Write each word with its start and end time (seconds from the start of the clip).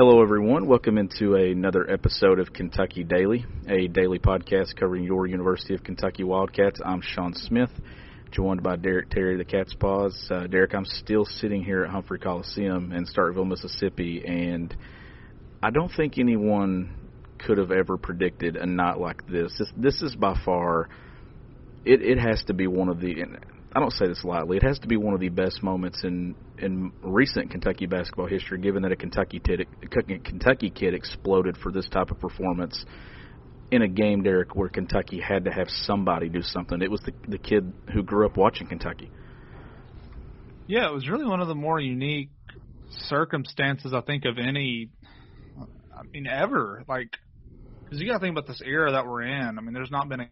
Hello, 0.00 0.22
everyone. 0.22 0.68
Welcome 0.68 0.96
into 0.96 1.34
another 1.34 1.90
episode 1.90 2.38
of 2.38 2.52
Kentucky 2.52 3.02
Daily, 3.02 3.44
a 3.66 3.88
daily 3.88 4.20
podcast 4.20 4.76
covering 4.76 5.02
your 5.02 5.26
University 5.26 5.74
of 5.74 5.82
Kentucky 5.82 6.22
Wildcats. 6.22 6.80
I'm 6.84 7.00
Sean 7.00 7.34
Smith, 7.34 7.72
joined 8.30 8.62
by 8.62 8.76
Derek 8.76 9.10
Terry, 9.10 9.36
the 9.36 9.44
Cats' 9.44 9.74
Pause. 9.74 10.28
Uh, 10.30 10.46
Derek, 10.46 10.72
I'm 10.72 10.84
still 10.84 11.24
sitting 11.24 11.64
here 11.64 11.82
at 11.82 11.90
Humphrey 11.90 12.20
Coliseum 12.20 12.92
in 12.92 13.06
Starkville, 13.06 13.48
Mississippi, 13.48 14.22
and 14.24 14.72
I 15.60 15.70
don't 15.70 15.90
think 15.96 16.16
anyone 16.16 16.94
could 17.44 17.58
have 17.58 17.72
ever 17.72 17.96
predicted 17.96 18.54
a 18.54 18.66
night 18.66 19.00
like 19.00 19.26
this. 19.26 19.52
This, 19.58 19.72
this 19.76 20.02
is 20.02 20.14
by 20.14 20.40
far, 20.44 20.90
it, 21.84 22.02
it 22.02 22.18
has 22.20 22.44
to 22.44 22.54
be 22.54 22.68
one 22.68 22.88
of 22.88 23.00
the. 23.00 23.24
I 23.74 23.80
don't 23.80 23.92
say 23.92 24.06
this 24.06 24.24
lightly. 24.24 24.56
It 24.56 24.62
has 24.62 24.78
to 24.80 24.88
be 24.88 24.96
one 24.96 25.14
of 25.14 25.20
the 25.20 25.28
best 25.28 25.62
moments 25.62 26.02
in 26.02 26.34
in 26.58 26.92
recent 27.02 27.50
Kentucky 27.50 27.86
basketball 27.86 28.26
history, 28.26 28.58
given 28.58 28.82
that 28.82 28.92
a 28.92 28.96
Kentucky 28.96 29.40
kid, 29.40 29.66
Kentucky 30.24 30.70
kid 30.70 30.94
exploded 30.94 31.56
for 31.58 31.70
this 31.70 31.88
type 31.88 32.10
of 32.10 32.18
performance 32.18 32.84
in 33.70 33.82
a 33.82 33.88
game, 33.88 34.22
Derek, 34.22 34.56
where 34.56 34.70
Kentucky 34.70 35.20
had 35.20 35.44
to 35.44 35.52
have 35.52 35.68
somebody 35.68 36.28
do 36.28 36.42
something. 36.42 36.80
It 36.80 36.90
was 36.90 37.00
the 37.02 37.12
the 37.28 37.38
kid 37.38 37.72
who 37.92 38.02
grew 38.02 38.26
up 38.26 38.36
watching 38.36 38.68
Kentucky. 38.68 39.10
Yeah, 40.66 40.88
it 40.88 40.92
was 40.92 41.08
really 41.08 41.26
one 41.26 41.40
of 41.40 41.48
the 41.48 41.54
more 41.54 41.78
unique 41.78 42.30
circumstances 42.90 43.92
I 43.92 44.00
think 44.00 44.24
of 44.24 44.38
any. 44.38 44.90
I 45.94 46.02
mean, 46.12 46.26
ever 46.26 46.84
like 46.88 47.16
because 47.84 48.00
you 48.00 48.06
got 48.06 48.14
to 48.14 48.20
think 48.20 48.32
about 48.32 48.46
this 48.46 48.62
era 48.64 48.92
that 48.92 49.06
we're 49.06 49.22
in. 49.22 49.58
I 49.58 49.60
mean, 49.60 49.74
there's 49.74 49.90
not 49.90 50.08
been 50.08 50.20
a 50.20 50.28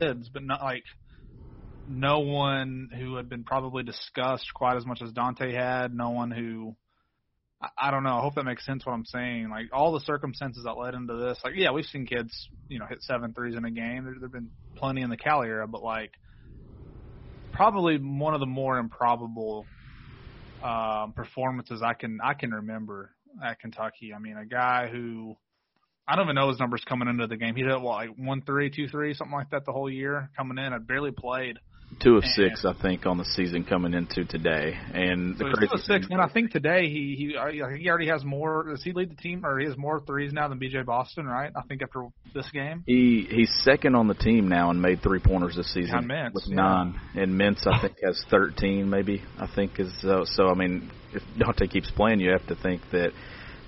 kids, 0.00 0.30
but 0.32 0.42
not 0.42 0.62
like 0.62 0.84
no 1.90 2.20
one 2.20 2.88
who 2.96 3.16
had 3.16 3.28
been 3.28 3.44
probably 3.44 3.82
discussed 3.82 4.54
quite 4.54 4.76
as 4.76 4.86
much 4.86 5.02
as 5.02 5.12
Dontaie 5.12 5.54
had. 5.54 5.94
No 5.94 6.10
one 6.10 6.30
who 6.30 6.76
I, 7.76 7.90
don't 7.90 8.04
know. 8.04 8.16
I 8.16 8.20
hope 8.20 8.36
that 8.36 8.44
makes 8.44 8.64
sense 8.64 8.86
what 8.86 8.92
I'm 8.92 9.04
saying. 9.04 9.50
Like 9.50 9.66
all 9.72 9.92
the 9.92 10.00
circumstances 10.00 10.64
that 10.64 10.78
led 10.78 10.94
into 10.94 11.14
this. 11.16 11.38
Like 11.44 11.54
yeah, 11.56 11.72
we've 11.72 11.84
seen 11.84 12.06
kids 12.06 12.48
you 12.68 12.78
know 12.78 12.86
hit 12.86 13.02
seven 13.02 13.34
threes 13.34 13.56
in 13.56 13.64
a 13.64 13.70
game. 13.70 14.04
There, 14.04 14.14
there've 14.18 14.32
been 14.32 14.50
plenty 14.76 15.02
in 15.02 15.10
the 15.10 15.16
Cal 15.16 15.42
era, 15.42 15.66
but 15.66 15.82
like 15.82 16.12
probably 17.52 17.98
one 17.98 18.34
of 18.34 18.40
the 18.40 18.46
more 18.46 18.78
improbable 18.78 19.66
um, 20.62 21.12
performances 21.12 21.82
I 21.82 21.94
can 21.94 22.20
I 22.22 22.34
can 22.34 22.52
remember 22.52 23.10
at 23.44 23.60
Kentucky. 23.60 24.14
I 24.14 24.18
mean, 24.20 24.36
a 24.36 24.46
guy 24.46 24.88
who 24.88 25.36
I 26.08 26.16
don't 26.16 26.24
even 26.26 26.36
know 26.36 26.48
his 26.48 26.58
numbers 26.58 26.82
coming 26.88 27.08
into 27.08 27.26
the 27.26 27.36
game. 27.36 27.56
He 27.56 27.62
hit 27.62 27.80
what 27.80 27.96
like 27.96 28.10
one 28.16 28.42
three, 28.42 28.70
two 28.70 28.88
three, 28.88 29.12
something 29.12 29.36
like 29.36 29.50
that 29.50 29.66
the 29.66 29.72
whole 29.72 29.90
year 29.90 30.30
coming 30.36 30.56
in. 30.56 30.72
I 30.72 30.78
barely 30.78 31.10
played. 31.10 31.58
Two 31.98 32.16
of 32.16 32.22
and, 32.22 32.32
six, 32.32 32.64
I 32.64 32.72
think, 32.80 33.04
on 33.04 33.18
the 33.18 33.24
season 33.24 33.64
coming 33.64 33.94
into 33.94 34.24
today, 34.24 34.78
and 34.94 35.36
so 35.36 35.44
the 35.44 35.50
crazy 35.50 35.66
two 35.66 35.74
of 35.74 35.80
six. 35.80 36.06
And 36.08 36.20
I 36.20 36.28
think 36.28 36.50
today 36.50 36.88
he 36.88 37.14
he 37.18 37.36
he 37.78 37.88
already 37.88 38.06
has 38.06 38.24
more. 38.24 38.68
Does 38.70 38.82
he 38.82 38.92
lead 38.92 39.10
the 39.10 39.16
team, 39.16 39.44
or 39.44 39.58
he 39.58 39.66
has 39.66 39.76
more 39.76 40.00
threes 40.00 40.32
now 40.32 40.48
than 40.48 40.58
B.J. 40.58 40.82
Boston? 40.82 41.26
Right? 41.26 41.50
I 41.54 41.62
think 41.62 41.82
after 41.82 42.06
this 42.32 42.48
game, 42.52 42.84
he 42.86 43.26
he's 43.28 43.50
second 43.64 43.96
on 43.96 44.06
the 44.06 44.14
team 44.14 44.48
now 44.48 44.70
and 44.70 44.80
made 44.80 45.02
three 45.02 45.18
pointers 45.18 45.56
this 45.56 45.74
season 45.74 46.08
Mintz, 46.08 46.32
with 46.32 46.44
yeah. 46.46 46.54
nine. 46.54 47.00
And 47.16 47.38
Mintz, 47.38 47.66
I 47.66 47.80
think, 47.80 47.96
has 48.04 48.22
thirteen. 48.30 48.88
Maybe 48.88 49.22
I 49.38 49.48
think 49.52 49.78
is 49.80 49.92
uh, 50.04 50.24
so. 50.24 50.48
I 50.48 50.54
mean, 50.54 50.90
if 51.12 51.22
Dontaie 51.38 51.70
keeps 51.70 51.90
playing, 51.90 52.20
you 52.20 52.30
have 52.30 52.46
to 52.46 52.54
think 52.54 52.82
that 52.92 53.10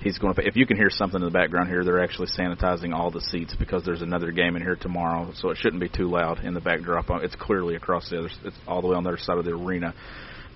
he's 0.02 0.18
going 0.18 0.34
to. 0.34 0.46
If 0.46 0.56
you 0.56 0.66
can 0.66 0.76
hear 0.76 0.90
something 0.90 1.20
in 1.20 1.24
the 1.24 1.30
background 1.30 1.68
here, 1.68 1.84
they're 1.84 2.02
actually 2.02 2.28
sanitizing 2.28 2.92
all 2.94 3.10
the 3.10 3.20
seats 3.20 3.54
because 3.58 3.84
there's 3.84 4.02
another 4.02 4.30
game 4.30 4.56
in 4.56 4.62
here 4.62 4.76
tomorrow, 4.76 5.32
so 5.34 5.50
it 5.50 5.58
shouldn't 5.58 5.80
be 5.80 5.88
too 5.88 6.08
loud 6.08 6.44
in 6.44 6.54
the 6.54 6.60
backdrop. 6.60 7.10
Uh, 7.10 7.16
it's 7.16 7.34
clearly 7.34 7.76
across 7.76 8.10
the 8.10 8.18
other. 8.18 8.30
It's 8.44 8.56
all 8.66 8.82
the 8.82 8.88
way 8.88 8.96
on 8.96 9.04
the 9.04 9.10
other 9.10 9.18
side 9.18 9.38
of 9.38 9.44
the 9.44 9.52
arena, 9.52 9.94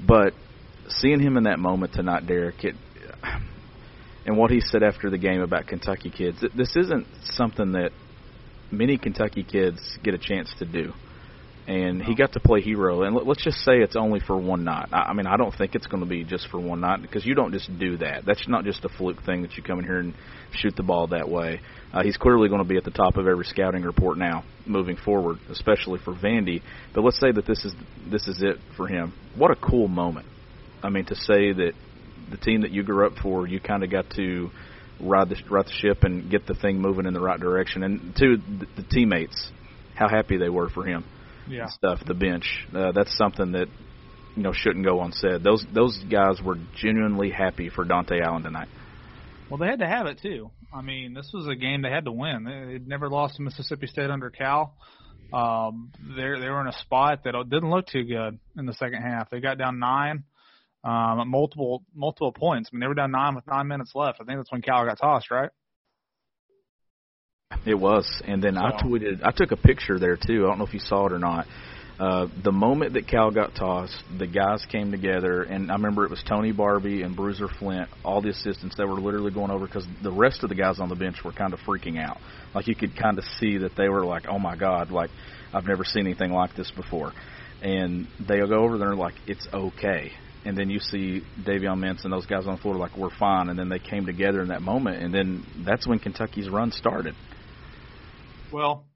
but 0.06 0.32
seeing 0.88 1.20
him 1.20 1.36
in 1.36 1.44
that 1.44 1.58
moment 1.58 1.92
tonight, 1.92 2.26
Derek, 2.26 2.64
it, 2.64 2.74
and 4.26 4.36
what 4.36 4.50
he 4.50 4.60
said 4.60 4.82
after 4.82 5.10
the 5.10 5.18
game 5.18 5.40
about 5.40 5.66
Kentucky 5.66 6.10
kids, 6.10 6.44
this 6.54 6.76
isn't 6.76 7.06
something 7.24 7.72
that 7.72 7.90
many 8.70 8.98
Kentucky 8.98 9.44
kids 9.44 9.98
get 10.02 10.14
a 10.14 10.18
chance 10.18 10.52
to 10.58 10.64
do 10.64 10.92
and 11.66 12.00
he 12.00 12.14
got 12.14 12.32
to 12.34 12.40
play 12.40 12.60
hero. 12.60 13.02
And 13.02 13.16
let's 13.26 13.42
just 13.42 13.58
say 13.58 13.78
it's 13.78 13.96
only 13.96 14.20
for 14.20 14.38
one 14.38 14.62
night. 14.62 14.88
I 14.92 15.12
mean, 15.14 15.26
I 15.26 15.36
don't 15.36 15.52
think 15.52 15.74
it's 15.74 15.86
going 15.86 16.02
to 16.02 16.08
be 16.08 16.22
just 16.22 16.48
for 16.48 16.60
one 16.60 16.80
night 16.80 17.02
because 17.02 17.26
you 17.26 17.34
don't 17.34 17.52
just 17.52 17.76
do 17.78 17.96
that. 17.98 18.24
That's 18.24 18.46
not 18.46 18.64
just 18.64 18.84
a 18.84 18.88
fluke 18.88 19.24
thing 19.24 19.42
that 19.42 19.56
you 19.56 19.64
come 19.64 19.80
in 19.80 19.84
here 19.84 19.98
and 19.98 20.14
shoot 20.52 20.76
the 20.76 20.84
ball 20.84 21.08
that 21.08 21.28
way. 21.28 21.60
Uh, 21.92 22.04
he's 22.04 22.16
clearly 22.16 22.48
going 22.48 22.62
to 22.62 22.68
be 22.68 22.76
at 22.76 22.84
the 22.84 22.92
top 22.92 23.16
of 23.16 23.26
every 23.26 23.44
scouting 23.44 23.82
report 23.82 24.16
now, 24.16 24.44
moving 24.64 24.96
forward, 24.96 25.38
especially 25.50 25.98
for 26.04 26.14
Vandy. 26.14 26.62
But 26.94 27.02
let's 27.02 27.18
say 27.18 27.32
that 27.32 27.46
this 27.46 27.64
is 27.64 27.74
this 28.08 28.28
is 28.28 28.42
it 28.42 28.58
for 28.76 28.86
him. 28.86 29.12
What 29.36 29.50
a 29.50 29.56
cool 29.56 29.88
moment! 29.88 30.26
I 30.84 30.90
mean, 30.90 31.06
to 31.06 31.16
say 31.16 31.52
that 31.52 31.72
the 32.30 32.36
team 32.36 32.60
that 32.60 32.70
you 32.70 32.84
grew 32.84 33.06
up 33.06 33.14
for, 33.20 33.46
you 33.48 33.58
kind 33.60 33.82
of 33.82 33.90
got 33.90 34.08
to 34.10 34.50
ride 35.00 35.30
the 35.30 35.36
ride 35.50 35.66
the 35.66 35.72
ship 35.72 36.04
and 36.04 36.30
get 36.30 36.46
the 36.46 36.54
thing 36.54 36.80
moving 36.80 37.06
in 37.06 37.14
the 37.14 37.20
right 37.20 37.40
direction. 37.40 37.82
And 37.82 38.14
to 38.16 38.36
the, 38.36 38.66
the 38.76 38.88
teammates, 38.88 39.50
how 39.96 40.08
happy 40.08 40.36
they 40.36 40.48
were 40.48 40.68
for 40.68 40.84
him 40.84 41.04
yeah. 41.48 41.66
stuff, 41.68 42.00
the 42.06 42.14
bench. 42.14 42.66
Uh, 42.74 42.92
that's 42.92 43.16
something 43.16 43.52
that 43.52 43.66
you 44.36 44.42
know 44.42 44.52
shouldn't 44.52 44.84
go 44.84 45.00
unsaid. 45.02 45.42
Those 45.42 45.64
those 45.72 45.98
guys 46.10 46.40
were 46.44 46.56
genuinely 46.76 47.30
happy 47.30 47.68
for 47.68 47.84
Dontaie 47.84 48.22
Allen 48.22 48.42
tonight. 48.42 48.68
Well, 49.50 49.58
they 49.58 49.66
had 49.66 49.78
to 49.78 49.86
have 49.86 50.06
it 50.06 50.20
too. 50.20 50.50
I 50.74 50.82
mean, 50.82 51.14
this 51.14 51.30
was 51.32 51.46
a 51.46 51.54
game 51.54 51.82
they 51.82 51.90
had 51.90 52.04
to 52.04 52.12
win. 52.12 52.44
They'd 52.44 52.88
never 52.88 53.08
lost 53.08 53.36
to 53.36 53.42
Mississippi 53.42 53.86
State 53.86 54.10
under 54.10 54.30
Cal. 54.30 54.74
Um, 55.32 55.92
they 56.16 56.22
they 56.22 56.48
were 56.48 56.60
in 56.60 56.68
a 56.68 56.78
spot 56.80 57.24
that 57.24 57.34
didn't 57.48 57.70
look 57.70 57.86
too 57.86 58.04
good 58.04 58.38
in 58.56 58.66
the 58.66 58.74
second 58.74 59.02
half. 59.02 59.30
They 59.30 59.40
got 59.40 59.58
down 59.58 59.78
nine, 59.78 60.24
um, 60.84 61.28
multiple 61.28 61.84
multiple 61.94 62.32
points. 62.32 62.70
I 62.72 62.74
mean, 62.74 62.80
they 62.80 62.86
were 62.86 62.94
down 62.94 63.10
nine 63.10 63.34
with 63.34 63.46
nine 63.46 63.66
minutes 63.66 63.92
left. 63.94 64.20
I 64.20 64.24
think 64.24 64.38
that's 64.38 64.52
when 64.52 64.62
Cal 64.62 64.84
got 64.84 64.98
tossed, 64.98 65.30
right? 65.30 65.50
It 67.66 67.78
was, 67.78 68.22
and 68.24 68.42
then 68.42 68.54
so. 68.54 68.60
I 68.60 68.72
tweeted. 68.80 69.20
I 69.24 69.30
took 69.30 69.52
a 69.52 69.56
picture 69.56 69.98
there 69.98 70.16
too. 70.16 70.44
I 70.44 70.48
don't 70.48 70.58
know 70.58 70.66
if 70.66 70.74
you 70.74 70.80
saw 70.80 71.06
it 71.06 71.12
or 71.12 71.18
not. 71.18 71.46
Uh, 71.98 72.26
the 72.44 72.52
moment 72.52 72.92
that 72.92 73.08
Cal 73.08 73.30
got 73.30 73.54
tossed, 73.54 74.02
the 74.18 74.26
guys 74.26 74.64
came 74.70 74.90
together, 74.90 75.42
and 75.42 75.70
I 75.70 75.74
remember 75.74 76.04
it 76.04 76.10
was 76.10 76.22
Tony 76.28 76.52
Barbee 76.52 77.04
and 77.04 77.16
Bruiser 77.16 77.48
Flint, 77.48 77.88
all 78.04 78.20
the 78.20 78.28
assistants. 78.28 78.76
They 78.76 78.84
were 78.84 79.00
literally 79.00 79.32
going 79.32 79.50
over 79.50 79.66
because 79.66 79.86
the 80.02 80.12
rest 80.12 80.42
of 80.42 80.50
the 80.50 80.54
guys 80.54 80.78
on 80.78 80.88
the 80.88 80.94
bench 80.94 81.16
were 81.24 81.32
kind 81.32 81.54
of 81.54 81.60
freaking 81.60 81.98
out. 81.98 82.18
Like 82.54 82.68
you 82.68 82.74
could 82.74 82.96
kind 82.96 83.18
of 83.18 83.24
see 83.40 83.58
that 83.58 83.76
they 83.76 83.88
were 83.88 84.04
like, 84.04 84.26
"Oh 84.28 84.38
my 84.38 84.56
God!" 84.56 84.90
Like 84.90 85.10
I've 85.54 85.66
never 85.66 85.84
seen 85.84 86.06
anything 86.06 86.32
like 86.32 86.54
this 86.54 86.70
before. 86.70 87.12
And 87.62 88.06
they'll 88.28 88.48
go 88.48 88.64
over 88.64 88.76
there 88.76 88.90
and 88.90 88.98
like, 88.98 89.14
"It's 89.26 89.46
okay." 89.52 90.12
And 90.44 90.56
then 90.56 90.70
you 90.70 90.78
see 90.78 91.22
Davion 91.44 91.78
Mintz 91.78 92.04
and 92.04 92.12
those 92.12 92.26
guys 92.26 92.46
on 92.46 92.56
the 92.56 92.60
floor 92.60 92.76
like, 92.76 92.96
"We're 92.96 93.16
fine." 93.18 93.48
And 93.48 93.58
then 93.58 93.68
they 93.68 93.78
came 93.78 94.04
together 94.04 94.42
in 94.42 94.48
that 94.48 94.62
moment, 94.62 95.02
and 95.02 95.14
then 95.14 95.44
that's 95.64 95.86
when 95.86 95.98
Kentucky's 95.98 96.48
run 96.48 96.70
started. 96.72 97.14
Well, 98.56 98.86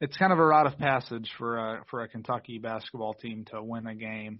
it's 0.00 0.16
kind 0.16 0.32
of 0.32 0.38
a 0.38 0.46
rite 0.46 0.66
of 0.66 0.78
passage 0.78 1.28
for 1.36 1.56
a 1.56 1.84
for 1.90 2.00
a 2.02 2.08
Kentucky 2.08 2.58
basketball 2.58 3.12
team 3.14 3.44
to 3.50 3.60
win 3.60 3.88
a 3.88 3.94
game 3.96 4.38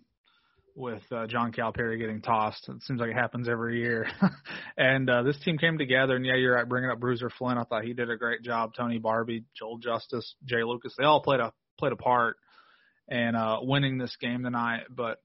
with 0.77 1.03
uh, 1.11 1.27
John 1.27 1.51
Calipari 1.51 1.99
getting 1.99 2.23
tossed. 2.23 2.69
It 2.69 2.81
seems 2.85 3.01
like 3.01 3.11
it 3.11 3.17
happens 3.17 3.49
every 3.49 3.81
year. 3.81 4.07
and 4.77 5.11
uh, 5.11 5.25
this 5.25 5.41
team 5.41 5.59
came 5.59 5.77
together, 5.77 6.15
and 6.15 6.25
yeah, 6.25 6.37
you're 6.37 6.55
right. 6.55 6.69
Bringing 6.69 6.89
up 6.89 7.01
Bruiser 7.01 7.31
Flint, 7.37 7.59
I 7.59 7.65
thought 7.65 7.83
he 7.83 7.95
did 7.95 8.11
a 8.11 8.17
great 8.17 8.43
job. 8.45 8.75
Tony 8.77 9.01
Barbee, 9.01 9.43
Joel 9.59 9.79
Justus, 9.79 10.37
Jai 10.45 10.63
Lucas, 10.63 10.95
they 10.97 11.03
all 11.03 11.21
played 11.21 11.41
a 11.41 11.53
played 11.81 11.91
a 11.91 11.97
part 11.97 12.37
in 13.09 13.35
uh, 13.35 13.57
winning 13.63 13.99
this 13.99 14.17
game 14.21 14.45
tonight. 14.45 14.83
But 14.89 15.19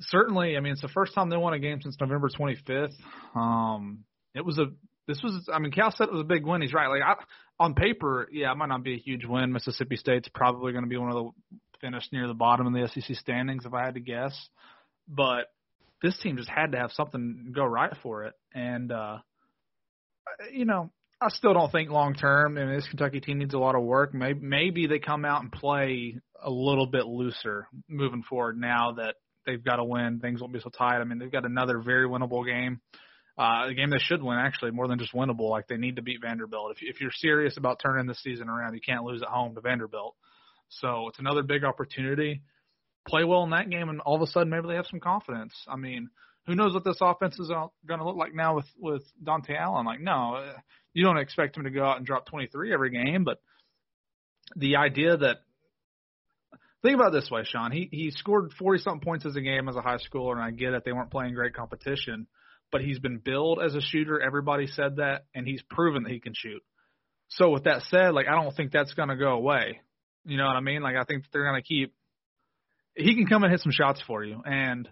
certainly, 0.00 0.56
I 0.56 0.60
mean, 0.60 0.72
it's 0.72 0.80
the 0.80 0.88
first 0.88 1.12
time 1.14 1.28
they 1.28 1.36
won 1.36 1.52
a 1.52 1.58
game 1.58 1.82
since 1.82 1.98
November 2.00 2.30
25th. 2.30 2.94
Um, 3.34 4.04
it 4.34 4.42
was 4.42 4.58
a 4.58 4.68
this 5.06 5.20
was, 5.22 5.48
I 5.52 5.58
mean, 5.58 5.72
Cal 5.72 5.90
said 5.90 6.08
it 6.08 6.12
was 6.12 6.22
a 6.22 6.24
big 6.24 6.46
win. 6.46 6.62
He's 6.62 6.72
right. 6.72 6.88
Like 6.88 7.02
I, 7.02 7.14
on 7.58 7.74
paper, 7.74 8.28
yeah, 8.32 8.50
it 8.52 8.56
might 8.56 8.68
not 8.68 8.82
be 8.82 8.94
a 8.94 8.98
huge 8.98 9.24
win. 9.24 9.52
Mississippi 9.52 9.96
State's 9.96 10.28
probably 10.34 10.72
going 10.72 10.84
to 10.84 10.90
be 10.90 10.96
one 10.96 11.10
of 11.10 11.14
the 11.14 11.30
finish 11.80 12.08
near 12.12 12.26
the 12.26 12.34
bottom 12.34 12.66
of 12.66 12.72
the 12.72 12.88
SEC 12.88 13.16
standings, 13.16 13.66
if 13.66 13.74
I 13.74 13.84
had 13.84 13.94
to 13.94 14.00
guess. 14.00 14.34
But 15.08 15.50
this 16.02 16.18
team 16.18 16.36
just 16.36 16.48
had 16.48 16.72
to 16.72 16.78
have 16.78 16.92
something 16.92 17.52
go 17.54 17.64
right 17.64 17.92
for 18.02 18.24
it, 18.24 18.34
and 18.54 18.90
uh, 18.90 19.18
you 20.52 20.64
know, 20.64 20.90
I 21.20 21.28
still 21.28 21.54
don't 21.54 21.70
think 21.70 21.90
long 21.90 22.14
term. 22.14 22.56
I 22.56 22.64
mean, 22.64 22.74
this 22.74 22.88
Kentucky 22.88 23.20
team 23.20 23.38
needs 23.38 23.54
a 23.54 23.58
lot 23.58 23.74
of 23.74 23.82
work. 23.82 24.14
Maybe 24.14 24.40
maybe 24.40 24.86
they 24.86 24.98
come 24.98 25.24
out 25.24 25.42
and 25.42 25.52
play 25.52 26.18
a 26.42 26.50
little 26.50 26.86
bit 26.86 27.06
looser 27.06 27.68
moving 27.88 28.22
forward 28.22 28.58
now 28.58 28.92
that 28.92 29.16
they've 29.46 29.62
got 29.62 29.76
to 29.76 29.84
win. 29.84 30.20
Things 30.20 30.40
won't 30.40 30.52
be 30.52 30.60
so 30.60 30.70
tight. 30.70 31.00
I 31.00 31.04
mean, 31.04 31.18
they've 31.18 31.30
got 31.30 31.44
another 31.44 31.78
very 31.78 32.08
winnable 32.08 32.46
game 32.46 32.80
a 33.38 33.74
game 33.74 33.90
they 33.90 33.98
should 33.98 34.22
win, 34.22 34.38
actually, 34.38 34.70
more 34.70 34.86
than 34.86 34.98
just 34.98 35.12
winnable. 35.12 35.50
Like 35.50 35.66
they 35.66 35.76
need 35.76 35.96
to 35.96 36.02
beat 36.02 36.20
Vanderbilt. 36.22 36.76
If, 36.76 36.78
if 36.82 37.00
you're 37.00 37.10
serious 37.12 37.56
about 37.56 37.80
turning 37.82 38.06
the 38.06 38.14
season 38.14 38.48
around, 38.48 38.74
you 38.74 38.80
can't 38.80 39.04
lose 39.04 39.22
at 39.22 39.28
home 39.28 39.54
to 39.54 39.60
Vanderbilt. 39.60 40.14
So 40.68 41.08
it's 41.08 41.18
another 41.18 41.42
big 41.42 41.64
opportunity. 41.64 42.42
Play 43.06 43.24
well 43.24 43.44
in 43.44 43.50
that 43.50 43.70
game, 43.70 43.88
and 43.88 44.00
all 44.00 44.16
of 44.16 44.22
a 44.22 44.26
sudden 44.26 44.50
maybe 44.50 44.68
they 44.68 44.76
have 44.76 44.86
some 44.90 45.00
confidence. 45.00 45.52
I 45.68 45.76
mean, 45.76 46.10
who 46.46 46.54
knows 46.54 46.74
what 46.74 46.84
this 46.84 46.98
offense 47.00 47.38
is 47.38 47.48
going 47.86 48.00
to 48.00 48.04
look 48.04 48.16
like 48.16 48.34
now 48.34 48.56
with 48.56 48.66
with 48.78 49.02
Dontaie 49.22 49.58
Allen? 49.58 49.84
Like, 49.84 50.00
no, 50.00 50.36
uh, 50.36 50.52
you 50.92 51.04
don't 51.04 51.18
expect 51.18 51.56
him 51.56 51.64
to 51.64 51.70
go 51.70 51.84
out 51.84 51.98
and 51.98 52.06
drop 52.06 52.26
23 52.26 52.72
every 52.72 52.90
game, 52.90 53.24
but 53.24 53.40
the 54.56 54.76
idea 54.76 55.16
that 55.16 55.38
think 56.82 56.94
about 56.94 57.14
it 57.14 57.20
this 57.20 57.30
way, 57.30 57.42
Sean. 57.44 57.72
He 57.72 57.88
he 57.90 58.10
scored 58.10 58.52
40 58.58 58.82
something 58.82 59.04
points 59.04 59.26
as 59.26 59.36
a 59.36 59.40
game 59.40 59.68
as 59.68 59.76
a 59.76 59.82
high 59.82 59.98
schooler, 59.98 60.32
and 60.32 60.42
I 60.42 60.50
get 60.50 60.74
it. 60.74 60.84
They 60.84 60.92
weren't 60.92 61.10
playing 61.10 61.34
great 61.34 61.54
competition. 61.54 62.26
But 62.74 62.82
he's 62.82 62.98
been 62.98 63.18
billed 63.18 63.60
as 63.64 63.76
a 63.76 63.80
shooter. 63.80 64.20
Everybody 64.20 64.66
said 64.66 64.96
that, 64.96 65.26
and 65.32 65.46
he's 65.46 65.62
proven 65.70 66.02
that 66.02 66.10
he 66.10 66.18
can 66.18 66.32
shoot. 66.34 66.60
So 67.28 67.50
with 67.50 67.64
that 67.64 67.82
said, 67.82 68.14
like 68.14 68.26
I 68.26 68.34
don't 68.34 68.52
think 68.56 68.72
that's 68.72 68.92
to 69.10 69.16
go 69.16 69.28
away. 69.28 69.80
You 70.24 70.36
know 70.36 70.44
what 70.46 70.56
I 70.56 70.60
mean? 70.60 70.82
Like 70.82 70.96
I 70.96 71.04
think 71.04 71.22
they're 71.32 71.44
to 71.54 71.62
keep. 71.62 71.94
He 72.96 73.14
can 73.14 73.28
come 73.28 73.44
and 73.44 73.52
hit 73.52 73.60
some 73.60 73.70
shots 73.70 74.02
for 74.04 74.24
you, 74.24 74.42
and 74.44 74.88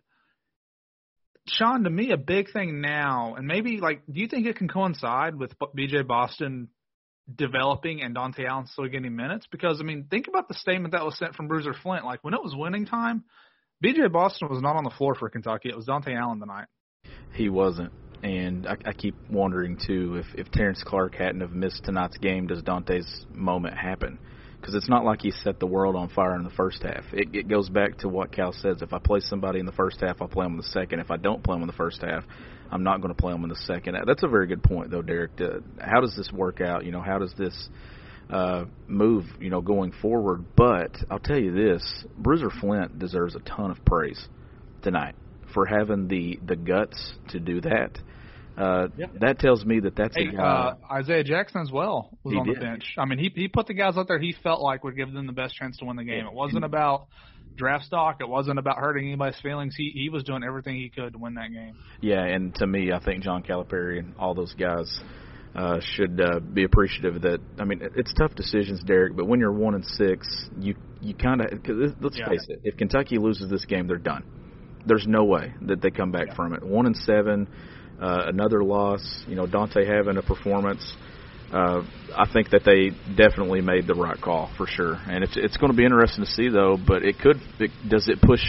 Sean, 1.49 1.83
to 1.83 1.91
me, 1.91 2.13
a 2.13 2.17
big 2.17 2.53
thing 2.53 2.81
now, 2.83 3.35
and 3.35 3.49
maybe 3.49 3.79
like, 3.79 4.03
do 4.07 4.21
you 4.21 4.29
think 4.29 4.47
it 4.47 4.59
can 4.59 4.69
coincide 4.69 5.35
with 5.35 5.53
BJ 5.77 6.07
Boston 6.07 6.69
developing 7.35 8.01
and 8.01 8.15
Dontaie 8.15 8.47
Allen 8.49 8.67
still 8.69 8.87
getting 8.87 9.17
minutes? 9.17 9.49
Because 9.51 9.81
I 9.81 9.83
mean, 9.83 10.07
think 10.09 10.29
about 10.29 10.47
the 10.47 10.55
statement 10.55 10.93
that 10.93 11.05
was 11.05 11.19
sent 11.19 11.35
from 11.35 11.49
Bruiser 11.49 11.75
Flint. 11.83 12.05
Like 12.05 12.23
when 12.23 12.33
it 12.33 12.43
was 12.45 12.55
winning 12.55 12.87
time, 12.87 13.25
BJ 13.85 14.13
Boston 14.13 14.47
was 14.49 14.63
not 14.63 14.77
on 14.77 14.85
the 14.85 14.91
floor 14.91 15.17
for 15.17 15.29
Kentucky. 15.31 15.69
It 15.69 15.77
was 15.77 15.87
Dontaie 15.87 16.17
Allen 16.17 16.39
tonight. 16.39 16.67
He 17.35 17.49
wasn't. 17.49 17.93
And 18.23 18.67
I, 18.67 18.77
I 18.87 18.93
keep 18.93 19.17
wondering 19.31 19.79
too 19.85 20.17
if 20.17 20.27
if 20.39 20.53
Terrence 20.53 20.83
Clarke 20.87 21.17
hadn't 21.17 21.41
have 21.41 21.53
missed 21.53 21.85
tonight's 21.85 22.17
game, 22.19 22.47
does 22.47 22.63
Dontaie's 22.63 23.27
moment 23.35 23.77
happen? 23.77 24.19
Because 24.61 24.77
it's 24.77 24.89
not 24.89 25.05
like 25.05 25.23
he 25.23 25.33
set 25.33 25.59
the 25.59 25.67
world 25.67 25.97
on 25.97 26.09
fire 26.09 26.37
in 26.37 26.45
the 26.45 26.51
first 26.51 26.85
half. 26.85 27.03
It, 27.13 27.35
it 27.35 27.49
goes 27.49 27.69
back 27.69 27.99
to 27.99 28.09
what 28.09 28.31
Cal 28.31 28.53
says: 28.53 28.81
if 28.81 28.93
I 28.93 28.99
play 29.01 29.19
somebody 29.21 29.59
in 29.59 29.67
the 29.67 29.73
first 29.73 30.01
half, 30.01 30.23
I'll 30.23 30.29
play 30.29 30.45
them 30.45 30.53
in 30.53 30.59
the 30.59 30.65
second. 30.65 31.01
If 31.01 31.11
I 31.11 31.17
don't 31.17 31.43
play 31.43 31.57
them 31.57 31.63
in 31.63 31.67
the 31.67 31.73
first 31.73 32.01
half, 32.01 32.23
I'm 32.71 32.85
not 32.85 33.01
going 33.01 33.13
to 33.13 33.21
play 33.21 33.33
them 33.33 33.43
in 33.43 33.49
the 33.49 33.57
second. 33.57 33.97
That's 34.07 34.23
a 34.23 34.29
very 34.29 34.47
good 34.47 34.63
point, 34.63 34.93
though, 34.93 35.03
Derek. 35.03 35.37
To, 35.39 35.65
how 35.81 36.01
does 36.01 36.15
this 36.17 36.31
work 36.33 36.61
out? 36.61 36.85
You 36.85 36.93
know, 36.93 37.03
how 37.03 37.19
does 37.19 37.35
this 37.37 37.69
uh, 38.31 38.67
move? 38.87 39.25
You 39.41 39.51
know, 39.51 39.63
going 39.63 39.91
forward. 40.01 40.45
But 40.55 40.97
I'll 41.11 41.19
tell 41.19 41.41
you 41.41 41.53
this: 41.53 42.05
Bruiser 42.17 42.51
Flint 42.51 43.01
deserves 43.01 43.35
a 43.35 43.41
ton 43.41 43.73
of 43.73 43.85
praise 43.85 44.29
tonight 44.83 45.17
for 45.53 45.67
having 45.67 46.09
the 46.09 46.39
the 46.45 46.57
guts 46.57 47.15
to 47.31 47.41
do 47.41 47.61
that. 47.63 47.99
Uh, 48.57 48.89
yep. 48.99 49.13
That 49.21 49.39
tells 49.39 49.65
me 49.65 49.81
that 49.81 49.97
that's 49.97 50.15
hey, 50.15 50.27
a 50.27 50.33
guy. 50.33 50.43
Uh, 50.43 50.75
Isaiah 50.93 51.25
Jackson 51.25 51.63
as 51.63 51.71
well 51.71 52.11
was 52.23 52.35
on 52.37 52.47
did. 52.47 52.57
the 52.57 52.61
bench. 52.61 52.85
I 52.99 53.07
mean, 53.07 53.19
he 53.19 53.33
he 53.35 53.49
put 53.49 53.67
the 53.67 53.75
guys 53.75 53.97
out 53.97 54.09
there 54.09 54.19
he 54.19 54.35
felt 54.43 54.61
like 54.61 54.85
would 54.85 54.97
give 54.97 55.13
them 55.13 55.27
the 55.27 55.33
best 55.33 55.57
chance 55.57 55.79
to 55.79 55.87
win 55.87 55.97
the 55.97 56.05
game. 56.05 56.27
It 56.27 56.33
wasn't 56.33 56.65
about 56.65 57.07
draft 57.57 57.85
stock. 57.87 58.19
It 58.21 58.29
wasn't 58.29 58.59
about 58.59 58.77
hurting 58.77 59.07
anybody's 59.07 59.41
feelings. 59.41 59.75
He 59.77 59.91
he 59.95 60.09
was 60.11 60.23
doing 60.25 60.43
everything 60.45 60.77
he 60.77 60.91
could 60.91 61.15
to 61.15 61.19
win 61.19 61.35
that 61.35 61.51
game. 61.51 61.77
Yeah, 62.01 62.23
and 62.23 62.55
to 62.57 62.67
me, 62.67 62.93
I 62.93 63.01
think 63.03 63.23
John 63.23 63.43
Calipari 63.43 63.99
and 63.99 64.15
all 64.19 64.35
those 64.35 64.53
guys 64.55 65.01
uh, 65.55 65.81
should 65.81 66.21
uh, 66.21 66.41
be 66.41 66.65
appreciative 66.65 67.23
that. 67.23 67.41
I 67.59 67.65
mean, 67.65 67.81
it's 67.97 68.13
tough 68.15 68.35
decisions, 68.35 68.83
Derek, 68.85 69.17
but 69.17 69.27
when 69.27 69.41
you're 69.41 69.53
one 69.53 69.75
and 69.75 69.85
six, 69.85 70.47
you 70.59 70.75
you 71.01 71.15
kind 71.15 71.41
of 71.41 71.49
let's 72.01 72.19
yeah. 72.19 72.29
face 72.29 72.47
it. 72.49 72.61
If 72.65 72.77
Kentucky 72.77 73.19
loses 73.19 73.51
this 73.51 73.65
game, 73.65 73.87
they're 73.87 73.97
done. 73.97 74.25
There's 74.87 75.07
no 75.07 75.25
way 75.25 75.53
that 75.63 75.81
they 75.81 75.91
come 75.91 76.11
back 76.11 76.29
Yeah. 76.29 76.35
from 76.35 76.55
it. 76.55 76.63
One 76.63 76.87
and 76.87 76.97
seven, 76.97 77.47
uh, 78.01 78.25
another 78.27 78.65
loss. 78.65 79.25
You 79.29 79.37
know, 79.37 79.47
Dontaie 79.47 79.87
having 79.87 80.17
a 80.17 80.23
performance. 80.23 80.97
Uh, 81.53 81.83
I 82.17 82.27
think 82.33 82.51
that 82.51 82.65
they 82.65 82.91
definitely 83.15 83.61
made 83.61 83.87
the 83.87 83.95
right 83.95 84.19
call 84.19 84.51
for 84.57 84.67
sure, 84.67 84.95
and 85.07 85.23
it's 85.23 85.37
it's 85.37 85.57
going 85.59 85.71
to 85.71 85.77
be 85.77 85.85
interesting 85.85 86.25
to 86.25 86.31
see 86.31 86.49
though. 86.49 86.77
But 86.79 87.05
it 87.05 87.19
could 87.19 87.41
it, 87.59 87.71
does 87.89 88.09
it 88.09 88.21
push 88.23 88.41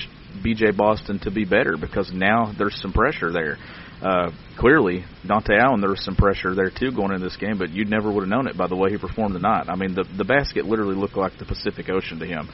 BJ 0.43 0.75
Boston 0.75 1.19
to 1.19 1.31
be 1.31 1.43
better 1.45 1.75
because 1.77 2.11
now 2.13 2.53
there's 2.57 2.79
some 2.81 2.93
pressure 2.93 3.31
there. 3.31 3.57
Uh, 4.01 4.31
clearly, 4.57 5.05
Dontaie 5.25 5.59
Allen, 5.59 5.79
there 5.81 5.89
was 5.89 6.03
some 6.03 6.15
pressure 6.15 6.55
there 6.55 6.69
too 6.69 6.91
going 6.91 7.11
into 7.11 7.25
this 7.25 7.37
game, 7.37 7.57
but 7.57 7.69
you 7.69 7.85
never 7.85 8.11
would 8.11 8.21
have 8.21 8.29
known 8.29 8.47
it 8.47 8.57
by 8.57 8.67
the 8.67 8.75
way 8.75 8.89
he 8.89 8.97
performed 8.97 9.33
tonight. 9.33 9.65
I 9.67 9.75
mean, 9.75 9.95
the 9.95 10.05
the 10.17 10.25
basket 10.25 10.65
literally 10.65 10.95
looked 10.95 11.17
like 11.17 11.37
the 11.37 11.45
Pacific 11.45 11.89
Ocean 11.89 12.19
to 12.19 12.25
him, 12.25 12.49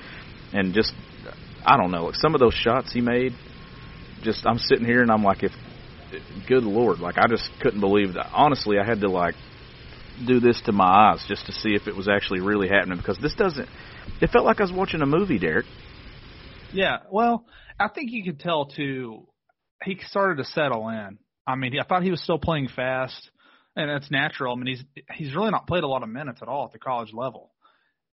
and 0.51 0.73
just 0.73 0.93
I 1.63 1.77
don't 1.77 1.91
know, 1.91 2.05
like 2.05 2.15
some 2.15 2.33
of 2.33 2.39
those 2.39 2.53
shots 2.55 2.91
he 2.91 3.01
made. 3.01 3.33
Just 4.21 4.45
I'm 4.45 4.57
sitting 4.57 4.85
here 4.85 5.01
and 5.01 5.11
I'm 5.11 5.23
like, 5.23 5.43
if 5.43 5.51
good 6.47 6.63
lord, 6.63 6.99
like 6.99 7.17
I 7.17 7.27
just 7.27 7.49
couldn't 7.61 7.79
believe 7.79 8.13
that. 8.13 8.29
Honestly, 8.33 8.77
I 8.79 8.85
had 8.85 9.01
to 9.01 9.09
like 9.09 9.35
do 10.25 10.39
this 10.39 10.61
to 10.65 10.71
my 10.71 11.11
eyes 11.11 11.23
just 11.27 11.45
to 11.45 11.51
see 11.51 11.75
if 11.75 11.87
it 11.87 11.95
was 11.95 12.07
actually 12.07 12.41
really 12.41 12.67
happening 12.67 12.97
because 12.97 13.17
this 13.21 13.35
doesn't. 13.35 13.69
It 14.21 14.29
felt 14.31 14.45
like 14.45 14.59
I 14.59 14.63
was 14.63 14.71
watching 14.71 15.01
a 15.01 15.05
movie, 15.05 15.39
Derek. 15.39 15.65
Yeah, 16.73 16.97
well, 17.11 17.45
I 17.79 17.87
think 17.87 18.11
you 18.11 18.23
could 18.23 18.39
tell 18.39 18.65
too. 18.65 19.27
He 19.83 19.97
started 20.07 20.37
to 20.37 20.43
settle 20.43 20.89
in. 20.89 21.17
I 21.47 21.55
mean, 21.55 21.73
I 21.79 21.83
thought 21.83 22.03
he 22.03 22.11
was 22.11 22.21
still 22.21 22.37
playing 22.37 22.69
fast, 22.75 23.29
and 23.75 23.89
that's 23.89 24.11
natural. 24.11 24.53
I 24.53 24.57
mean, 24.57 24.67
he's 24.67 25.03
he's 25.15 25.35
really 25.35 25.51
not 25.51 25.67
played 25.67 25.83
a 25.83 25.87
lot 25.87 26.03
of 26.03 26.09
minutes 26.09 26.41
at 26.41 26.47
all 26.47 26.65
at 26.65 26.73
the 26.73 26.79
college 26.79 27.13
level, 27.13 27.51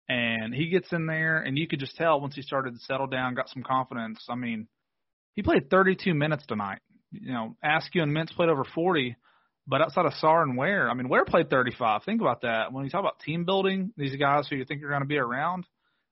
and 0.09 0.55
he 0.55 0.69
gets 0.69 0.93
in 0.93 1.07
there, 1.07 1.39
and 1.39 1.59
you 1.59 1.67
could 1.67 1.81
just 1.81 1.97
tell 1.97 2.21
once 2.21 2.35
he 2.35 2.43
started 2.43 2.75
to 2.75 2.81
settle 2.81 3.07
down, 3.07 3.35
got 3.35 3.49
some 3.49 3.63
confidence. 3.63 4.25
I 4.29 4.35
mean, 4.35 4.69
he 5.35 5.43
played 5.43 5.71
32 5.71 6.15
minutes 6.15 6.45
tonight. 6.47 6.81
You 7.13 7.33
know, 7.33 7.57
Askew 7.63 8.03
and 8.03 8.13
Mintz 8.17 8.35
played 8.35 8.49
over 8.49 8.65
40, 8.65 9.17
but 9.67 9.81
outside 9.81 10.07
of 10.07 10.13
Sarr 10.23 10.43
and 10.43 10.57
Ware, 10.57 10.91
I 10.91 10.95
mean, 10.95 11.09
Ware 11.09 11.25
played 11.25 11.49
35. 11.51 12.03
Think 12.05 12.21
about 12.21 12.43
that. 12.43 12.73
When 12.73 12.85
you 12.85 12.91
talk 12.91 13.01
about 13.01 13.21
team 13.21 13.45
building, 13.45 13.93
these 13.97 14.17
guys 14.17 14.49
who 14.49 14.57
you 14.57 14.65
think 14.65 14.83
are 14.83 14.89
going 14.89 15.03
to 15.03 15.07
be 15.07 15.19
around, 15.19 15.65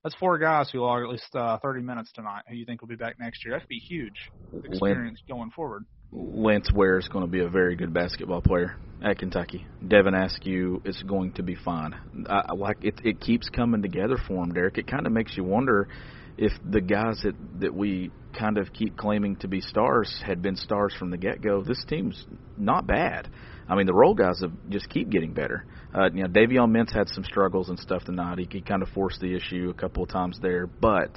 that's 0.02 0.14
four 0.16 0.38
guys 0.38 0.70
who 0.70 0.80
log 0.80 1.02
at 1.02 1.08
least 1.08 1.34
uh, 1.34 1.58
30 1.58 1.82
minutes 1.82 2.10
tonight 2.12 2.42
who 2.48 2.56
you 2.56 2.64
think 2.64 2.80
will 2.80 2.88
be 2.88 2.96
back 2.96 3.16
next 3.18 3.44
year. 3.44 3.54
That 3.54 3.60
could 3.60 3.68
be 3.68 3.78
huge 3.78 4.30
experience 4.64 5.20
going 5.28 5.50
forward. 5.50 5.84
Lance 6.12 6.70
Ware 6.72 6.98
is 6.98 7.08
going 7.08 7.24
to 7.24 7.30
be 7.30 7.40
a 7.40 7.48
very 7.48 7.74
good 7.74 7.92
basketball 7.92 8.42
player 8.42 8.76
at 9.02 9.18
Kentucky. 9.18 9.66
Devin 9.86 10.14
Askew 10.14 10.82
is 10.84 11.02
going 11.02 11.32
to 11.32 11.42
be 11.42 11.54
fine. 11.54 11.94
I, 12.28 12.42
I 12.50 12.54
like 12.54 12.84
it. 12.84 13.00
It 13.02 13.20
keeps 13.20 13.48
coming 13.48 13.82
together 13.82 14.16
for 14.28 14.44
him, 14.44 14.52
Derek. 14.52 14.78
It 14.78 14.86
kind 14.86 15.06
of 15.06 15.12
makes 15.12 15.36
you 15.36 15.44
wonder 15.44 15.88
if 16.36 16.52
the 16.68 16.80
guys 16.80 17.20
that 17.24 17.34
that 17.60 17.74
we 17.74 18.10
kind 18.38 18.58
of 18.58 18.72
keep 18.72 18.96
claiming 18.96 19.36
to 19.36 19.48
be 19.48 19.60
stars 19.60 20.22
had 20.24 20.40
been 20.42 20.56
stars 20.56 20.94
from 20.98 21.10
the 21.10 21.16
get 21.16 21.42
go. 21.42 21.62
This 21.62 21.82
team's 21.88 22.26
not 22.56 22.86
bad. 22.86 23.28
I 23.68 23.74
mean, 23.74 23.86
the 23.86 23.94
role 23.94 24.14
guys 24.14 24.40
have 24.40 24.52
just 24.68 24.88
keep 24.90 25.08
getting 25.08 25.32
better. 25.32 25.64
Uh, 25.94 26.10
you 26.12 26.22
know, 26.22 26.28
Davion 26.28 26.70
Mintz 26.70 26.92
had 26.94 27.08
some 27.08 27.24
struggles 27.24 27.68
and 27.68 27.78
stuff 27.78 28.04
tonight. 28.04 28.38
He, 28.38 28.48
he 28.50 28.60
kind 28.60 28.82
of 28.82 28.88
forced 28.90 29.20
the 29.20 29.34
issue 29.34 29.70
a 29.70 29.74
couple 29.74 30.02
of 30.02 30.10
times 30.10 30.38
there, 30.40 30.66
but 30.66 31.10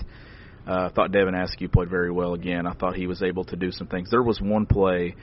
uh, 0.68 0.90
I 0.90 0.90
thought 0.90 1.12
Devin 1.12 1.36
Askew 1.36 1.70
played 1.70 1.90
very 1.90 2.12
well 2.12 2.34
again. 2.34 2.66
I 2.66 2.74
thought 2.74 2.96
he 2.96 3.08
was 3.08 3.22
able 3.22 3.46
to 3.46 3.56
do 3.56 3.72
some 3.72 3.88
things. 3.88 4.10
There 4.10 4.24
was 4.24 4.42
one 4.42 4.66
play 4.66 5.16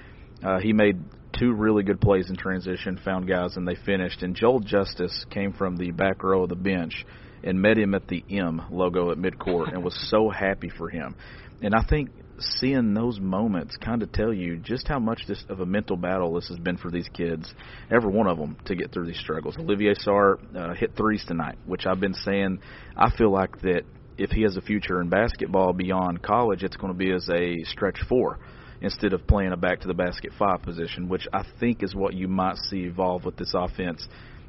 uh, 0.43 0.59
he 0.59 0.73
made 0.73 0.99
two 1.39 1.53
really 1.53 1.83
good 1.83 2.01
plays 2.01 2.29
in 2.29 2.37
transition, 2.37 2.99
found 3.05 3.29
guys, 3.29 3.57
and 3.57 3.67
they 3.67 3.77
finished. 3.87 4.23
And 4.23 4.35
Joel 4.35 4.61
Justus 4.61 5.25
came 5.31 5.53
from 5.53 5.77
the 5.77 5.93
back 5.93 6.23
row 6.23 6.43
of 6.43 6.49
the 6.49 6.57
bench 6.57 7.07
and 7.45 7.61
met 7.61 7.79
him 7.79 7.95
at 7.95 8.09
the 8.09 8.25
M 8.29 8.63
logo 8.71 9.11
at 9.11 9.19
midcourt 9.19 9.73
and 9.73 9.85
was 9.85 9.97
so 10.11 10.31
happy 10.31 10.69
for 10.69 10.89
him. 10.89 11.15
And 11.61 11.75
I 11.75 11.85
think 11.89 12.11
seeing 12.39 12.93
those 12.93 13.21
moments 13.21 13.77
kind 13.77 14.03
of 14.03 14.11
tell 14.11 14.33
you 14.33 14.57
just 14.57 14.89
how 14.89 14.99
much 14.99 15.23
this 15.29 15.45
of 15.49 15.61
a 15.61 15.67
mental 15.67 15.97
battle 15.97 16.35
this 16.35 16.49
has 16.49 16.59
been 16.59 16.77
for 16.77 16.91
these 16.91 17.09
kids, 17.15 17.53
every 17.91 18.11
one 18.11 18.27
of 18.27 18.37
them, 18.37 18.57
to 18.65 18.75
get 18.75 18.93
through 18.93 19.07
these 19.07 19.19
struggles. 19.21 19.57
Olivier 19.59 19.95
Sarr 19.95 20.39
uh, 20.57 20.75
hit 20.75 20.97
threes 20.97 21.25
tonight, 21.27 21.57
which 21.67 21.87
I've 21.87 22.01
been 22.01 22.15
saying. 22.15 22.61
I 22.97 23.11
feel 23.17 23.31
like 23.31 23.61
that 23.61 23.83
if 24.19 24.31
he 24.31 24.43
has 24.43 24.57
a 24.57 24.61
future 24.61 25.01
in 25.01 25.09
basketball 25.09 25.73
beyond 25.73 26.23
college, 26.23 26.63
it's 26.63 26.77
going 26.77 26.93
to 26.93 26.99
be 26.99 27.13
as 27.13 27.29
a 27.29 27.63
stretch 27.65 27.99
four 28.09 28.39
instead 28.81 29.13
of 29.13 29.27
playing 29.27 29.53
a 29.53 29.57
back 29.57 29.81
to 29.81 29.89
the 29.89 29.95
basket 29.95 30.33
five 30.39 30.63
position, 30.63 31.09
which 31.09 31.29
I 31.33 31.45
think 31.61 31.83
is 31.83 31.95
what 31.95 32.15
you 32.15 32.29
might 32.29 32.57
see 32.57 32.85
evolve 32.85 33.25
with 33.25 33.37
this 33.37 33.55
offense 33.55 34.07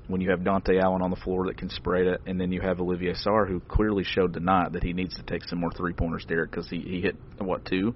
when 0.08 0.22
you 0.22 0.32
have 0.32 0.39
Dontaie 0.41 0.82
Allen 0.82 1.01
on 1.01 1.10
the 1.10 1.15
floor 1.15 1.48
that 1.48 1.58
can 1.58 1.70
spray 1.70 2.08
it, 2.08 2.22
and 2.25 2.39
then 2.39 2.51
you 2.51 2.62
have 2.62 2.82
Olivier 2.82 3.13
Sarr 3.13 3.48
who 3.48 3.60
clearly 3.62 4.03
showed 4.03 4.34
tonight 4.34 4.74
that 4.74 4.84
he 4.84 4.93
needs 4.93 5.15
to 5.15 5.24
take 5.24 5.43
some 5.46 5.60
more 5.60 5.72
three 5.72 5.93
pointers, 5.93 6.25
Derek, 6.27 6.51
because 6.51 6.70
he 6.70 6.79
he 6.79 7.01
hit 7.01 7.15
what 7.38 7.65
two, 7.65 7.96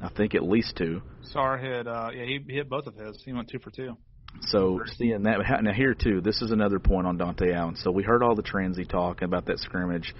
I 0.00 0.08
think 0.08 0.34
at 0.34 0.42
least 0.42 0.76
two. 0.76 1.02
Sarr 1.34 1.60
hit, 1.60 1.86
uh, 1.86 2.10
yeah, 2.14 2.24
he, 2.24 2.40
he 2.46 2.56
hit 2.56 2.68
both 2.68 2.86
of 2.86 2.94
his. 2.96 3.22
He 3.24 3.32
went 3.32 3.48
two 3.48 3.58
for 3.58 3.70
two. 3.70 3.96
So 4.42 4.80
seeing 4.96 5.22
that 5.22 5.38
now 5.62 5.72
here 5.72 5.94
too, 5.94 6.20
this 6.20 6.42
is 6.42 6.50
another 6.50 6.78
point 6.78 7.06
on 7.06 7.16
Dontaie 7.16 7.54
Allen. 7.54 7.76
So 7.76 7.90
we 7.90 8.02
heard 8.02 8.22
all 8.22 8.34
the 8.34 8.42
transy 8.42 8.86
talk 8.86 9.22
about 9.22 9.46
that 9.46 9.58
scrimmage, 9.58 10.14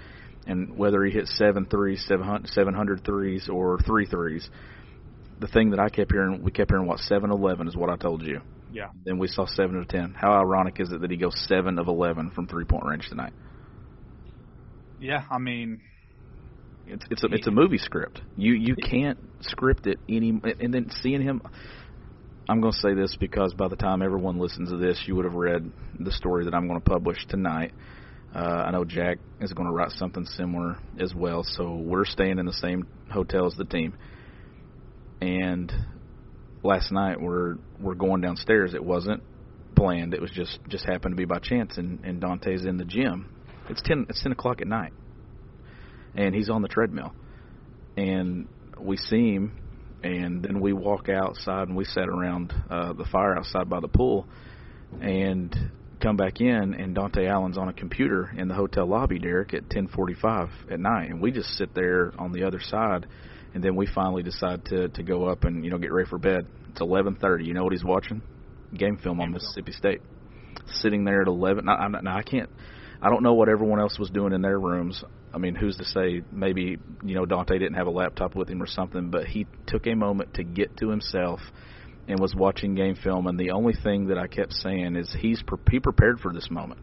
and 0.47 0.77
whether 0.77 1.03
he 1.03 1.11
hit 1.11 1.27
seven 1.27 1.65
threes, 1.65 2.03
seven 2.07 2.73
hundred 2.73 3.03
threes, 3.03 3.49
or 3.49 3.79
three 3.79 4.05
threes. 4.05 4.49
The 5.39 5.47
thing 5.47 5.69
that 5.69 5.79
I 5.79 5.89
kept 5.89 6.11
hearing, 6.11 6.41
we 6.41 6.51
kept 6.51 6.71
hearing 6.71 6.87
what 6.87 6.99
seven 6.99 7.29
eleven 7.31 7.67
is 7.67 7.75
what 7.75 7.89
I 7.89 7.95
told 7.97 8.23
you. 8.23 8.41
Yeah. 8.71 8.89
Then 9.05 9.19
we 9.19 9.27
saw 9.27 9.45
seven 9.45 9.77
of 9.77 9.87
ten. 9.87 10.15
How 10.15 10.31
ironic 10.31 10.79
is 10.79 10.91
it 10.91 11.01
that 11.01 11.11
he 11.11 11.17
goes 11.17 11.39
seven 11.47 11.77
of 11.77 11.87
eleven 11.87 12.31
from 12.31 12.47
three 12.47 12.65
point 12.65 12.85
range 12.85 13.07
tonight? 13.09 13.33
Yeah, 14.99 15.23
I 15.29 15.37
mean, 15.37 15.81
It's 16.87 17.05
it's 17.11 17.23
a 17.23 17.27
it's 17.27 17.47
a 17.47 17.51
movie 17.51 17.77
script. 17.77 18.21
You 18.35 18.53
you 18.53 18.75
can't 18.75 19.19
script 19.41 19.87
it 19.87 19.99
any. 20.09 20.29
And 20.59 20.73
then 20.73 20.89
seeing 21.01 21.21
him, 21.21 21.41
I'm 22.49 22.61
going 22.61 22.73
to 22.73 22.79
say 22.79 22.93
this 22.93 23.15
because 23.19 23.53
by 23.53 23.67
the 23.67 23.75
time 23.75 24.01
everyone 24.01 24.39
listens 24.39 24.69
to 24.69 24.77
this, 24.77 25.01
you 25.05 25.15
would 25.15 25.25
have 25.25 25.35
read 25.35 25.71
the 25.99 26.11
story 26.11 26.45
that 26.45 26.53
I'm 26.53 26.67
going 26.67 26.79
to 26.81 26.89
publish 26.89 27.17
tonight. 27.27 27.73
Uh, 28.35 28.39
I 28.39 28.71
know 28.71 28.85
Jack 28.85 29.19
is 29.41 29.53
going 29.53 29.67
to 29.67 29.73
write 29.73 29.91
something 29.91 30.25
similar 30.25 30.77
as 30.99 31.13
well. 31.13 31.43
So 31.43 31.75
we're 31.75 32.05
staying 32.05 32.39
in 32.39 32.45
the 32.45 32.53
same 32.53 32.87
hotel 33.11 33.47
as 33.47 33.55
the 33.55 33.65
team. 33.65 33.93
And 35.21 35.71
last 36.63 36.91
night 36.91 37.19
we're 37.19 37.55
we're 37.79 37.95
going 37.95 38.21
downstairs. 38.21 38.73
It 38.73 38.83
wasn't 38.83 39.23
planned. 39.75 40.13
It 40.13 40.21
was 40.21 40.31
just 40.31 40.59
just 40.67 40.85
happened 40.85 41.13
to 41.13 41.17
be 41.17 41.25
by 41.25 41.39
chance. 41.39 41.77
And 41.77 42.03
and 42.03 42.21
Dontaie's 42.21 42.65
in 42.65 42.77
the 42.77 42.85
gym. 42.85 43.33
It's 43.69 43.81
ten 43.81 44.05
it's 44.09 44.21
ten 44.21 44.31
o'clock 44.31 44.61
at 44.61 44.67
night 44.67 44.93
and 46.17 46.35
he's 46.35 46.49
on 46.49 46.61
the 46.61 46.67
treadmill. 46.67 47.13
And 47.95 48.47
we 48.79 48.97
see 48.97 49.33
him, 49.33 49.57
and 50.03 50.43
then 50.43 50.59
we 50.59 50.73
walk 50.73 51.07
outside 51.09 51.67
and 51.67 51.77
we 51.77 51.85
sat 51.85 52.09
around 52.09 52.53
uh, 52.69 52.93
the 52.93 53.05
fire 53.05 53.37
outside 53.37 53.69
by 53.69 53.79
the 53.79 53.87
pool, 53.87 54.27
and 54.99 55.55
come 55.99 56.17
back 56.17 56.41
in 56.41 56.73
and 56.73 56.95
Dontaie 56.95 57.27
Allen's 57.27 57.57
on 57.57 57.69
a 57.69 57.73
computer 57.73 58.29
in 58.35 58.47
the 58.47 58.53
hotel 58.53 58.85
lobby, 58.85 59.19
Derek, 59.19 59.53
at 59.53 59.69
10:45 59.69 60.49
at 60.71 60.79
night, 60.79 61.09
and 61.09 61.21
we 61.21 61.31
just 61.31 61.49
sit 61.57 61.73
there 61.73 62.13
on 62.17 62.31
the 62.31 62.43
other 62.43 62.59
side, 62.59 63.07
and 63.53 63.63
then 63.63 63.75
we 63.75 63.85
finally 63.87 64.23
decide 64.23 64.65
to 64.65 64.89
to 64.89 65.03
go 65.03 65.25
up 65.25 65.43
and 65.43 65.63
you 65.63 65.71
know 65.71 65.77
get 65.77 65.91
ready 65.91 66.09
for 66.09 66.17
bed. 66.17 66.45
It's 66.69 66.81
11:30. 66.81 67.45
You 67.45 67.53
know 67.53 67.63
what 67.63 67.73
he's 67.73 67.83
watching? 67.83 68.21
Game 68.73 68.97
film 68.97 69.19
on 69.19 69.31
Mississippi 69.31 69.71
State. 69.71 70.01
Sitting 70.65 71.05
there 71.05 71.21
at 71.21 71.27
11. 71.27 71.65
Now, 71.65 71.87
now 71.87 72.17
I 72.17 72.23
can't. 72.23 72.49
I 73.01 73.09
don't 73.09 73.23
know 73.23 73.33
what 73.33 73.47
everyone 73.47 73.79
else 73.79 73.97
was 73.97 74.09
doing 74.09 74.33
in 74.33 74.41
their 74.41 74.59
rooms. 74.59 75.03
I 75.33 75.37
mean, 75.37 75.55
who's 75.55 75.77
to 75.77 75.85
say 75.85 76.23
maybe 76.31 76.77
you 77.03 77.15
know 77.15 77.25
Dontaie 77.25 77.59
didn't 77.59 77.75
have 77.75 77.87
a 77.87 77.91
laptop 77.91 78.35
with 78.35 78.49
him 78.49 78.61
or 78.61 78.67
something, 78.67 79.09
but 79.09 79.25
he 79.25 79.45
took 79.65 79.87
a 79.87 79.95
moment 79.95 80.33
to 80.35 80.43
get 80.43 80.77
to 80.77 80.89
himself 80.89 81.39
and 82.07 82.19
was 82.19 82.33
watching 82.33 82.75
game 82.75 82.95
film, 82.95 83.27
and 83.27 83.39
the 83.39 83.51
only 83.51 83.73
thing 83.73 84.07
that 84.07 84.17
I 84.17 84.27
kept 84.27 84.53
saying 84.53 84.95
is 84.95 85.13
he's 85.19 85.41
pre- 85.43 85.59
he 85.69 85.79
prepared 85.79 86.19
for 86.19 86.33
this 86.33 86.49
moment, 86.49 86.79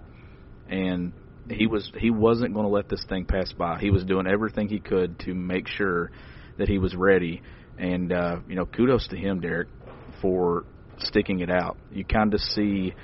and 0.69 1.12
he 1.49 1.66
was 1.66 1.90
he 1.99 2.11
wasn't 2.11 2.54
going 2.54 2.66
to 2.66 2.73
let 2.73 2.88
this 2.88 3.04
thing 3.09 3.25
pass 3.25 3.52
by. 3.52 3.78
He 3.78 3.90
was 3.90 4.04
doing 4.04 4.26
everything 4.26 4.69
he 4.69 4.81
could 4.81 5.19
to 5.21 5.35
make 5.35 5.66
sure 5.69 6.11
that 6.59 6.69
he 6.69 6.78
was 6.78 6.95
ready, 6.95 7.43
and 7.78 8.12
uh, 8.12 8.37
you 8.49 8.54
know, 8.54 8.66
kudos 8.66 9.09
to 9.09 9.16
him, 9.16 9.40
Derek, 9.40 9.69
for 10.21 10.64
sticking 10.99 11.40
it 11.40 11.50
out. 11.50 11.76
You 11.90 12.04
kind 12.04 12.35
of 12.35 12.40
see 12.40 12.95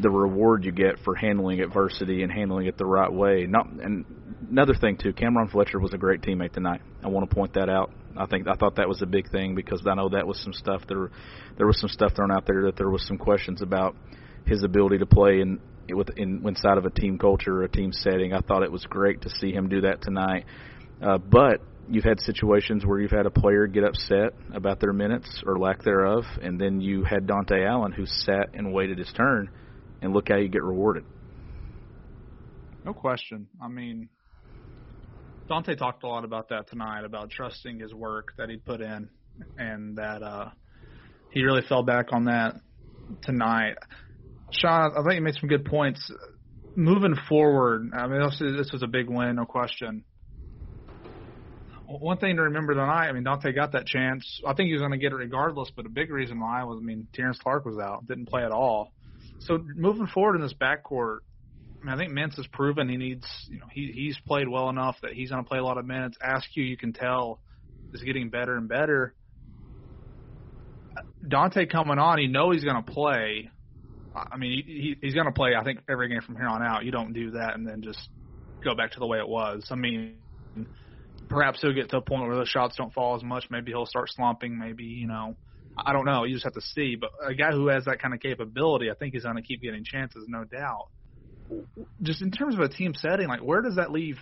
the 0.00 0.10
reward 0.10 0.64
you 0.64 0.72
get 0.72 0.98
for 1.04 1.14
handling 1.14 1.60
adversity 1.60 2.22
and 2.22 2.32
handling 2.32 2.66
it 2.66 2.78
the 2.78 2.86
right 2.86 3.12
way. 3.12 3.46
Not 3.48 3.66
and 3.66 4.04
another 4.50 4.74
thing 4.74 4.96
too, 4.96 5.12
Cameron 5.12 5.48
Fletcher 5.48 5.78
was 5.78 5.92
a 5.92 5.98
great 5.98 6.22
teammate 6.22 6.52
tonight. 6.52 6.80
I 7.02 7.08
want 7.08 7.28
to 7.28 7.34
point 7.34 7.54
that 7.54 7.68
out. 7.68 7.92
I 8.16 8.26
think 8.26 8.46
I 8.46 8.54
thought 8.54 8.76
that 8.76 8.88
was 8.88 9.00
a 9.02 9.06
big 9.06 9.30
thing 9.30 9.54
because 9.54 9.82
I 9.86 9.94
know 9.94 10.10
that 10.10 10.26
was 10.26 10.38
some 10.42 10.52
stuff 10.52 10.82
there. 10.86 11.10
There 11.56 11.66
was 11.66 11.80
some 11.80 11.88
stuff 11.88 12.14
thrown 12.14 12.30
out 12.30 12.46
there 12.46 12.62
that 12.66 12.76
there 12.76 12.90
was 12.90 13.06
some 13.06 13.18
questions 13.18 13.62
about 13.62 13.96
his 14.46 14.62
ability 14.62 14.98
to 14.98 15.06
play 15.06 15.40
in 15.40 15.60
with 15.88 16.10
in 16.16 16.46
inside 16.46 16.78
of 16.78 16.84
a 16.84 16.90
team 16.90 17.18
culture 17.18 17.60
or 17.60 17.64
a 17.64 17.68
team 17.68 17.92
setting. 17.92 18.32
I 18.32 18.40
thought 18.40 18.62
it 18.62 18.72
was 18.72 18.84
great 18.84 19.22
to 19.22 19.30
see 19.30 19.52
him 19.52 19.68
do 19.68 19.82
that 19.82 20.02
tonight. 20.02 20.44
Uh, 21.00 21.18
but 21.18 21.60
you've 21.88 22.04
had 22.04 22.20
situations 22.20 22.84
where 22.84 23.00
you've 23.00 23.10
had 23.10 23.26
a 23.26 23.30
player 23.30 23.66
get 23.66 23.84
upset 23.84 24.34
about 24.54 24.80
their 24.80 24.92
minutes 24.92 25.42
or 25.46 25.58
lack 25.58 25.82
thereof, 25.82 26.24
and 26.40 26.60
then 26.60 26.80
you 26.80 27.04
had 27.04 27.26
Dontaie 27.26 27.66
Allen 27.66 27.92
who 27.92 28.06
sat 28.06 28.50
and 28.54 28.72
waited 28.72 28.98
his 28.98 29.12
turn, 29.16 29.50
and 30.00 30.12
look 30.12 30.28
how 30.28 30.36
you 30.36 30.48
get 30.48 30.62
rewarded. 30.62 31.04
No 32.84 32.92
question. 32.92 33.48
I 33.60 33.68
mean, 33.68 34.08
Dontaie 35.52 35.76
talked 35.76 36.02
a 36.02 36.06
lot 36.06 36.24
about 36.24 36.48
that 36.48 36.68
tonight, 36.70 37.04
about 37.04 37.28
trusting 37.28 37.78
his 37.78 37.92
work 37.92 38.32
that 38.38 38.48
he 38.48 38.56
put 38.56 38.80
in, 38.80 39.10
and 39.58 39.98
that 39.98 40.22
uh, 40.22 40.48
he 41.30 41.42
really 41.42 41.60
fell 41.68 41.82
back 41.82 42.06
on 42.12 42.24
that 42.24 42.54
tonight. 43.22 43.74
Sean, 44.50 44.92
I 44.96 45.02
think 45.02 45.16
you 45.16 45.20
made 45.20 45.34
some 45.34 45.50
good 45.50 45.66
points. 45.66 46.10
Moving 46.74 47.14
forward, 47.28 47.90
I 47.92 48.06
mean, 48.06 48.20
this 48.40 48.70
was 48.72 48.82
a 48.82 48.86
big 48.86 49.10
win, 49.10 49.36
no 49.36 49.44
question. 49.44 50.04
One 51.86 52.16
thing 52.16 52.36
to 52.36 52.42
remember 52.44 52.72
tonight, 52.72 53.08
I 53.08 53.12
mean, 53.12 53.24
Dontaie 53.24 53.54
got 53.54 53.72
that 53.72 53.84
chance. 53.84 54.40
I 54.46 54.54
think 54.54 54.68
he 54.68 54.72
was 54.72 54.80
going 54.80 54.92
to 54.92 54.98
get 54.98 55.12
it 55.12 55.16
regardless, 55.16 55.70
but 55.76 55.84
a 55.84 55.90
big 55.90 56.10
reason 56.10 56.40
why 56.40 56.64
was, 56.64 56.78
I 56.80 56.84
mean, 56.84 57.08
Terrence 57.12 57.38
Clarke 57.38 57.66
was 57.66 57.78
out, 57.78 58.06
didn't 58.06 58.30
play 58.30 58.42
at 58.42 58.52
all. 58.52 58.94
So 59.40 59.58
moving 59.58 60.06
forward 60.06 60.36
in 60.36 60.40
this 60.40 60.54
backcourt, 60.54 61.18
I, 61.88 61.96
think 61.96 62.12
Mintz 62.12 62.36
has 62.36 62.46
proven 62.46 62.88
he 62.88 62.96
needs. 62.96 63.26
You 63.48 63.58
know, 63.60 63.66
he 63.70 63.92
he's 63.92 64.18
played 64.26 64.48
well 64.48 64.68
enough 64.68 64.96
that 65.02 65.12
he's 65.12 65.30
going 65.30 65.42
to 65.42 65.48
play 65.48 65.58
a 65.58 65.64
lot 65.64 65.78
of 65.78 65.86
minutes. 65.86 66.16
Askew, 66.20 66.62
you 66.62 66.76
can 66.76 66.92
tell, 66.92 67.40
is 67.92 68.02
getting 68.02 68.30
better 68.30 68.56
and 68.56 68.68
better. 68.68 69.14
Dontaie 71.26 71.70
coming 71.70 71.98
on, 71.98 72.18
he 72.18 72.26
know 72.26 72.50
he's 72.50 72.64
going 72.64 72.82
to 72.82 72.90
play. 72.90 73.50
I 74.14 74.36
mean, 74.36 74.62
he, 74.66 74.72
he 74.72 74.96
he's 75.00 75.14
going 75.14 75.26
to 75.26 75.32
play. 75.32 75.54
I 75.58 75.64
think 75.64 75.80
every 75.88 76.08
game 76.08 76.20
from 76.20 76.36
here 76.36 76.46
on 76.46 76.62
out. 76.62 76.84
You 76.84 76.90
don't 76.90 77.12
do 77.12 77.32
that 77.32 77.54
and 77.54 77.66
then 77.66 77.82
just 77.82 78.00
go 78.62 78.74
back 78.74 78.92
to 78.92 79.00
the 79.00 79.06
way 79.06 79.18
it 79.18 79.28
was. 79.28 79.68
I 79.70 79.74
mean, 79.74 80.16
perhaps 81.28 81.60
he'll 81.60 81.72
get 81.72 81.90
to 81.90 81.98
a 81.98 82.02
point 82.02 82.26
where 82.26 82.36
the 82.36 82.46
shots 82.46 82.76
don't 82.76 82.92
fall 82.92 83.16
as 83.16 83.22
much. 83.22 83.44
Maybe 83.50 83.72
he'll 83.72 83.86
start 83.86 84.10
slumping. 84.10 84.58
Maybe 84.58 84.84
you 84.84 85.06
know, 85.06 85.36
I 85.78 85.92
don't 85.92 86.04
know. 86.04 86.24
You 86.24 86.34
just 86.34 86.44
have 86.44 86.54
to 86.54 86.60
see. 86.60 86.96
But 86.96 87.10
a 87.26 87.34
guy 87.34 87.52
who 87.52 87.68
has 87.68 87.86
that 87.86 88.00
kind 88.00 88.12
of 88.12 88.20
capability, 88.20 88.90
I 88.90 88.94
think, 88.94 89.14
is 89.14 89.22
going 89.24 89.36
to 89.36 89.42
keep 89.42 89.62
getting 89.62 89.84
chances, 89.84 90.26
no 90.28 90.44
doubt 90.44 90.88
just 92.02 92.22
in 92.22 92.30
terms 92.30 92.54
of 92.54 92.60
a 92.60 92.68
team 92.68 92.94
setting, 92.94 93.28
like 93.28 93.40
where 93.40 93.62
does 93.62 93.76
that 93.76 93.90
leave 93.90 94.18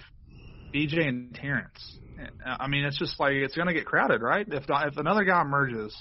BJ 0.75 1.07
and 1.07 1.35
Terrence? 1.35 1.99
I 2.45 2.67
mean, 2.69 2.85
it's 2.85 2.99
just 2.99 3.19
like 3.19 3.33
it's 3.33 3.55
going 3.55 3.69
to 3.69 3.75
get 3.75 3.87
crowded, 3.87 4.21
right? 4.21 4.47
If 4.47 4.65
if 4.69 4.97
another 4.97 5.25
guy 5.25 5.41
emerges, 5.41 5.97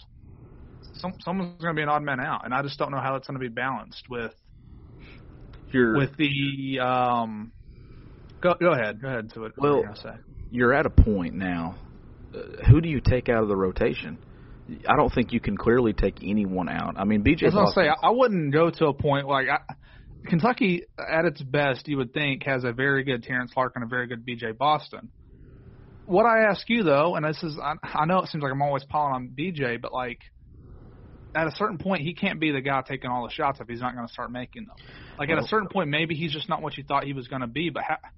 some 0.95 1.13
someone's 1.19 1.61
going 1.61 1.75
to 1.75 1.79
be 1.79 1.83
an 1.83 1.89
odd 1.89 2.03
man 2.03 2.19
out, 2.19 2.45
and 2.45 2.53
I 2.53 2.61
just 2.61 2.77
don't 2.77 2.91
know 2.91 2.99
how 2.99 3.15
it's 3.15 3.27
going 3.27 3.39
to 3.39 3.43
be 3.43 3.53
balanced 3.53 4.03
with 4.09 4.33
you're, 5.71 5.97
with 5.97 6.17
the 6.17 6.79
um. 6.79 7.51
Go 8.41 8.53
go 8.59 8.71
ahead, 8.71 9.01
go 9.01 9.07
ahead 9.07 9.33
to 9.33 9.45
it. 9.45 9.53
Well, 9.57 9.83
you're 10.51 10.73
at 10.73 10.85
a 10.85 10.89
point 10.89 11.35
now. 11.35 11.75
Uh, 12.33 12.63
who 12.69 12.81
do 12.81 12.89
you 12.89 13.01
take 13.01 13.29
out 13.29 13.43
of 13.43 13.49
the 13.49 13.55
rotation? 13.55 14.17
I 14.87 14.95
don't 14.95 15.11
think 15.11 15.33
you 15.33 15.39
can 15.39 15.57
clearly 15.57 15.93
take 15.93 16.19
anyone 16.23 16.69
out. 16.69 16.95
I 16.97 17.03
mean, 17.03 17.23
BJ. 17.23 17.51
I 17.51 17.55
was 17.55 17.73
say 17.73 17.87
I, 17.89 17.95
I 18.07 18.11
wouldn't 18.11 18.53
go 18.53 18.69
to 18.69 18.87
a 18.87 18.93
point 18.93 19.27
like 19.27 19.47
I, 19.49 19.59
Kentucky, 20.29 20.83
at 20.97 21.25
its 21.25 21.41
best, 21.41 21.87
you 21.87 21.97
would 21.97 22.13
think 22.13 22.43
has 22.43 22.63
a 22.63 22.71
very 22.71 23.03
good 23.03 23.23
Terrence 23.23 23.51
Clarke 23.53 23.73
and 23.75 23.83
a 23.83 23.87
very 23.87 24.07
good 24.07 24.25
BJ 24.25 24.57
Boston. 24.57 25.09
What 26.05 26.25
I 26.25 26.49
ask 26.49 26.67
you 26.69 26.83
though, 26.83 27.15
and 27.15 27.25
this 27.25 27.41
is 27.43 27.57
I, 27.61 27.73
I 27.83 28.05
know 28.05 28.19
it 28.19 28.29
seems 28.29 28.41
like 28.41 28.51
I'm 28.51 28.61
always 28.61 28.83
piling 28.85 29.13
on 29.13 29.29
BJ, 29.37 29.81
but 29.81 29.93
like 29.93 30.19
at 31.35 31.47
a 31.47 31.51
certain 31.51 31.77
point, 31.77 32.01
he 32.01 32.13
can't 32.13 32.39
be 32.39 32.51
the 32.51 32.61
guy 32.61 32.81
taking 32.87 33.09
all 33.11 33.27
the 33.27 33.33
shots 33.33 33.59
if 33.59 33.67
he's 33.67 33.81
not 33.81 33.93
going 33.93 34.07
to 34.07 34.11
start 34.13 34.31
making 34.31 34.65
them. 34.65 34.75
Like 35.17 35.29
at 35.29 35.37
a 35.37 35.41
oh. 35.41 35.47
certain 35.47 35.67
point, 35.67 35.89
maybe 35.89 36.15
he's 36.15 36.31
just 36.31 36.49
not 36.49 36.61
what 36.61 36.77
you 36.77 36.83
thought 36.83 37.03
he 37.03 37.13
was 37.13 37.27
going 37.27 37.41
to 37.41 37.47
be. 37.47 37.69
But 37.69 37.83
ha- 37.83 38.09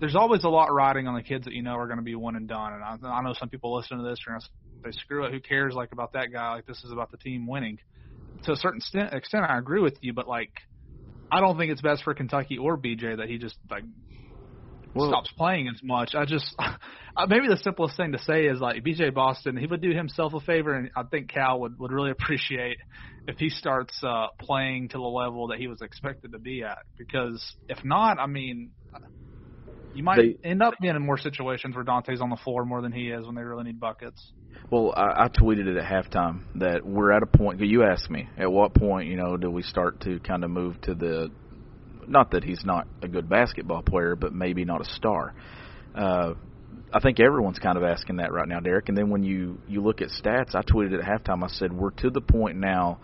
there's 0.00 0.16
always 0.16 0.44
a 0.44 0.48
lot 0.48 0.72
riding 0.72 1.06
on 1.06 1.14
the 1.14 1.22
kids 1.22 1.44
that 1.44 1.54
you 1.54 1.62
know 1.62 1.76
are 1.76 1.86
going 1.86 1.98
to 1.98 2.04
be 2.04 2.14
one 2.14 2.36
and 2.36 2.48
done. 2.48 2.74
And 2.74 2.84
I, 2.84 3.08
I 3.08 3.22
know 3.22 3.34
some 3.38 3.48
people 3.48 3.74
listen 3.74 3.98
to 3.98 4.04
this 4.04 4.18
are 4.26 4.32
going 4.32 4.40
to 4.40 4.92
say, 4.92 5.00
"Screw 5.00 5.24
it, 5.24 5.32
who 5.32 5.40
cares?" 5.40 5.74
Like 5.74 5.92
about 5.92 6.12
that 6.12 6.32
guy. 6.32 6.54
Like 6.54 6.66
this 6.66 6.82
is 6.84 6.92
about 6.92 7.10
the 7.10 7.18
team 7.18 7.46
winning. 7.46 7.78
To 8.44 8.52
a 8.52 8.56
certain 8.56 8.78
extent, 8.78 9.12
extent 9.12 9.44
I 9.48 9.58
agree 9.58 9.80
with 9.80 9.98
you, 10.00 10.12
but 10.12 10.26
like 10.26 10.52
I 11.30 11.40
don't 11.40 11.56
think 11.56 11.72
it's 11.72 11.80
best 11.80 12.02
for 12.02 12.14
Kentucky 12.14 12.58
or 12.58 12.76
BJ 12.76 13.18
that 13.18 13.28
he 13.28 13.38
just 13.38 13.56
like 13.70 13.84
well, 14.94 15.08
stops 15.08 15.30
playing 15.36 15.68
as 15.68 15.80
much. 15.82 16.14
I 16.14 16.24
just 16.24 16.54
maybe 17.28 17.48
the 17.48 17.58
simplest 17.62 17.96
thing 17.96 18.12
to 18.12 18.18
say 18.18 18.46
is 18.46 18.60
like 18.60 18.82
BJ 18.82 19.14
Boston. 19.14 19.56
He 19.56 19.66
would 19.66 19.80
do 19.80 19.94
himself 19.94 20.34
a 20.34 20.40
favor, 20.40 20.74
and 20.74 20.90
I 20.96 21.04
think 21.04 21.30
Cal 21.30 21.60
would 21.60 21.78
would 21.78 21.92
really 21.92 22.10
appreciate 22.18 22.78
if 23.26 23.36
he 23.38 23.50
starts 23.50 23.96
uh, 24.02 24.26
playing 24.40 24.88
to 24.88 24.98
the 24.98 25.04
level 25.04 25.48
that 25.48 25.58
he 25.58 25.68
was 25.68 25.80
expected 25.82 26.32
to 26.32 26.38
be 26.38 26.62
at. 26.62 26.78
Because 26.98 27.44
if 27.68 27.78
not, 27.84 28.18
I 28.18 28.26
mean, 28.26 28.72
you 29.94 30.02
might 30.02 30.16
they, 30.16 30.48
end 30.48 30.62
up 30.62 30.74
being 30.80 30.96
in 30.96 31.04
more 31.04 31.18
situations 31.18 31.74
where 31.74 31.84
Dontaie's 31.84 32.20
on 32.20 32.30
the 32.30 32.36
floor 32.36 32.64
more 32.64 32.82
than 32.82 32.92
he 32.92 33.08
is 33.08 33.26
when 33.26 33.34
they 33.34 33.42
really 33.42 33.64
need 33.64 33.80
buckets. 33.80 34.32
Well, 34.70 34.92
I, 34.96 35.24
I 35.24 35.28
tweeted 35.28 35.66
it 35.66 35.76
at 35.76 35.84
halftime 35.84 36.42
that 36.56 36.84
we're 36.84 37.12
at 37.12 37.22
a 37.22 37.26
point. 37.26 37.60
You 37.60 37.84
asked 37.84 38.10
me 38.10 38.28
at 38.38 38.50
what 38.50 38.74
point, 38.74 39.08
you 39.08 39.16
know, 39.16 39.36
do 39.36 39.50
we 39.50 39.62
start 39.62 40.00
to 40.02 40.20
kind 40.20 40.44
of 40.44 40.50
move 40.50 40.80
to 40.82 40.94
the, 40.94 41.30
not 42.06 42.32
that 42.32 42.44
he's 42.44 42.64
not 42.64 42.86
a 43.02 43.08
good 43.08 43.28
basketball 43.28 43.82
player, 43.82 44.16
but 44.16 44.32
maybe 44.32 44.64
not 44.64 44.80
a 44.80 44.84
star. 44.84 45.34
Uh, 45.94 46.34
I 46.92 47.00
think 47.00 47.20
everyone's 47.20 47.58
kind 47.58 47.76
of 47.76 47.84
asking 47.84 48.16
that 48.16 48.32
right 48.32 48.48
now, 48.48 48.60
Derek. 48.60 48.88
And 48.88 48.98
then 48.98 49.10
when 49.10 49.22
you 49.22 49.60
you 49.68 49.80
look 49.80 50.00
at 50.00 50.08
stats, 50.08 50.54
I 50.54 50.62
tweeted 50.62 50.98
at 50.98 51.04
halftime. 51.04 51.44
I 51.44 51.48
said 51.48 51.72
we're 51.72 51.90
to 51.92 52.10
the 52.10 52.20
point 52.20 52.56
now 52.56 52.98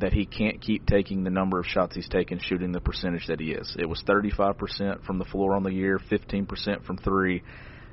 that 0.00 0.12
he 0.12 0.26
can't 0.26 0.60
keep 0.60 0.86
taking 0.86 1.24
the 1.24 1.30
number 1.30 1.58
of 1.58 1.66
shots 1.66 1.94
he's 1.94 2.08
taken, 2.08 2.38
shooting 2.40 2.72
the 2.72 2.80
percentage 2.80 3.26
that 3.28 3.40
he 3.40 3.52
is. 3.52 3.76
It 3.78 3.86
was 3.88 4.02
35% 4.06 5.04
from 5.04 5.18
the 5.18 5.24
floor 5.24 5.54
on 5.54 5.62
the 5.62 5.72
year, 5.72 6.00
15% 6.10 6.84
from 6.84 6.98
three. 6.98 7.42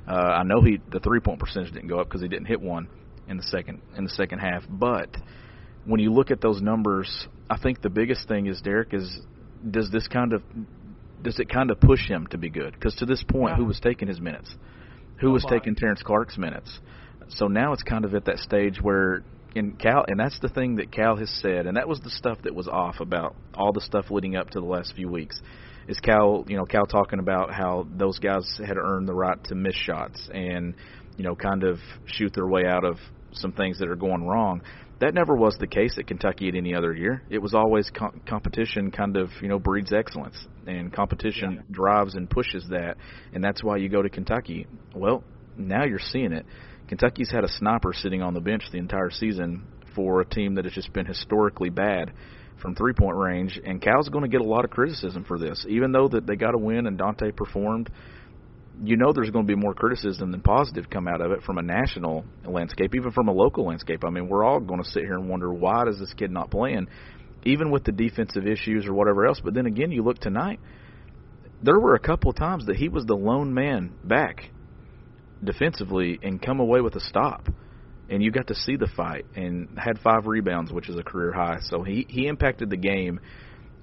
Uh, 0.06 0.12
I 0.12 0.42
know 0.42 0.60
he 0.62 0.80
the 0.90 0.98
three 0.98 1.20
point 1.20 1.38
percentage 1.38 1.72
didn't 1.72 1.88
go 1.88 2.00
up 2.00 2.08
because 2.08 2.22
he 2.22 2.28
didn't 2.28 2.46
hit 2.46 2.60
one 2.60 2.88
in 3.28 3.36
the 3.36 3.42
second 3.44 3.80
in 3.96 4.02
the 4.02 4.10
second 4.10 4.40
half. 4.40 4.64
But 4.68 5.16
when 5.84 6.00
you 6.00 6.12
look 6.12 6.32
at 6.32 6.40
those 6.40 6.60
numbers, 6.60 7.28
I 7.48 7.56
think 7.56 7.82
the 7.82 7.90
biggest 7.90 8.26
thing 8.26 8.46
is 8.46 8.60
Derek 8.62 8.92
is 8.92 9.20
does 9.70 9.90
this 9.92 10.08
kind 10.08 10.32
of 10.32 10.42
does 11.22 11.38
it 11.38 11.48
kind 11.48 11.70
of 11.70 11.80
push 11.80 12.08
him 12.08 12.26
to 12.28 12.38
be 12.38 12.50
good? 12.50 12.72
Because 12.72 12.96
to 12.96 13.06
this 13.06 13.22
point, 13.22 13.52
yeah. 13.52 13.56
who 13.58 13.64
was 13.64 13.78
taking 13.78 14.08
his 14.08 14.20
minutes? 14.20 14.52
Who 15.20 15.30
was 15.30 15.46
taking 15.48 15.76
Terrence 15.76 16.02
Clarke's 16.02 16.36
minutes? 16.36 16.80
So 17.28 17.46
now 17.46 17.72
it's 17.72 17.84
kind 17.84 18.04
of 18.04 18.12
at 18.16 18.24
that 18.24 18.38
stage 18.38 18.80
where 18.82 19.22
and 19.54 19.78
Cal, 19.78 20.04
and 20.08 20.18
that's 20.18 20.38
the 20.40 20.48
thing 20.48 20.76
that 20.76 20.90
Cal 20.90 21.16
has 21.16 21.30
said, 21.40 21.66
and 21.66 21.76
that 21.76 21.88
was 21.88 22.00
the 22.00 22.10
stuff 22.10 22.38
that 22.44 22.54
was 22.54 22.68
off 22.68 23.00
about 23.00 23.34
all 23.54 23.72
the 23.72 23.80
stuff 23.80 24.10
leading 24.10 24.36
up 24.36 24.50
to 24.50 24.60
the 24.60 24.66
last 24.66 24.94
few 24.94 25.08
weeks. 25.08 25.40
Is 25.88 25.98
Cal, 25.98 26.44
you 26.46 26.56
know, 26.56 26.64
Cal 26.64 26.86
talking 26.86 27.18
about 27.18 27.52
how 27.52 27.88
those 27.96 28.18
guys 28.20 28.60
had 28.64 28.76
earned 28.76 29.08
the 29.08 29.14
right 29.14 29.42
to 29.44 29.56
miss 29.56 29.74
shots 29.74 30.30
and, 30.32 30.74
you 31.16 31.24
know, 31.24 31.34
kind 31.34 31.64
of 31.64 31.78
shoot 32.06 32.32
their 32.34 32.46
way 32.46 32.64
out 32.66 32.84
of 32.84 32.98
some 33.32 33.52
things 33.52 33.80
that 33.80 33.88
are 33.88 33.96
going 33.96 34.24
wrong. 34.24 34.62
That 35.00 35.12
never 35.12 35.34
was 35.34 35.56
the 35.58 35.66
case 35.66 35.96
at 35.98 36.06
Kentucky 36.06 36.46
at 36.46 36.54
any 36.54 36.72
other 36.72 36.94
year. 36.94 37.24
It 37.28 37.38
was 37.38 37.52
always 37.52 37.90
com- 37.90 38.20
competition 38.28 38.92
kind 38.92 39.16
of, 39.16 39.30
you 39.40 39.48
know, 39.48 39.58
breeds 39.58 39.92
excellence, 39.92 40.36
and 40.68 40.92
competition 40.92 41.54
yeah. 41.54 41.62
drives 41.72 42.14
and 42.14 42.30
pushes 42.30 42.64
that, 42.70 42.96
and 43.34 43.42
that's 43.42 43.64
why 43.64 43.78
you 43.78 43.88
go 43.88 44.02
to 44.02 44.08
Kentucky. 44.08 44.68
Well, 44.94 45.24
now 45.56 45.84
you're 45.84 45.98
seeing 45.98 46.32
it 46.32 46.46
Kentucky's 46.92 47.30
had 47.30 47.42
a 47.42 47.48
sniper 47.48 47.94
sitting 47.94 48.20
on 48.20 48.34
the 48.34 48.40
bench 48.42 48.64
the 48.70 48.76
entire 48.76 49.08
season 49.08 49.66
for 49.94 50.20
a 50.20 50.26
team 50.26 50.56
that 50.56 50.66
has 50.66 50.74
just 50.74 50.92
been 50.92 51.06
historically 51.06 51.70
bad 51.70 52.12
from 52.60 52.74
three 52.74 52.92
point 52.92 53.16
range, 53.16 53.58
and 53.64 53.80
Cal's 53.80 54.10
going 54.10 54.24
to 54.24 54.28
get 54.28 54.42
a 54.42 54.44
lot 54.44 54.66
of 54.66 54.70
criticism 54.70 55.24
for 55.24 55.38
this, 55.38 55.64
even 55.66 55.92
though 55.92 56.08
that 56.08 56.26
they 56.26 56.36
got 56.36 56.54
a 56.54 56.58
win 56.58 56.86
and 56.86 56.98
Dontaie 56.98 57.34
performed. 57.34 57.88
You 58.84 58.98
know, 58.98 59.10
there's 59.14 59.30
going 59.30 59.46
to 59.46 59.56
be 59.56 59.58
more 59.58 59.72
criticism 59.72 60.32
than 60.32 60.42
positive 60.42 60.90
come 60.90 61.08
out 61.08 61.22
of 61.22 61.32
it 61.32 61.42
from 61.44 61.56
a 61.56 61.62
national 61.62 62.26
landscape, 62.44 62.94
even 62.94 63.10
from 63.10 63.28
a 63.28 63.32
local 63.32 63.64
landscape. 63.68 64.04
I 64.04 64.10
mean, 64.10 64.28
we're 64.28 64.44
all 64.44 64.60
going 64.60 64.82
to 64.82 64.90
sit 64.90 65.02
here 65.02 65.14
and 65.14 65.30
wonder 65.30 65.50
why 65.50 65.86
does 65.86 65.98
this 65.98 66.12
kid 66.12 66.30
not 66.30 66.50
playing, 66.50 66.88
even 67.44 67.70
with 67.70 67.84
the 67.84 67.92
defensive 67.92 68.46
issues 68.46 68.84
or 68.84 68.92
whatever 68.92 69.24
else. 69.26 69.40
But 69.42 69.54
then 69.54 69.64
again, 69.64 69.92
you 69.92 70.02
look 70.02 70.18
tonight, 70.18 70.60
there 71.62 71.80
were 71.80 71.94
a 71.94 72.00
couple 72.00 72.32
of 72.32 72.36
times 72.36 72.66
that 72.66 72.76
he 72.76 72.90
was 72.90 73.06
the 73.06 73.16
lone 73.16 73.54
man 73.54 73.94
back 74.04 74.50
defensively 75.42 76.18
and 76.22 76.40
come 76.40 76.60
away 76.60 76.80
with 76.80 76.94
a 76.96 77.00
stop 77.00 77.48
and 78.08 78.22
you 78.22 78.30
got 78.30 78.48
to 78.48 78.54
see 78.54 78.76
the 78.76 78.88
fight 78.94 79.24
and 79.34 79.78
had 79.78 79.98
five 80.00 80.26
rebounds, 80.26 80.72
which 80.72 80.88
is 80.88 80.96
a 80.96 81.02
career 81.02 81.32
high. 81.32 81.58
So 81.62 81.82
he 81.82 82.06
he 82.08 82.26
impacted 82.26 82.68
the 82.68 82.76
game 82.76 83.20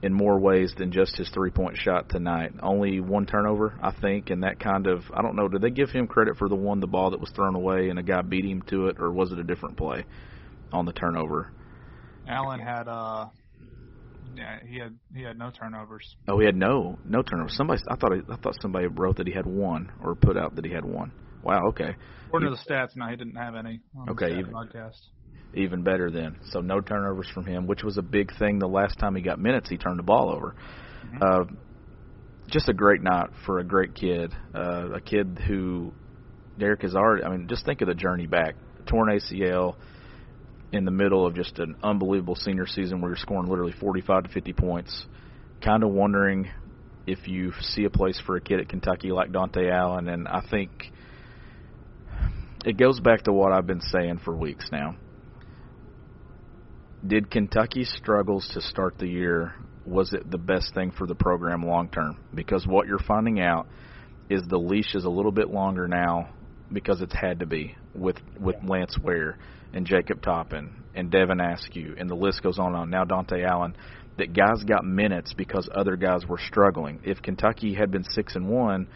in 0.01 0.13
more 0.13 0.39
ways 0.39 0.73
than 0.77 0.91
just 0.91 1.17
his 1.17 1.29
three 1.29 1.49
point 1.49 1.77
shot 1.77 2.09
tonight. 2.09 2.53
Only 2.61 2.99
one 2.99 3.25
turnover, 3.25 3.77
I 3.81 3.91
think, 3.91 4.29
and 4.29 4.43
that 4.43 4.59
kind 4.59 4.87
of 4.87 5.03
I 5.13 5.21
don't 5.21 5.35
know. 5.35 5.47
Did 5.47 5.61
they 5.61 5.71
give 5.71 5.89
him 5.89 6.07
credit 6.07 6.37
for 6.37 6.47
the 6.47 6.55
one 6.55 6.79
the 6.79 6.87
ball 6.87 7.11
that 7.11 7.19
was 7.19 7.31
thrown 7.31 7.55
away 7.55 7.89
and 7.89 7.97
a 7.97 8.03
guy 8.03 8.21
beat 8.21 8.45
him 8.45 8.61
to 8.69 8.87
it, 8.87 8.97
or 8.99 9.11
was 9.11 9.31
it 9.31 9.39
a 9.39 9.43
different 9.43 9.77
play 9.77 10.05
on 10.71 10.85
the 10.85 10.93
turnover? 10.93 11.51
Allen 12.27 12.59
had 12.59 12.87
uh 12.87 13.27
yeah, 14.35 14.59
he 14.63 14.77
had 14.77 14.95
he 15.13 15.23
had 15.23 15.39
no 15.39 15.49
turnovers. 15.49 16.15
Oh, 16.27 16.39
he 16.39 16.45
had 16.45 16.55
no 16.55 16.99
no 17.03 17.23
turnovers. 17.23 17.55
Somebody 17.55 17.81
I 17.89 17.95
thought 17.95 18.13
I 18.13 18.35
thought 18.35 18.55
somebody 18.61 18.87
wrote 18.87 19.17
that 19.17 19.27
he 19.27 19.33
had 19.33 19.47
one 19.47 19.91
or 20.03 20.15
put 20.15 20.37
out 20.37 20.55
that 20.55 20.65
he 20.65 20.71
had 20.71 20.85
one. 20.85 21.13
Wow. 21.43 21.67
Okay. 21.69 21.95
According 22.27 22.51
to 22.51 22.55
the 22.55 22.73
stats, 22.73 22.95
no, 22.95 23.07
he 23.07 23.15
didn't 23.15 23.35
have 23.35 23.55
any. 23.55 23.79
okay. 24.09 24.37
Even, 24.37 24.53
podcast. 24.53 24.99
even 25.53 25.83
better 25.83 26.11
then. 26.11 26.37
So 26.51 26.59
no 26.61 26.79
turnovers 26.79 27.27
from 27.33 27.45
him, 27.45 27.65
which 27.65 27.83
was 27.83 27.97
a 27.97 28.01
big 28.01 28.37
thing. 28.37 28.59
The 28.59 28.67
last 28.67 28.99
time 28.99 29.15
he 29.15 29.21
got 29.21 29.39
minutes, 29.39 29.69
he 29.69 29.77
turned 29.77 29.99
the 29.99 30.03
ball 30.03 30.29
over. 30.29 30.55
Mm-hmm. 31.05 31.23
Uh, 31.23 31.55
just 32.47 32.69
a 32.69 32.73
great 32.73 33.01
night 33.01 33.29
for 33.45 33.59
a 33.59 33.63
great 33.63 33.95
kid. 33.95 34.33
Uh, 34.53 34.91
a 34.93 35.01
kid 35.01 35.39
who 35.47 35.93
Derek 36.57 36.81
has 36.81 36.95
already. 36.95 37.23
I 37.23 37.29
mean, 37.29 37.47
just 37.47 37.65
think 37.65 37.81
of 37.81 37.87
the 37.87 37.95
journey 37.95 38.27
back. 38.27 38.55
Torn 38.87 39.09
ACL 39.09 39.75
in 40.71 40.85
the 40.85 40.91
middle 40.91 41.25
of 41.25 41.35
just 41.35 41.57
an 41.59 41.75
unbelievable 41.83 42.35
senior 42.35 42.67
season 42.67 43.01
where 43.01 43.09
you're 43.09 43.17
scoring 43.17 43.49
literally 43.49 43.73
45 43.79 44.23
to 44.23 44.29
50 44.29 44.53
points. 44.53 45.05
Kind 45.63 45.83
of 45.83 45.89
wondering 45.89 46.49
if 47.07 47.27
you 47.27 47.53
see 47.61 47.85
a 47.85 47.89
place 47.89 48.21
for 48.25 48.35
a 48.35 48.41
kid 48.41 48.59
at 48.59 48.69
Kentucky 48.69 49.11
like 49.11 49.31
Dontaie 49.31 49.71
Allen, 49.71 50.07
and 50.07 50.27
I 50.27 50.41
think 50.49 50.91
it 52.65 52.77
goes 52.77 52.99
back 52.99 53.23
to 53.23 53.33
what 53.33 53.51
I've 53.51 53.67
been 53.67 53.81
saying 53.81 54.19
for 54.23 54.35
weeks 54.35 54.69
now. 54.71 54.95
Did 57.05 57.31
Kentucky's 57.31 57.91
struggles 57.97 58.49
to 58.53 58.61
start 58.61 58.97
the 58.97 59.07
year 59.07 59.55
was 59.85 60.13
it 60.13 60.29
the 60.29 60.37
best 60.37 60.73
thing 60.73 60.91
for 60.91 61.07
the 61.07 61.15
program 61.15 61.63
long 61.63 61.89
term? 61.89 62.17
Because 62.33 62.67
what 62.67 62.87
you're 62.87 62.99
finding 62.99 63.39
out 63.39 63.67
is 64.29 64.43
the 64.47 64.57
leash 64.57 64.93
is 64.93 65.05
a 65.05 65.09
little 65.09 65.31
bit 65.31 65.49
longer 65.49 65.87
now 65.87 66.29
because 66.71 67.01
it's 67.01 67.15
had 67.15 67.39
to 67.39 67.45
be 67.45 67.75
with 67.95 68.17
with 68.39 68.55
Lance 68.63 68.97
Ware 69.01 69.37
and 69.73 69.85
Jacob 69.85 70.21
Toppin 70.21 70.83
and 70.93 71.09
Devin 71.09 71.39
Askew 71.39 71.95
and 71.97 72.09
the 72.09 72.15
list 72.15 72.43
goes 72.43 72.59
on 72.59 72.67
and 72.67 72.75
on. 72.75 72.89
Now 72.89 73.05
Dontaie 73.05 73.47
Allen, 73.47 73.75
that 74.17 74.33
guys 74.33 74.63
got 74.63 74.85
minutes 74.85 75.33
because 75.33 75.69
other 75.73 75.95
guys 75.95 76.25
were 76.27 76.39
struggling. 76.39 76.99
If 77.03 77.21
Kentucky 77.21 77.73
had 77.73 77.89
been 77.89 78.03
six 78.03 78.35
and 78.35 78.49
one, 78.49 78.87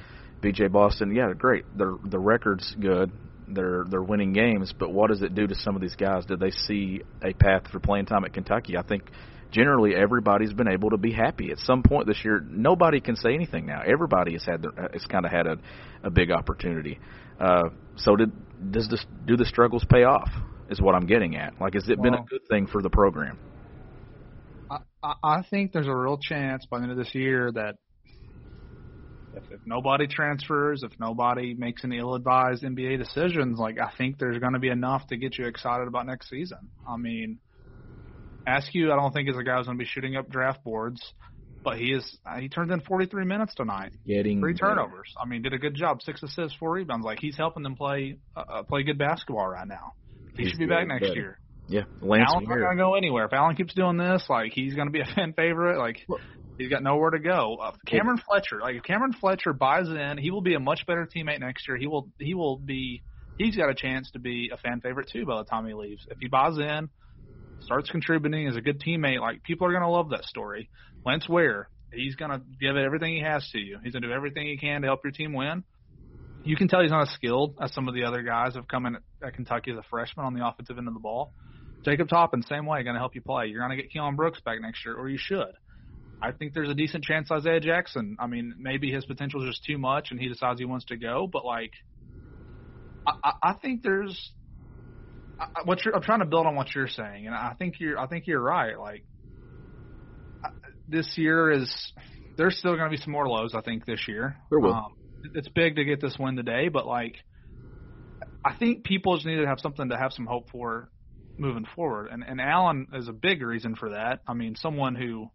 BJ 0.41 0.71
Boston, 0.71 1.15
yeah, 1.15 1.31
great. 1.35 1.65
The 1.75 1.97
the 2.03 2.19
record's 2.19 2.75
good 2.79 3.11
they're 3.47 3.85
they're 3.89 4.03
winning 4.03 4.33
games, 4.33 4.73
but 4.77 4.91
what 4.91 5.09
does 5.09 5.21
it 5.21 5.35
do 5.35 5.47
to 5.47 5.55
some 5.55 5.75
of 5.75 5.81
these 5.81 5.95
guys? 5.95 6.25
Did 6.25 6.39
they 6.39 6.51
see 6.51 7.01
a 7.21 7.33
path 7.33 7.63
for 7.71 7.79
playing 7.79 8.05
time 8.05 8.25
at 8.25 8.33
Kentucky? 8.33 8.77
I 8.77 8.83
think 8.83 9.09
generally 9.51 9.95
everybody's 9.95 10.53
been 10.53 10.67
able 10.67 10.89
to 10.89 10.97
be 10.97 11.11
happy 11.11 11.51
at 11.51 11.59
some 11.59 11.83
point 11.83 12.07
this 12.07 12.23
year. 12.23 12.43
Nobody 12.49 12.99
can 12.99 13.15
say 13.15 13.33
anything 13.33 13.65
now. 13.65 13.81
Everybody 13.85 14.33
has 14.33 14.43
had 14.43 14.63
the, 14.63 14.89
has 14.91 15.05
kind 15.05 15.25
of 15.25 15.31
had 15.31 15.47
a, 15.47 15.57
a 16.03 16.09
big 16.09 16.31
opportunity. 16.31 16.99
Uh, 17.39 17.69
so 17.97 18.15
did 18.15 18.31
does 18.71 18.87
this 18.89 19.05
do 19.25 19.37
the 19.37 19.45
struggles 19.45 19.85
pay 19.89 20.03
off? 20.03 20.29
Is 20.69 20.81
what 20.81 20.95
I'm 20.95 21.05
getting 21.05 21.35
at. 21.35 21.59
Like, 21.59 21.73
has 21.75 21.87
it 21.87 21.99
well, 21.99 22.11
been 22.11 22.19
a 22.19 22.23
good 22.23 22.41
thing 22.49 22.67
for 22.67 22.81
the 22.81 22.89
program? 22.89 23.37
I, 24.71 25.13
I 25.21 25.41
think 25.49 25.71
there's 25.71 25.87
a 25.87 25.95
real 25.95 26.17
chance 26.17 26.65
by 26.65 26.79
the 26.79 26.83
end 26.83 26.91
of 26.91 26.97
this 26.97 27.13
year 27.13 27.51
that 27.51 27.75
if, 29.35 29.43
if 29.51 29.59
nobody 29.65 30.07
transfers, 30.07 30.83
if 30.83 30.91
nobody 30.99 31.53
makes 31.53 31.83
any 31.83 31.97
ill-advised 31.97 32.63
NBA 32.63 32.99
decisions, 32.99 33.59
like 33.59 33.79
I 33.79 33.91
think 33.97 34.19
there's 34.19 34.39
going 34.39 34.53
to 34.53 34.59
be 34.59 34.69
enough 34.69 35.07
to 35.07 35.17
get 35.17 35.37
you 35.37 35.45
excited 35.45 35.87
about 35.87 36.05
next 36.05 36.29
season. 36.29 36.69
I 36.87 36.97
mean, 36.97 37.39
Askew, 38.47 38.91
I 38.91 38.95
don't 38.95 39.13
think 39.13 39.29
is 39.29 39.37
a 39.37 39.43
guy 39.43 39.57
who's 39.57 39.65
going 39.65 39.77
to 39.77 39.83
be 39.83 39.89
shooting 39.89 40.15
up 40.15 40.29
draft 40.29 40.63
boards, 40.63 41.01
but 41.63 41.77
he 41.77 41.93
is. 41.93 42.17
He 42.39 42.49
turned 42.49 42.71
in 42.71 42.81
43 42.81 43.25
minutes 43.25 43.55
tonight, 43.55 43.93
getting 44.05 44.39
three 44.39 44.53
turnovers. 44.53 45.11
Better. 45.15 45.25
I 45.25 45.29
mean, 45.29 45.41
did 45.41 45.53
a 45.53 45.57
good 45.57 45.75
job, 45.75 46.01
six 46.01 46.21
assists, 46.21 46.57
four 46.57 46.71
rebounds. 46.71 47.05
Like 47.05 47.19
he's 47.19 47.37
helping 47.37 47.63
them 47.63 47.75
play 47.75 48.17
uh, 48.35 48.63
play 48.63 48.83
good 48.83 48.97
basketball 48.97 49.47
right 49.47 49.67
now. 49.67 49.93
He 50.35 50.43
he's 50.43 50.51
should 50.51 50.59
be 50.59 50.65
back 50.65 50.87
next 50.87 51.01
better. 51.01 51.15
year. 51.15 51.39
Yeah, 51.67 51.83
Lance 52.01 52.29
Allen's 52.29 52.49
not 52.49 52.57
going 52.57 52.77
to 52.77 52.83
go 52.83 52.95
anywhere. 52.95 53.25
If 53.25 53.33
Allen 53.33 53.55
keeps 53.55 53.73
doing 53.73 53.97
this, 53.97 54.25
like 54.29 54.51
he's 54.53 54.75
going 54.75 54.87
to 54.87 54.91
be 54.91 54.99
a 54.99 55.05
fan 55.15 55.33
favorite. 55.33 55.79
Like 55.79 56.05
He's 56.57 56.69
got 56.69 56.83
nowhere 56.83 57.11
to 57.11 57.19
go. 57.19 57.57
Uh, 57.61 57.71
Cameron 57.87 58.21
Fletcher, 58.27 58.59
like 58.61 58.75
if 58.75 58.83
Cameron 58.83 59.13
Fletcher 59.13 59.53
buys 59.53 59.87
in, 59.87 60.17
he 60.17 60.31
will 60.31 60.41
be 60.41 60.53
a 60.53 60.59
much 60.59 60.85
better 60.85 61.07
teammate 61.07 61.39
next 61.39 61.67
year. 61.67 61.77
He 61.77 61.87
will 61.87 62.09
he 62.19 62.35
will 62.35 62.57
be 62.57 63.01
he's 63.37 63.55
got 63.55 63.69
a 63.69 63.75
chance 63.75 64.11
to 64.11 64.19
be 64.19 64.51
a 64.53 64.57
fan 64.57 64.81
favorite 64.81 65.09
too 65.11 65.25
by 65.25 65.37
the 65.37 65.45
time 65.45 65.65
he 65.65 65.73
leaves. 65.73 66.05
If 66.09 66.19
he 66.19 66.27
buys 66.27 66.57
in, 66.57 66.89
starts 67.61 67.89
contributing, 67.89 68.47
is 68.47 68.55
a 68.55 68.61
good 68.61 68.79
teammate, 68.79 69.19
like 69.19 69.43
people 69.43 69.67
are 69.67 69.73
gonna 69.73 69.89
love 69.89 70.09
that 70.11 70.25
story. 70.25 70.69
Lance 71.05 71.27
Ware, 71.27 71.69
he's 71.91 72.15
gonna 72.15 72.41
give 72.61 72.75
it 72.75 72.85
everything 72.85 73.15
he 73.15 73.21
has 73.21 73.47
to 73.51 73.59
you. 73.59 73.79
He's 73.83 73.93
gonna 73.93 74.07
do 74.07 74.13
everything 74.13 74.47
he 74.47 74.57
can 74.57 74.81
to 74.81 74.87
help 74.87 75.01
your 75.03 75.11
team 75.11 75.33
win. 75.33 75.63
You 76.43 76.57
can 76.57 76.67
tell 76.67 76.81
he's 76.81 76.91
not 76.91 77.07
as 77.07 77.13
skilled 77.13 77.55
as 77.61 77.73
some 77.73 77.87
of 77.87 77.95
the 77.95 78.03
other 78.03 78.21
guys 78.21 78.55
have 78.55 78.67
come 78.67 78.85
in 78.85 78.97
at 79.23 79.33
Kentucky 79.33 79.71
as 79.71 79.77
a 79.77 79.83
freshman 79.89 80.25
on 80.25 80.33
the 80.33 80.45
offensive 80.45 80.77
end 80.77 80.87
of 80.87 80.93
the 80.93 80.99
ball. 80.99 81.31
Jacob 81.85 82.09
Toppin, 82.09 82.43
same 82.43 82.65
way, 82.65 82.83
going 82.83 82.95
to 82.95 82.99
help 82.99 83.15
you 83.15 83.21
play. 83.21 83.47
You're 83.47 83.65
going 83.65 83.77
to 83.77 83.81
get 83.81 83.93
Keion 83.93 84.15
Brooks 84.15 84.39
back 84.41 84.61
next 84.61 84.85
year, 84.85 84.95
or 84.95 85.09
you 85.09 85.17
should. 85.17 85.53
I 86.23 86.31
think 86.31 86.53
there's 86.53 86.69
a 86.69 86.73
decent 86.73 87.03
chance 87.03 87.29
Isaiah 87.29 87.59
Jackson. 87.59 88.15
I 88.17 88.27
mean, 88.27 88.55
maybe 88.57 88.89
his 88.91 89.03
potential 89.05 89.43
is 89.43 89.49
just 89.49 89.65
too 89.65 89.77
much, 89.77 90.09
and 90.11 90.19
he 90.19 90.29
decides 90.29 90.57
he 90.57 90.65
wants 90.65 90.85
to 90.85 90.95
go. 90.95 91.27
But 91.31 91.43
like, 91.43 91.71
I, 93.05 93.33
I 93.43 93.53
think 93.61 93.83
there's 93.83 94.31
I, 95.37 95.47
what 95.65 95.83
you're. 95.83 95.93
I'm 95.93 96.01
trying 96.01 96.19
to 96.19 96.25
build 96.25 96.45
on 96.45 96.55
what 96.55 96.73
you're 96.73 96.87
saying, 96.87 97.27
and 97.27 97.35
I 97.35 97.55
think 97.59 97.75
you're. 97.79 97.99
I 97.99 98.07
think 98.07 98.25
you're 98.25 98.41
right. 98.41 98.79
Like, 98.79 99.03
this 100.87 101.11
year 101.17 101.51
is 101.51 101.93
there's 102.37 102.57
still 102.57 102.75
going 102.77 102.89
to 102.89 102.95
be 102.97 103.03
some 103.03 103.11
more 103.11 103.27
lows. 103.27 103.53
I 103.53 103.59
think 103.59 103.85
this 103.85 104.07
year. 104.07 104.37
There 104.49 104.59
will. 104.59 104.73
Um, 104.73 104.93
it's 105.33 105.49
big 105.49 105.75
to 105.75 105.83
get 105.83 105.99
this 105.99 106.15
win 106.17 106.37
today, 106.37 106.69
but 106.69 106.87
like, 106.87 107.15
I 108.45 108.53
think 108.55 108.85
people 108.85 109.15
just 109.15 109.25
need 109.25 109.41
to 109.41 109.47
have 109.47 109.59
something 109.59 109.89
to 109.89 109.97
have 109.97 110.13
some 110.13 110.25
hope 110.25 110.49
for 110.51 110.89
moving 111.37 111.65
forward, 111.75 112.07
and 112.11 112.23
and 112.23 112.39
Allen 112.39 112.87
is 112.93 113.09
a 113.09 113.13
big 113.13 113.41
reason 113.41 113.75
for 113.75 113.89
that. 113.89 114.21
I 114.25 114.33
mean, 114.33 114.55
someone 114.55 114.95
who 114.95 115.29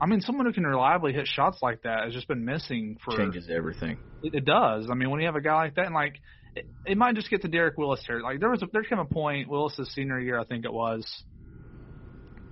I 0.00 0.06
mean, 0.06 0.20
someone 0.20 0.46
who 0.46 0.52
can 0.52 0.64
reliably 0.64 1.12
hit 1.12 1.26
shots 1.26 1.58
like 1.60 1.82
that 1.82 2.04
has 2.04 2.12
just 2.12 2.28
been 2.28 2.44
missing 2.44 2.98
for 3.04 3.16
changes 3.16 3.48
everything. 3.50 3.98
It, 4.22 4.34
it 4.34 4.44
does. 4.44 4.88
I 4.90 4.94
mean, 4.94 5.10
when 5.10 5.20
you 5.20 5.26
have 5.26 5.36
a 5.36 5.40
guy 5.40 5.54
like 5.54 5.74
that, 5.74 5.86
and 5.86 5.94
like 5.94 6.14
it, 6.54 6.66
it 6.86 6.96
might 6.96 7.14
just 7.14 7.30
get 7.30 7.42
to 7.42 7.48
Derek 7.48 7.76
Willis 7.76 8.02
here. 8.06 8.20
Like 8.20 8.40
there 8.40 8.50
was 8.50 8.62
a, 8.62 8.66
there 8.72 8.84
came 8.84 8.98
a 8.98 9.04
point 9.04 9.48
Willis's 9.48 9.92
senior 9.94 10.20
year, 10.20 10.38
I 10.38 10.44
think 10.44 10.64
it 10.64 10.72
was. 10.72 11.04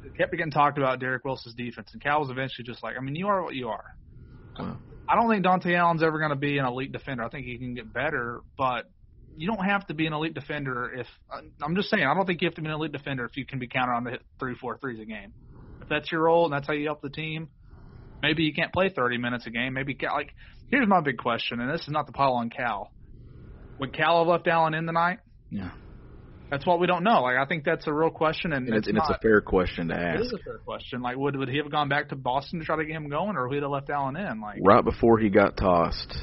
It 0.05 0.17
kept 0.17 0.33
getting 0.33 0.51
talked 0.51 0.79
about 0.79 1.01
Derek 1.01 1.25
Willis's 1.25 1.55
defense, 1.55 1.91
and 1.93 2.03
Cal 2.03 2.21
was 2.21 2.31
eventually 2.31 2.65
just 2.65 2.83
like, 2.83 2.97
I 2.97 3.01
mean, 3.01 3.15
you 3.15 3.29
are 3.29 3.43
what 3.43 3.55
you 3.55 3.69
are. 3.69 3.85
Wow. 4.59 4.79
I 5.09 5.15
don't 5.15 5.31
think 5.31 5.45
Dontaie 5.45 5.77
Allen's 5.77 6.03
ever 6.03 6.19
going 6.19 6.31
to 6.31 6.37
be 6.37 6.59
an 6.59 6.65
elite 6.65 6.91
defender. 6.91 7.23
I 7.23 7.29
think 7.29 7.47
he 7.47 7.59
can 7.59 7.75
get 7.75 7.93
better, 7.93 8.41
but 8.59 8.87
you 9.37 9.47
don't 9.47 9.65
have 9.65 9.87
to 9.87 9.95
be 9.95 10.07
an 10.07 10.13
elite 10.13 10.35
defender 10.35 10.93
if 10.95 11.07
I'm 11.63 11.77
just 11.77 11.91
saying. 11.91 12.05
I 12.05 12.15
don't 12.15 12.27
think 12.27 12.41
you 12.41 12.49
have 12.49 12.55
to 12.55 12.61
be 12.61 12.69
an 12.69 12.75
elite 12.75 12.93
defender 12.93 13.25
if 13.25 13.37
you 13.37 13.47
can 13.47 13.59
be 13.59 13.69
counted 13.69 13.93
on 13.93 14.05
to 14.05 14.11
hit 14.13 14.23
three, 14.41 14.57
four 14.57 14.79
threes 14.79 14.99
a 15.01 15.05
game 15.05 15.33
if 15.87 15.91
that's 15.91 16.11
your 16.11 16.23
role 16.23 16.45
and 16.45 16.53
that's 16.53 16.67
how 16.67 16.73
you 16.73 16.87
help 16.87 17.01
the 17.01 17.11
team, 17.11 17.49
maybe 18.23 18.43
you 18.43 18.53
can't 18.53 18.73
play 18.73 18.89
30 18.89 19.19
minutes 19.19 19.47
a 19.47 19.51
game. 19.51 19.73
Maybe 19.75 19.97
like 20.03 20.35
here's 20.71 20.89
my 20.89 21.01
big 21.01 21.19
question, 21.19 21.61
and 21.61 21.73
this 21.73 21.83
is 21.83 21.91
not 21.91 22.07
the 22.07 22.13
pile 22.13 22.35
on 22.35 22.51
Cal. 22.51 22.91
Would 23.79 23.93
Cal 23.93 24.19
have 24.19 24.29
left 24.29 24.47
Allen 24.49 24.75
in 24.75 24.87
the 24.87 24.93
night? 24.93 25.19
Yeah. 25.51 25.71
That's 26.51 26.65
what 26.65 26.81
we 26.81 26.87
don't 26.87 27.05
know. 27.05 27.23
Like 27.23 27.37
I 27.39 27.45
think 27.47 27.65
that's 27.65 27.87
a 27.87 27.93
real 27.93 28.11
question, 28.11 28.53
and, 28.53 28.69
and, 28.69 28.77
it's, 28.77 28.89
and 28.89 28.97
it's, 28.97 29.11
a 29.11 29.19
fair 29.21 29.41
question 29.41 29.89
to 29.89 29.95
ask. 29.95 30.21
It 30.21 30.27
is 30.27 30.33
a 30.33 30.39
fair 30.39 30.59
question. 30.59 31.03
Like, 31.03 31.17
would 31.17 31.37
would 31.37 31.49
he 31.49 31.59
have 31.59 31.71
gone 31.71 31.89
back 31.89 32.11
to 32.11 32.17
Boston 32.17 32.61
to 32.61 32.65
try 32.65 32.77
to 32.77 32.85
get 32.85 32.95
him 32.95 33.09
going, 33.09 33.37
or 33.37 33.49
would 33.49 33.55
he 33.55 33.61
have 33.61 33.71
left 33.71 33.91
Allen 33.91 34.17
in? 34.17 34.41
Like 34.41 34.59
right 34.63 34.85
before 34.85 35.19
he 35.19 35.29
got 35.29 35.57
tossed, 35.57 36.17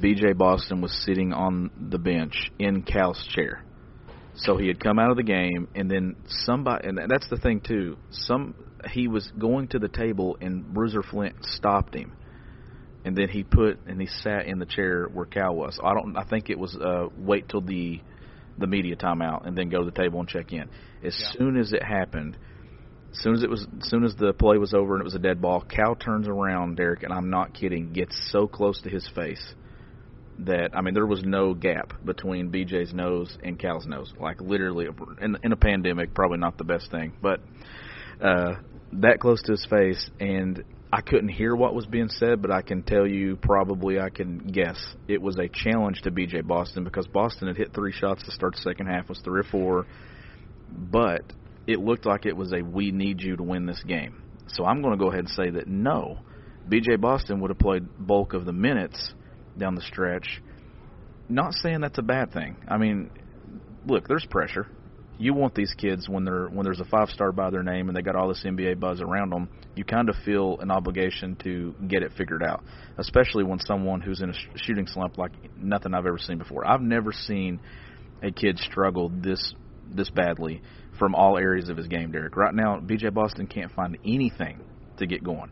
B.J. 0.00 0.34
Boston 0.34 0.80
was 0.80 0.92
sitting 1.04 1.32
on 1.32 1.70
the 1.90 1.98
bench 1.98 2.52
in 2.58 2.82
Cal's 2.82 3.26
chair. 3.34 3.64
So 4.36 4.56
he 4.56 4.66
had 4.66 4.80
come 4.80 4.98
out 4.98 5.10
of 5.10 5.16
the 5.16 5.22
game, 5.22 5.68
and 5.74 5.90
then 5.90 6.16
somebody, 6.26 6.88
and 6.88 6.98
that's 7.08 7.28
the 7.28 7.36
thing 7.36 7.60
too. 7.60 7.96
Some 8.10 8.54
he 8.90 9.06
was 9.08 9.30
going 9.38 9.68
to 9.68 9.78
the 9.78 9.88
table, 9.88 10.36
and 10.40 10.66
Bruiser 10.66 11.02
Flint 11.02 11.36
stopped 11.42 11.94
him, 11.94 12.12
and 13.04 13.16
then 13.16 13.28
he 13.28 13.44
put 13.44 13.78
and 13.86 14.00
he 14.00 14.06
sat 14.06 14.46
in 14.46 14.58
the 14.58 14.66
chair 14.66 15.06
where 15.12 15.26
Cal 15.26 15.54
was. 15.54 15.78
I 15.82 15.94
don't. 15.94 16.16
I 16.16 16.24
think 16.24 16.50
it 16.50 16.58
was 16.58 16.76
uh, 16.76 17.08
wait 17.16 17.48
till 17.48 17.60
the 17.60 18.00
the 18.58 18.66
media 18.66 18.96
timeout 18.96 19.46
and 19.46 19.56
then 19.56 19.68
go 19.68 19.80
to 19.80 19.84
the 19.84 19.96
table 19.96 20.20
and 20.20 20.28
check 20.28 20.52
in. 20.52 20.68
As 21.04 21.16
yeah. 21.18 21.38
soon 21.38 21.56
as 21.56 21.72
it 21.72 21.82
happened, 21.82 22.36
as 23.12 23.18
soon 23.18 23.34
as 23.34 23.42
it 23.42 23.50
was, 23.50 23.66
as 23.80 23.88
soon 23.88 24.04
as 24.04 24.14
the 24.16 24.32
play 24.32 24.58
was 24.58 24.74
over 24.74 24.94
and 24.94 25.00
it 25.00 25.04
was 25.04 25.14
a 25.14 25.20
dead 25.20 25.40
ball, 25.40 25.60
Cal 25.60 25.94
turns 25.94 26.28
around, 26.28 26.76
Derek, 26.76 27.02
and 27.04 27.12
I'm 27.12 27.30
not 27.30 27.54
kidding, 27.54 27.92
gets 27.92 28.16
so 28.30 28.46
close 28.46 28.80
to 28.82 28.90
his 28.90 29.08
face 29.14 29.54
that 30.40 30.70
I 30.74 30.80
mean 30.80 30.94
there 30.94 31.06
was 31.06 31.22
no 31.22 31.54
gap 31.54 31.92
between 32.04 32.50
BJ's 32.50 32.92
nose 32.92 33.36
and 33.42 33.58
Cal's 33.58 33.86
nose. 33.86 34.12
Like 34.18 34.40
literally, 34.40 34.86
in, 35.20 35.38
in 35.42 35.52
a 35.52 35.56
pandemic, 35.56 36.14
probably 36.14 36.38
not 36.38 36.58
the 36.58 36.64
best 36.64 36.90
thing, 36.90 37.14
but 37.22 37.40
uh, 38.20 38.54
that 38.92 39.18
close 39.20 39.42
to 39.42 39.52
his 39.52 39.66
face, 39.68 40.10
and 40.20 40.62
I 40.92 41.00
couldn't 41.00 41.30
hear 41.30 41.56
what 41.56 41.74
was 41.74 41.86
being 41.86 42.08
said, 42.08 42.40
but 42.40 42.50
I 42.50 42.62
can 42.62 42.82
tell 42.82 43.06
you 43.06 43.36
probably 43.36 43.98
I 43.98 44.10
can 44.10 44.38
guess 44.38 44.78
it 45.08 45.20
was 45.20 45.36
a 45.38 45.48
challenge 45.48 46.02
to 46.02 46.10
BJ 46.10 46.46
Boston 46.46 46.84
because 46.84 47.06
Boston 47.08 47.48
had 47.48 47.56
hit 47.56 47.74
three 47.74 47.92
shots 47.92 48.22
to 48.24 48.30
start 48.30 48.54
the 48.54 48.62
second 48.62 48.86
half, 48.86 49.08
was 49.08 49.20
three 49.24 49.40
or 49.40 49.44
four, 49.44 49.86
but 50.70 51.22
it 51.66 51.80
looked 51.80 52.06
like 52.06 52.26
it 52.26 52.36
was 52.36 52.52
a 52.52 52.62
we 52.62 52.90
need 52.92 53.20
you 53.20 53.36
to 53.36 53.42
win 53.42 53.66
this 53.66 53.82
game. 53.86 54.22
So 54.48 54.64
I'm 54.64 54.82
going 54.82 54.96
to 54.96 55.02
go 55.02 55.08
ahead 55.08 55.20
and 55.20 55.30
say 55.30 55.50
that 55.50 55.66
no, 55.66 56.18
BJ 56.68 57.00
Boston 57.00 57.40
would 57.40 57.50
have 57.50 57.58
played 57.58 57.84
bulk 57.98 58.34
of 58.34 58.44
the 58.44 58.52
minutes 58.52 59.14
down 59.58 59.74
the 59.74 59.82
stretch. 59.82 60.42
Not 61.28 61.54
saying 61.54 61.80
that's 61.80 61.98
a 61.98 62.02
bad 62.02 62.32
thing. 62.32 62.56
I 62.68 62.76
mean, 62.76 63.10
look, 63.86 64.08
there's 64.08 64.26
pressure. 64.26 64.66
You 65.16 65.32
want 65.32 65.54
these 65.54 65.72
kids 65.78 66.08
when 66.08 66.24
they're 66.24 66.48
when 66.48 66.64
there's 66.64 66.80
a 66.80 66.84
five 66.84 67.08
star 67.08 67.30
by 67.30 67.50
their 67.50 67.62
name 67.62 67.88
and 67.88 67.96
they 67.96 68.02
got 68.02 68.16
all 68.16 68.28
this 68.28 68.44
NBA 68.44 68.80
buzz 68.80 69.00
around 69.00 69.30
them. 69.30 69.48
You 69.76 69.84
kind 69.84 70.08
of 70.08 70.16
feel 70.24 70.58
an 70.60 70.70
obligation 70.70 71.36
to 71.44 71.74
get 71.86 72.02
it 72.02 72.12
figured 72.16 72.42
out, 72.42 72.64
especially 72.98 73.44
when 73.44 73.60
someone 73.60 74.00
who's 74.00 74.20
in 74.20 74.30
a 74.30 74.34
shooting 74.56 74.86
slump 74.86 75.16
like 75.16 75.32
nothing 75.56 75.94
I've 75.94 76.06
ever 76.06 76.18
seen 76.18 76.38
before. 76.38 76.66
I've 76.66 76.80
never 76.80 77.12
seen 77.12 77.60
a 78.22 78.32
kid 78.32 78.58
struggle 78.58 79.08
this 79.08 79.54
this 79.88 80.10
badly 80.10 80.62
from 80.98 81.14
all 81.14 81.38
areas 81.38 81.68
of 81.68 81.76
his 81.76 81.86
game, 81.86 82.10
Derek. 82.10 82.36
Right 82.36 82.54
now, 82.54 82.80
BJ 82.80 83.12
Boston 83.12 83.46
can't 83.46 83.72
find 83.72 83.96
anything 84.04 84.60
to 84.98 85.06
get 85.06 85.22
going. 85.22 85.50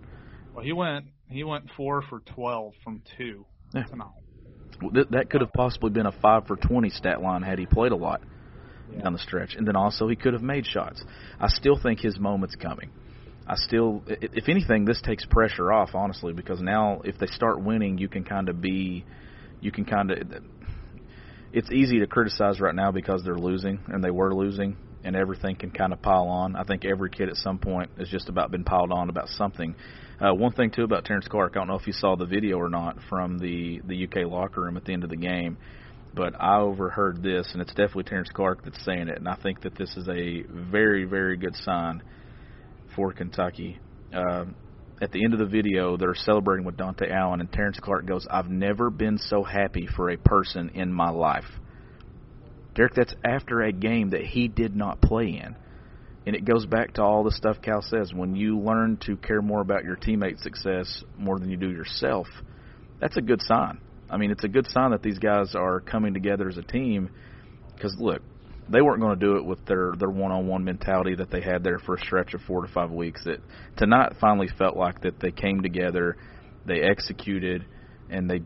Well, 0.55 0.65
he 0.65 0.73
went 0.73 1.07
he 1.29 1.45
went 1.45 1.71
four 1.77 2.03
for 2.03 2.21
twelve 2.21 2.75
from 2.83 3.03
two 3.17 3.47
yeah. 3.75 3.85
Well, 4.81 5.05
that 5.11 5.31
could 5.31 5.41
have 5.41 5.53
possibly 5.53 5.91
been 5.91 6.07
a 6.07 6.13
five 6.13 6.47
for 6.47 6.57
twenty 6.57 6.91
stat 6.91 7.23
line 7.23 7.43
had 7.43 7.59
he 7.59 7.67
played 7.67 7.93
a 7.93 7.97
lot 7.97 8.21
yeah. 8.93 9.03
down 9.03 9.13
the 9.13 9.19
stretch, 9.19 9.55
and 9.55 9.67
then 9.67 9.77
also 9.77 10.09
he 10.09 10.17
could 10.17 10.33
have 10.33 10.43
made 10.43 10.67
shots. 10.67 11.03
I 11.41 11.49
still 11.49 11.79
think 11.81 12.01
his 12.01 12.19
moment's 12.19 12.57
coming. 12.57 12.91
I 13.47 13.57
still, 13.57 14.05
if 14.07 14.49
anything, 14.49 14.85
this 14.85 15.01
takes 15.03 15.25
pressure 15.27 15.73
off, 15.73 15.91
honestly, 15.95 16.33
because 16.33 16.61
now 16.61 17.01
if 17.05 17.19
they 17.19 17.27
start 17.27 17.61
winning, 17.61 17.99
you 17.99 18.09
can 18.09 18.25
kind 18.25 18.49
of 18.49 18.61
be, 18.61 19.05
you 19.61 19.73
can 19.73 19.85
kind 19.85 20.11
of. 20.11 20.19
It's 21.53 21.71
easy 21.71 21.99
to 22.01 22.07
criticize 22.07 22.61
right 22.61 22.75
now 22.75 22.93
because 22.93 23.23
they're 23.25 23.37
losing 23.37 23.81
and 23.89 24.03
they 24.03 24.11
were 24.11 24.35
losing, 24.35 24.77
and 25.05 25.17
everything 25.17 25.57
can 25.57 25.71
kind 25.71 25.93
of 25.93 26.01
pile 26.03 26.29
on. 26.29 26.57
I 26.57 26.65
think 26.65 26.85
every 26.85 27.11
kid 27.11 27.29
at 27.29 27.37
some 27.37 27.59
point 27.59 27.91
has 27.99 28.09
just 28.09 28.29
about 28.29 28.51
been 28.51 28.65
piled 28.65 28.93
on 28.93 29.09
about 29.09 29.29
something. 29.29 29.75
Uh, 30.21 30.35
one 30.35 30.53
thing 30.53 30.71
too 30.71 30.85
about 30.85 31.05
Terrence 31.05 31.27
Clarke, 31.29 31.53
I 31.57 31.61
don't 31.61 31.69
know 31.69 31.79
if 31.79 31.87
you 31.87 31.93
saw 31.93 32.17
the 32.17 32.27
video 32.27 32.57
or 32.57 32.69
not 32.69 32.97
from 33.09 33.39
the 33.39 33.81
the 33.87 34.05
UK 34.05 34.31
locker 34.31 34.63
room 34.63 34.77
at 34.77 34.85
the 34.85 34.93
end 34.93 35.05
of 35.05 35.11
the 35.11 35.17
game, 35.17 35.59
but 36.15 36.35
I 36.41 36.61
overheard 36.61 37.23
this, 37.23 37.49
and 37.53 37.61
it's 37.61 37.73
definitely 37.73 38.05
Terrence 38.05 38.31
Clarke 38.33 38.65
that's 38.65 38.85
saying 38.85 39.09
it, 39.09 39.19
and 39.19 39.29
I 39.29 39.37
think 39.43 39.63
that 39.63 39.77
this 39.77 39.97
is 39.97 40.09
a 40.09 40.43
very 40.71 41.05
very 41.05 41.37
good 41.37 41.57
sign 41.57 42.03
for 42.95 43.13
Kentucky. 43.13 43.79
Uh, 44.15 44.45
at 45.01 45.11
the 45.11 45.25
end 45.25 45.33
of 45.33 45.41
the 45.41 45.47
video, 45.47 45.97
they're 45.97 46.15
celebrating 46.15 46.65
with 46.65 46.77
Dontaie 46.77 47.11
Allen, 47.11 47.41
and 47.41 47.51
Terrence 47.51 47.81
Clarke 47.81 48.07
goes, 48.07 48.25
"I've 48.31 48.51
never 48.51 48.91
been 48.91 49.19
so 49.19 49.43
happy 49.43 49.89
for 49.97 50.11
a 50.11 50.17
person 50.17 50.71
in 50.75 50.93
my 50.93 51.11
life." 51.11 51.59
Derek, 52.75 52.95
that's 52.95 53.15
after 53.25 53.63
a 53.63 53.73
game 53.73 54.11
that 54.11 54.23
he 54.23 54.49
did 54.49 54.75
not 54.75 55.01
play 55.01 55.27
in. 55.27 55.57
And 56.25 56.37
it 56.37 56.45
goes 56.45 56.67
back 56.67 56.95
to 56.95 57.03
all 57.03 57.25
the 57.25 57.33
stuff 57.33 57.61
Cal 57.63 57.83
says. 57.83 58.13
When 58.15 58.37
you 58.37 58.59
learn 58.59 58.99
to 59.07 59.17
care 59.17 59.43
more 59.43 59.61
about 59.61 59.85
your 59.85 59.97
teammate's 59.97 60.43
success 60.43 61.03
more 61.19 61.39
than 61.39 61.51
you 61.51 61.57
do 61.57 61.71
yourself, 61.71 62.29
that's 63.01 63.17
a 63.17 63.21
good 63.21 63.43
sign. 63.43 63.81
I 64.09 64.17
mean, 64.19 64.31
it's 64.31 64.45
a 64.45 64.49
good 64.49 64.69
sign 64.69 64.93
that 64.93 65.03
these 65.03 65.19
guys 65.19 65.55
are 65.55 65.81
coming 65.81 66.15
together 66.15 66.49
as 66.49 66.59
a 66.59 66.63
team. 66.63 67.11
Because 67.75 67.97
look, 67.99 68.23
they 68.69 68.81
weren't 68.81 69.01
going 69.01 69.19
to 69.19 69.27
do 69.27 69.37
it 69.37 69.45
with 69.45 69.65
their 69.67 69.93
their 69.99 70.11
one-on-one 70.11 70.65
mentality 70.65 71.17
that 71.17 71.31
they 71.31 71.41
had 71.41 71.65
there 71.65 71.79
for 71.81 71.97
a 71.97 71.99
stretch 71.99 72.35
of 72.35 72.41
four 72.43 72.65
to 72.65 72.73
five 72.73 72.91
weeks. 72.91 73.25
That 73.25 73.41
tonight 73.77 74.13
finally 74.21 74.49
felt 74.59 74.77
like 74.77 75.01
that 75.03 75.19
they 75.19 75.33
came 75.33 75.63
together, 75.63 76.17
they 76.65 76.81
executed, 76.81 77.67
and 78.09 78.31
they 78.31 78.43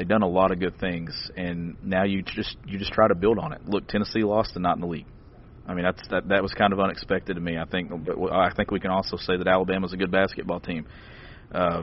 They've 0.00 0.08
done 0.08 0.22
a 0.22 0.28
lot 0.28 0.50
of 0.50 0.58
good 0.58 0.80
things, 0.80 1.12
and 1.36 1.76
now 1.84 2.04
you 2.04 2.22
just 2.22 2.56
you 2.66 2.78
just 2.78 2.90
try 2.90 3.06
to 3.06 3.14
build 3.14 3.38
on 3.38 3.52
it. 3.52 3.68
Look, 3.68 3.86
Tennessee 3.86 4.22
lost 4.22 4.52
and 4.54 4.62
not 4.62 4.76
in 4.76 4.80
the 4.80 4.86
league. 4.86 5.04
I 5.66 5.74
mean, 5.74 5.84
that's 5.84 6.00
that 6.08 6.28
that 6.28 6.42
was 6.42 6.54
kind 6.54 6.72
of 6.72 6.80
unexpected 6.80 7.34
to 7.34 7.40
me. 7.42 7.58
I 7.58 7.66
think, 7.66 7.90
but 8.06 8.32
I 8.32 8.50
think 8.56 8.70
we 8.70 8.80
can 8.80 8.90
also 8.90 9.18
say 9.18 9.36
that 9.36 9.46
Alabama's 9.46 9.92
a 9.92 9.98
good 9.98 10.10
basketball 10.10 10.58
team. 10.58 10.86
Uh, 11.52 11.82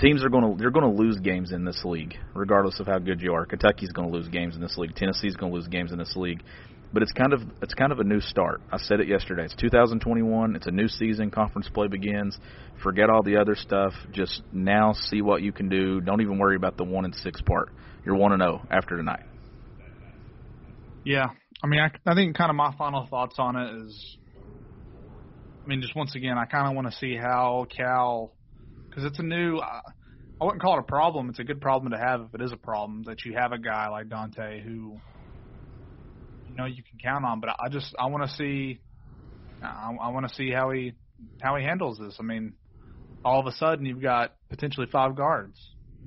teams 0.00 0.24
are 0.24 0.28
going 0.28 0.42
to 0.42 0.58
they're 0.58 0.72
going 0.72 0.92
to 0.92 1.00
lose 1.00 1.20
games 1.20 1.52
in 1.52 1.64
this 1.64 1.80
league, 1.84 2.16
regardless 2.34 2.80
of 2.80 2.88
how 2.88 2.98
good 2.98 3.20
you 3.20 3.32
are. 3.32 3.46
Kentucky's 3.46 3.92
going 3.92 4.10
to 4.10 4.16
lose 4.16 4.26
games 4.26 4.56
in 4.56 4.60
this 4.60 4.76
league. 4.76 4.96
Tennessee's 4.96 5.36
going 5.36 5.52
to 5.52 5.56
lose 5.56 5.68
games 5.68 5.92
in 5.92 5.98
this 5.98 6.16
league 6.16 6.42
but 6.92 7.02
it's 7.02 7.12
kind 7.12 7.32
of 7.32 7.42
it's 7.62 7.74
kind 7.74 7.92
of 7.92 8.00
a 8.00 8.04
new 8.04 8.20
start. 8.20 8.60
I 8.72 8.78
said 8.78 9.00
it 9.00 9.08
yesterday. 9.08 9.44
It's 9.44 9.54
2021. 9.56 10.56
It's 10.56 10.66
a 10.66 10.70
new 10.70 10.88
season. 10.88 11.30
Conference 11.30 11.68
play 11.68 11.88
begins. 11.88 12.38
Forget 12.82 13.10
all 13.10 13.22
the 13.22 13.36
other 13.36 13.54
stuff. 13.54 13.92
Just 14.10 14.42
now 14.52 14.92
see 14.92 15.20
what 15.20 15.42
you 15.42 15.52
can 15.52 15.68
do. 15.68 16.00
Don't 16.00 16.20
even 16.20 16.38
worry 16.38 16.56
about 16.56 16.76
the 16.76 16.84
one 16.84 17.04
and 17.04 17.14
six 17.14 17.40
part. 17.42 17.70
You're 18.04 18.16
one 18.16 18.32
and 18.32 18.40
zero 18.40 18.62
oh 18.64 18.74
after 18.74 18.96
tonight. 18.96 19.24
Yeah, 21.04 21.26
I 21.62 21.66
mean, 21.66 21.80
I, 21.80 21.90
I 22.10 22.14
think 22.14 22.36
kind 22.36 22.50
of 22.50 22.56
my 22.56 22.74
final 22.76 23.06
thoughts 23.06 23.36
on 23.38 23.56
it 23.56 23.82
is, 23.82 24.16
I 25.64 25.68
mean, 25.68 25.80
just 25.80 25.96
once 25.96 26.14
again, 26.14 26.36
I 26.36 26.44
kind 26.44 26.68
of 26.68 26.74
want 26.74 26.90
to 26.90 26.96
see 26.98 27.16
how 27.16 27.66
Cal, 27.74 28.34
because 28.88 29.04
it's 29.04 29.18
a 29.18 29.22
new. 29.22 29.58
I, 29.58 29.80
I 30.40 30.44
wouldn't 30.44 30.62
call 30.62 30.76
it 30.76 30.80
a 30.80 30.84
problem. 30.84 31.30
It's 31.30 31.40
a 31.40 31.44
good 31.44 31.60
problem 31.60 31.92
to 31.92 31.98
have 31.98 32.20
if 32.20 32.34
it 32.34 32.42
is 32.42 32.52
a 32.52 32.56
problem 32.56 33.02
that 33.04 33.24
you 33.24 33.34
have 33.34 33.52
a 33.52 33.58
guy 33.58 33.88
like 33.88 34.08
Dontaie 34.08 34.62
who 34.62 35.00
know 36.58 36.66
you 36.66 36.82
can 36.82 36.98
count 37.02 37.24
on. 37.24 37.40
But 37.40 37.50
I 37.58 37.68
just 37.68 37.94
I 37.98 38.06
want 38.06 38.28
to 38.28 38.36
see 38.36 38.80
I, 39.62 39.94
I 40.00 40.08
want 40.10 40.28
to 40.28 40.34
see 40.34 40.50
how 40.50 40.70
he 40.70 40.92
how 41.40 41.56
he 41.56 41.64
handles 41.64 41.98
this. 41.98 42.16
I 42.18 42.22
mean, 42.22 42.54
all 43.24 43.40
of 43.40 43.46
a 43.46 43.52
sudden 43.52 43.86
you've 43.86 44.02
got 44.02 44.34
potentially 44.50 44.86
five 44.90 45.16
guards 45.16 45.58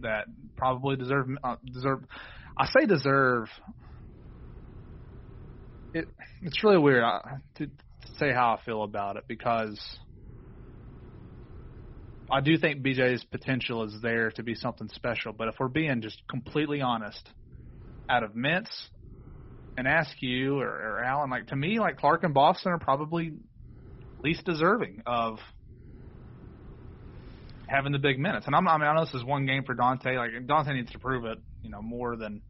that 0.01 0.25
probably 0.57 0.95
deserve 0.95 1.27
uh, 1.43 1.55
deserve. 1.65 2.03
I 2.57 2.67
say 2.67 2.85
deserve. 2.85 3.47
It 5.93 6.07
it's 6.41 6.63
really 6.63 6.77
weird 6.77 7.03
to, 7.55 7.65
to 7.65 7.71
say 8.17 8.31
how 8.31 8.57
I 8.59 8.65
feel 8.65 8.83
about 8.83 9.17
it 9.17 9.23
because 9.27 9.79
I 12.29 12.39
do 12.39 12.57
think 12.57 12.81
BJ's 12.81 13.25
potential 13.25 13.83
is 13.83 13.93
there 14.01 14.31
to 14.31 14.43
be 14.43 14.55
something 14.55 14.87
special. 14.93 15.33
But 15.33 15.49
if 15.49 15.55
we're 15.59 15.67
being 15.67 16.01
just 16.01 16.21
completely 16.29 16.79
honest, 16.79 17.29
out 18.09 18.23
of 18.23 18.31
Mintz 18.31 18.69
and 19.77 19.87
Askew 19.87 20.59
or, 20.59 20.67
or 20.67 21.03
Allen, 21.03 21.29
like 21.29 21.47
to 21.47 21.55
me, 21.55 21.79
like 21.79 21.97
Clarke 21.97 22.23
and 22.23 22.33
Boston 22.33 22.71
are 22.71 22.79
probably 22.79 23.33
least 24.23 24.45
deserving 24.45 25.03
of 25.05 25.39
having 27.67 27.91
the 27.91 27.99
big 27.99 28.19
minutes. 28.19 28.45
And 28.45 28.55
I'm 28.55 28.67
I 28.67 28.77
mean, 28.77 28.87
I 28.87 28.93
know 28.95 29.05
this 29.05 29.13
is 29.13 29.23
one 29.23 29.45
game 29.45 29.63
for 29.63 29.75
Dontaie. 29.75 30.17
Like 30.17 30.45
Dontaie 30.45 30.75
needs 30.75 30.91
to 30.91 30.99
prove 30.99 31.25
it, 31.25 31.39
you 31.63 31.69
know, 31.69 31.81
more 31.81 32.15
than 32.15 32.41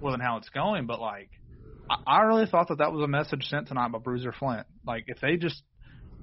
more 0.00 0.10
than 0.10 0.20
how 0.20 0.36
it's 0.38 0.48
going. 0.50 0.86
But 0.86 1.00
like, 1.00 1.30
I, 1.88 1.96
I 2.06 2.20
really 2.22 2.46
thought 2.46 2.68
that 2.68 2.78
that 2.78 2.92
was 2.92 3.02
a 3.02 3.08
message 3.08 3.48
sent 3.48 3.68
tonight 3.68 3.92
by 3.92 3.98
Bruiser 3.98 4.32
Flint. 4.32 4.66
Like, 4.86 5.04
if 5.08 5.20
they 5.20 5.36
just, 5.36 5.62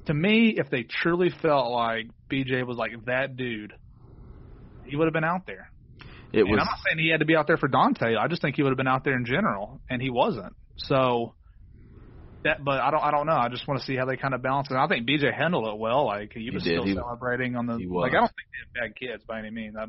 to 0.05 0.13
me, 0.13 0.55
if 0.57 0.69
they 0.69 0.83
truly 0.83 1.29
felt 1.41 1.71
like 1.71 2.07
BJ 2.29 2.65
was 2.65 2.77
like 2.77 2.91
that 3.05 3.35
dude, 3.35 3.73
he 4.85 4.95
would 4.95 5.05
have 5.05 5.13
been 5.13 5.23
out 5.23 5.45
there. 5.47 5.69
It 6.33 6.41
and 6.41 6.49
was. 6.49 6.59
I'm 6.59 6.65
not 6.65 6.79
saying 6.85 6.97
he 6.97 7.11
had 7.11 7.19
to 7.19 7.25
be 7.25 7.35
out 7.35 7.45
there 7.47 7.57
for 7.57 7.69
Dontaie. 7.69 8.17
I 8.17 8.27
just 8.27 8.41
think 8.41 8.55
he 8.55 8.63
would 8.63 8.71
have 8.71 8.77
been 8.77 8.87
out 8.87 9.03
there 9.03 9.15
in 9.15 9.25
general, 9.25 9.81
and 9.89 10.01
he 10.01 10.09
wasn't. 10.09 10.55
So 10.77 11.35
that, 12.43 12.63
but 12.63 12.79
I 12.81 12.91
don't, 12.91 13.03
I 13.03 13.11
don't 13.11 13.27
know. 13.27 13.37
I 13.37 13.49
just 13.49 13.67
want 13.67 13.79
to 13.79 13.85
see 13.85 13.95
how 13.95 14.05
they 14.05 14.17
kind 14.17 14.33
of 14.33 14.41
balance 14.41 14.67
it. 14.71 14.75
I 14.75 14.87
think 14.87 15.07
BJ 15.07 15.33
handled 15.33 15.67
it 15.67 15.77
well. 15.77 16.05
Like 16.07 16.33
he 16.33 16.49
was 16.51 16.63
he 16.63 16.71
still 16.71 16.85
he, 16.85 16.95
celebrating 16.95 17.55
on 17.55 17.67
the. 17.67 17.73
Like 17.73 18.13
I 18.13 18.17
don't 18.17 18.31
think 18.33 18.47
they 18.51 18.81
have 18.81 18.89
bad 18.89 18.99
kids 18.99 19.23
by 19.27 19.39
any 19.39 19.51
means. 19.51 19.75
I, 19.79 19.85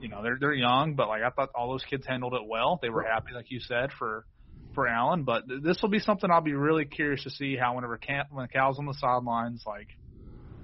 you 0.00 0.08
know, 0.08 0.22
they're 0.22 0.36
they're 0.38 0.52
young, 0.52 0.94
but 0.96 1.06
like 1.06 1.22
I 1.22 1.30
thought 1.30 1.50
all 1.54 1.70
those 1.70 1.84
kids 1.88 2.04
handled 2.06 2.34
it 2.34 2.46
well. 2.46 2.80
They 2.82 2.90
were 2.90 3.04
happy, 3.04 3.32
like 3.34 3.50
you 3.50 3.60
said, 3.60 3.90
for 3.96 4.26
for 4.74 4.88
Allen. 4.88 5.22
But 5.22 5.48
th- 5.48 5.62
this 5.62 5.80
will 5.80 5.90
be 5.90 6.00
something 6.00 6.28
I'll 6.28 6.40
be 6.40 6.54
really 6.54 6.86
curious 6.86 7.22
to 7.22 7.30
see 7.30 7.56
how 7.56 7.76
whenever 7.76 7.98
Cam, 7.98 8.24
when 8.30 8.48
Cal's 8.48 8.80
on 8.80 8.86
the 8.86 8.94
sidelines, 8.94 9.62
like 9.64 9.88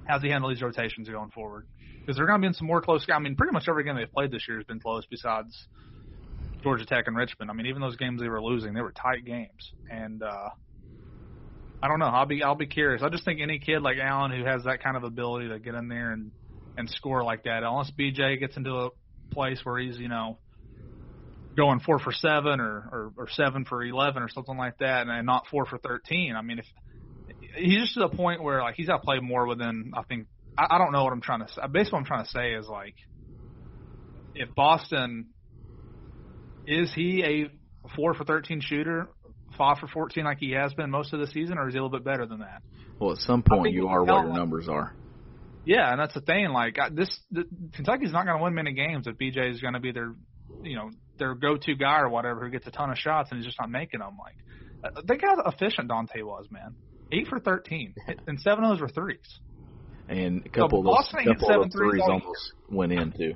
how's 0.08 0.22
he 0.22 0.28
handle 0.28 0.50
these 0.50 0.62
rotations 0.62 1.08
going 1.08 1.30
forward 1.30 1.68
because 2.08 2.16
they're 2.16 2.26
going 2.26 2.40
to 2.40 2.42
be 2.42 2.46
in 2.46 2.54
some 2.54 2.66
more 2.66 2.80
close. 2.80 3.04
I 3.12 3.18
mean, 3.18 3.36
pretty 3.36 3.52
much 3.52 3.68
every 3.68 3.84
game 3.84 3.94
they've 3.94 4.10
played 4.10 4.30
this 4.30 4.48
year 4.48 4.56
has 4.56 4.64
been 4.64 4.80
close, 4.80 5.04
besides 5.10 5.54
Georgia 6.62 6.86
Tech 6.86 7.06
and 7.06 7.14
Richmond. 7.14 7.50
I 7.50 7.54
mean, 7.54 7.66
even 7.66 7.82
those 7.82 7.96
games 7.96 8.18
they 8.18 8.30
were 8.30 8.42
losing, 8.42 8.72
they 8.72 8.80
were 8.80 8.92
tight 8.92 9.26
games, 9.26 9.72
and 9.90 10.22
uh, 10.22 10.48
I 11.82 11.86
don't 11.86 11.98
know. 11.98 12.06
I'll 12.06 12.24
be 12.24 12.42
I'll 12.42 12.54
be 12.54 12.66
curious. 12.66 13.02
I 13.02 13.10
just 13.10 13.26
think 13.26 13.42
any 13.42 13.58
kid 13.58 13.82
like 13.82 13.98
Allen 13.98 14.30
who 14.30 14.42
has 14.46 14.64
that 14.64 14.82
kind 14.82 14.96
of 14.96 15.04
ability 15.04 15.50
to 15.50 15.58
get 15.58 15.74
in 15.74 15.88
there 15.88 16.12
and 16.12 16.32
and 16.78 16.88
score 16.88 17.22
like 17.22 17.44
that 17.44 17.62
unless 17.62 17.90
BJ 17.90 18.40
gets 18.40 18.56
into 18.56 18.74
a 18.74 18.88
place 19.30 19.60
where 19.64 19.78
he's 19.78 19.98
you 19.98 20.08
know 20.08 20.38
going 21.58 21.80
four 21.80 21.98
for 21.98 22.12
seven 22.12 22.58
or 22.58 22.88
or, 22.90 23.12
or 23.18 23.28
seven 23.32 23.66
for 23.66 23.84
eleven 23.84 24.22
or 24.22 24.30
something 24.30 24.56
like 24.56 24.78
that, 24.78 25.08
and 25.08 25.26
not 25.26 25.44
four 25.50 25.66
for 25.66 25.76
thirteen. 25.76 26.36
I 26.36 26.40
mean, 26.40 26.58
if 26.58 26.66
he's 27.54 27.80
just 27.80 27.94
to 27.94 28.00
the 28.00 28.08
point 28.08 28.42
where 28.42 28.62
like 28.62 28.76
he's 28.76 28.86
got 28.86 29.04
more 29.22 29.46
within. 29.46 29.92
I 29.94 30.04
think 30.04 30.26
I, 30.58 30.66
I 30.74 30.78
don't 30.78 30.92
know 30.92 31.04
what 31.04 31.12
I'm 31.12 31.20
trying 31.20 31.46
to 31.46 31.52
say. 31.52 31.62
Basically, 31.72 31.96
what 31.96 32.00
I'm 32.00 32.04
trying 32.06 32.24
to 32.24 32.30
say 32.30 32.52
is 32.52 32.66
like 32.68 32.94
if 34.34 34.54
Boston 34.54 35.28
is 36.66 36.92
he 36.94 37.22
a 37.24 37.88
four 37.96 38.14
for 38.14 38.24
thirteen 38.24 38.60
shooter, 38.60 39.08
five 39.56 39.78
for 39.78 39.86
fourteen 39.86 40.24
like 40.24 40.38
he 40.38 40.52
has 40.52 40.74
been 40.74 40.90
most 40.90 41.12
of 41.12 41.20
the 41.20 41.26
season, 41.28 41.58
or 41.58 41.68
is 41.68 41.74
he 41.74 41.78
a 41.78 41.82
little 41.82 41.96
bit 41.96 42.04
better 42.04 42.26
than 42.26 42.40
that? 42.40 42.62
Well, 42.98 43.12
at 43.12 43.18
some 43.18 43.42
point 43.42 43.72
you 43.72 43.88
are 43.88 44.02
what 44.02 44.24
your 44.24 44.34
numbers 44.34 44.68
are. 44.68 44.92
Yeah, 45.64 45.90
and 45.90 46.00
that's 46.00 46.14
the 46.14 46.20
thing. 46.20 46.48
Like 46.48 46.78
this, 46.92 47.16
the, 47.30 47.44
Kentucky's 47.74 48.12
not 48.12 48.24
going 48.24 48.38
to 48.38 48.42
win 48.42 48.54
many 48.54 48.72
games 48.72 49.06
if 49.06 49.16
BJ 49.16 49.52
is 49.52 49.60
going 49.60 49.74
to 49.74 49.80
be 49.80 49.92
their, 49.92 50.14
you 50.62 50.76
know, 50.76 50.90
their 51.18 51.34
go-to 51.34 51.74
guy 51.74 52.00
or 52.00 52.08
whatever 52.08 52.44
who 52.44 52.50
gets 52.50 52.66
a 52.66 52.70
ton 52.70 52.90
of 52.90 52.96
shots 52.96 53.30
and 53.30 53.38
he's 53.38 53.46
just 53.46 53.60
not 53.60 53.70
making 53.70 54.00
them. 54.00 54.16
Like, 54.18 54.94
uh, 54.96 55.02
think 55.06 55.20
how 55.22 55.40
efficient 55.42 55.90
Dontaie 55.90 56.24
was, 56.24 56.46
man. 56.50 56.74
Eight 57.12 57.26
for 57.28 57.38
thirteen, 57.38 57.94
and 58.26 58.40
seven 58.40 58.64
of 58.64 58.70
those 58.70 58.80
were 58.80 58.88
threes. 58.88 59.18
And 60.08 60.46
a 60.46 60.48
couple 60.48 60.82
so 60.82 60.90
of 60.90 61.04
those, 61.12 61.38
couple 61.38 61.62
of 61.64 61.72
threes 61.72 62.02
almost 62.06 62.52
went 62.70 62.92
in 62.92 63.12
too. 63.12 63.34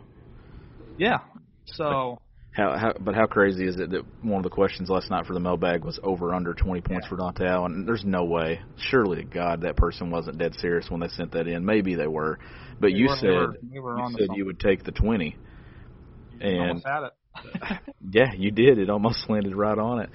Yeah. 0.98 1.18
So. 1.66 2.18
How, 2.52 2.76
how, 2.76 2.92
but 3.00 3.14
how 3.14 3.24
crazy 3.24 3.66
is 3.66 3.80
it 3.80 3.90
that 3.92 4.02
one 4.20 4.36
of 4.36 4.42
the 4.42 4.50
questions 4.50 4.90
last 4.90 5.10
night 5.10 5.24
for 5.24 5.32
the 5.32 5.40
mailbag 5.40 5.86
was 5.86 5.98
over 6.02 6.34
under 6.34 6.52
20 6.52 6.82
points 6.82 7.06
yeah. 7.06 7.08
for 7.08 7.16
Dontaie 7.16 7.48
Allen? 7.48 7.86
There's 7.86 8.04
no 8.04 8.24
way. 8.24 8.60
Surely 8.76 9.22
to 9.22 9.24
God 9.24 9.62
that 9.62 9.76
person 9.76 10.10
wasn't 10.10 10.36
dead 10.36 10.54
serious 10.56 10.90
when 10.90 11.00
they 11.00 11.08
sent 11.08 11.32
that 11.32 11.46
in. 11.46 11.64
Maybe 11.64 11.94
they 11.94 12.06
were, 12.06 12.38
but 12.78 12.88
they 12.88 12.92
you 12.98 13.06
were, 13.08 13.16
said 13.16 13.22
they 13.22 13.30
were, 13.30 13.56
they 13.62 13.78
were 13.78 13.98
you 13.98 14.16
said 14.18 14.28
you 14.34 14.44
would 14.44 14.60
take 14.60 14.84
the 14.84 14.92
20. 14.92 15.34
And 16.42 16.82
yeah, 18.10 18.32
you 18.36 18.50
did. 18.50 18.78
It 18.78 18.90
almost 18.90 19.30
landed 19.30 19.56
right 19.56 19.78
on 19.78 20.00
it. 20.00 20.10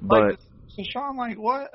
But 0.00 0.22
like, 0.22 0.38
so 0.68 0.82
Sean, 0.90 1.16
like 1.16 1.36
what? 1.36 1.70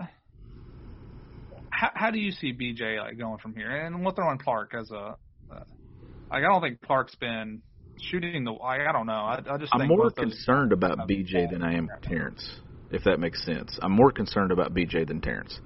How, 1.77 1.91
how 1.93 2.11
do 2.11 2.17
you 2.17 2.31
see 2.31 2.53
BJ 2.53 2.97
like 2.99 3.19
going 3.19 3.37
from 3.37 3.53
here? 3.53 3.69
And 3.69 4.03
we'll 4.03 4.13
throw 4.13 4.31
in 4.31 4.39
Clarke 4.39 4.73
as 4.73 4.89
a. 4.89 5.15
Uh, 5.51 5.59
like 6.31 6.43
I 6.43 6.47
don't 6.47 6.61
think 6.61 6.81
Clarke's 6.81 7.13
been 7.15 7.61
shooting 8.01 8.43
the. 8.43 8.53
I, 8.53 8.89
I 8.89 8.91
don't 8.91 9.05
know. 9.05 9.13
I, 9.13 9.41
I 9.47 9.57
just. 9.57 9.73
I'm 9.75 9.87
more 9.87 10.09
concerned 10.09 10.71
about 10.71 10.97
BJ 11.07 11.49
than 11.51 11.61
I 11.61 11.75
am 11.75 11.87
Terrence. 12.01 12.59
If 12.89 13.03
that 13.03 13.19
makes 13.19 13.45
sense, 13.45 13.77
I'm 13.81 13.91
more 13.91 14.11
concerned 14.11 14.51
about 14.51 14.73
BJ 14.73 15.07
than 15.07 15.21
Terrence. 15.21 15.59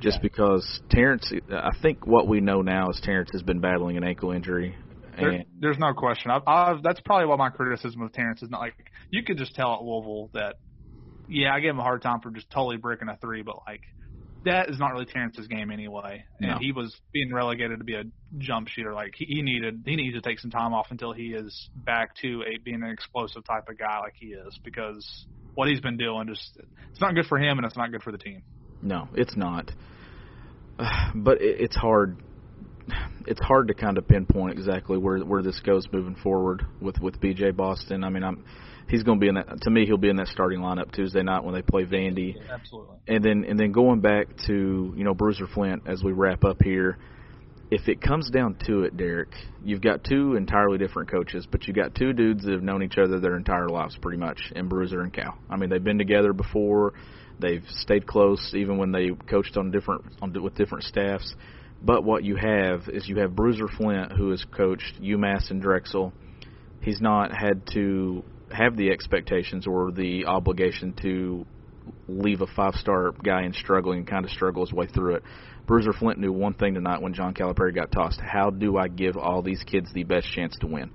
Just 0.00 0.18
yeah. 0.18 0.22
because 0.22 0.80
Terrence, 0.90 1.32
I 1.50 1.70
think 1.80 2.06
what 2.06 2.28
we 2.28 2.40
know 2.40 2.62
now 2.62 2.90
is 2.90 3.00
Terrence 3.02 3.30
has 3.32 3.42
been 3.42 3.60
battling 3.60 3.96
an 3.96 4.04
ankle 4.04 4.30
injury. 4.30 4.76
There, 5.18 5.42
there's 5.58 5.78
no 5.78 5.92
question. 5.92 6.30
I've, 6.30 6.42
I've, 6.46 6.82
that's 6.82 7.00
probably 7.00 7.26
what 7.26 7.38
my 7.38 7.50
criticism 7.50 8.00
of 8.02 8.12
Terrence 8.12 8.42
is 8.42 8.50
not 8.50 8.60
like. 8.60 8.74
You 9.10 9.22
could 9.24 9.38
just 9.38 9.54
tell 9.54 9.74
at 9.74 9.82
Louisville 9.82 10.30
that, 10.34 10.56
yeah, 11.28 11.52
I 11.52 11.60
give 11.60 11.70
him 11.70 11.80
a 11.80 11.82
hard 11.82 12.02
time 12.02 12.20
for 12.20 12.30
just 12.30 12.50
totally 12.50 12.76
breaking 12.78 13.08
a 13.08 13.16
three, 13.16 13.42
but 13.42 13.56
like 13.66 13.82
that 14.44 14.68
is 14.68 14.78
not 14.78 14.92
really 14.92 15.04
Terrence's 15.04 15.46
game 15.46 15.70
anyway. 15.70 16.24
And 16.40 16.50
no. 16.50 16.58
he 16.58 16.72
was 16.72 16.94
being 17.12 17.32
relegated 17.32 17.78
to 17.78 17.84
be 17.84 17.94
a 17.94 18.04
jump 18.38 18.68
shooter. 18.68 18.92
Like 18.92 19.14
he, 19.16 19.24
he 19.26 19.42
needed 19.42 19.82
he 19.84 19.96
needs 19.96 20.16
to 20.16 20.20
take 20.20 20.38
some 20.38 20.50
time 20.50 20.74
off 20.74 20.88
until 20.90 21.12
he 21.12 21.28
is 21.28 21.68
back 21.74 22.16
to 22.16 22.42
a 22.42 22.58
being 22.58 22.82
an 22.82 22.90
explosive 22.90 23.44
type 23.44 23.68
of 23.68 23.78
guy 23.78 24.00
like 24.00 24.14
he 24.16 24.28
is 24.28 24.58
because 24.64 25.26
what 25.54 25.68
he's 25.68 25.80
been 25.80 25.96
doing 25.96 26.28
just 26.28 26.58
it's 26.90 27.00
not 27.00 27.14
good 27.14 27.26
for 27.26 27.38
him 27.38 27.58
and 27.58 27.66
it's 27.66 27.76
not 27.76 27.90
good 27.90 28.02
for 28.02 28.12
the 28.12 28.18
team. 28.18 28.42
No, 28.82 29.08
it's 29.14 29.36
not. 29.36 29.70
Uh, 30.78 31.10
but 31.14 31.40
it, 31.40 31.60
it's 31.60 31.76
hard. 31.76 32.16
It's 33.26 33.40
hard 33.40 33.68
to 33.68 33.74
kind 33.74 33.96
of 33.96 34.08
pinpoint 34.08 34.58
exactly 34.58 34.98
where 34.98 35.18
where 35.18 35.42
this 35.42 35.60
goes 35.60 35.86
moving 35.92 36.16
forward 36.16 36.66
with 36.80 36.98
with 37.00 37.20
BJ 37.20 37.54
Boston. 37.54 38.02
I 38.02 38.10
mean, 38.10 38.24
I'm 38.24 38.44
he's 38.88 39.02
going 39.02 39.18
to 39.18 39.20
be 39.20 39.28
in 39.28 39.34
that. 39.34 39.62
To 39.62 39.70
me, 39.70 39.86
he'll 39.86 39.96
be 39.96 40.08
in 40.08 40.16
that 40.16 40.28
starting 40.28 40.60
lineup 40.60 40.92
Tuesday 40.92 41.22
night 41.22 41.44
when 41.44 41.54
they 41.54 41.62
play 41.62 41.84
Vandy. 41.84 42.36
Absolutely. 42.50 42.96
And 43.08 43.24
then 43.24 43.44
and 43.48 43.58
then 43.58 43.72
going 43.72 44.00
back 44.00 44.28
to 44.46 44.94
you 44.96 45.04
know 45.04 45.14
Bruiser 45.14 45.46
Flint 45.46 45.82
as 45.86 46.02
we 46.02 46.12
wrap 46.12 46.44
up 46.44 46.62
here. 46.62 46.98
If 47.70 47.88
it 47.88 48.02
comes 48.02 48.28
down 48.28 48.56
to 48.66 48.82
it, 48.82 48.98
Derek, 48.98 49.30
you've 49.64 49.80
got 49.80 50.04
two 50.04 50.36
entirely 50.36 50.76
different 50.76 51.10
coaches, 51.10 51.46
but 51.50 51.66
you've 51.66 51.74
got 51.74 51.94
two 51.94 52.12
dudes 52.12 52.44
that 52.44 52.52
have 52.52 52.62
known 52.62 52.82
each 52.82 52.98
other 52.98 53.18
their 53.18 53.34
entire 53.34 53.70
lives, 53.70 53.96
pretty 54.02 54.18
much, 54.18 54.52
in 54.54 54.68
Bruiser 54.68 55.00
and 55.00 55.10
Cal. 55.10 55.38
I 55.48 55.56
mean, 55.56 55.70
they've 55.70 55.82
been 55.82 55.96
together 55.96 56.34
before. 56.34 56.92
They've 57.40 57.64
stayed 57.70 58.06
close, 58.06 58.52
even 58.54 58.76
when 58.76 58.92
they 58.92 59.12
coached 59.26 59.56
on 59.56 59.70
different 59.70 60.04
on 60.20 60.34
with 60.42 60.54
different 60.54 60.84
staffs. 60.84 61.34
But 61.84 62.04
what 62.04 62.24
you 62.24 62.36
have 62.36 62.88
is 62.88 63.08
you 63.08 63.18
have 63.20 63.34
Bruiser 63.34 63.68
Flint, 63.68 64.12
who 64.12 64.30
has 64.30 64.44
coached 64.54 65.00
UMass 65.02 65.50
and 65.50 65.60
Drexel. 65.60 66.12
He's 66.80 67.00
not 67.00 67.32
had 67.34 67.66
to 67.72 68.22
have 68.52 68.76
the 68.76 68.90
expectations 68.90 69.66
or 69.66 69.90
the 69.90 70.26
obligation 70.26 70.94
to 71.02 71.46
leave 72.08 72.40
a 72.40 72.46
five 72.46 72.74
star 72.74 73.12
guy 73.12 73.42
in 73.42 73.52
struggling 73.52 74.00
and 74.00 74.06
kind 74.06 74.24
of 74.24 74.30
struggle 74.30 74.64
his 74.64 74.72
way 74.72 74.86
through 74.86 75.16
it. 75.16 75.22
Bruiser 75.66 75.92
Flint 75.92 76.18
knew 76.18 76.32
one 76.32 76.54
thing 76.54 76.74
tonight 76.74 77.00
when 77.00 77.14
John 77.14 77.34
Calipari 77.34 77.74
got 77.74 77.92
tossed. 77.92 78.20
How 78.20 78.50
do 78.50 78.76
I 78.76 78.88
give 78.88 79.16
all 79.16 79.42
these 79.42 79.62
kids 79.64 79.92
the 79.92 80.04
best 80.04 80.26
chance 80.32 80.56
to 80.60 80.66
win? 80.66 80.90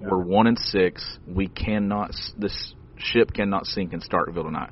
Yeah. 0.00 0.08
We're 0.10 0.22
one 0.22 0.46
and 0.46 0.58
six. 0.58 1.18
We 1.26 1.48
cannot. 1.48 2.12
This 2.36 2.74
ship 2.96 3.32
cannot 3.32 3.66
sink 3.66 3.92
in 3.92 4.00
Starkville 4.00 4.44
tonight. 4.44 4.70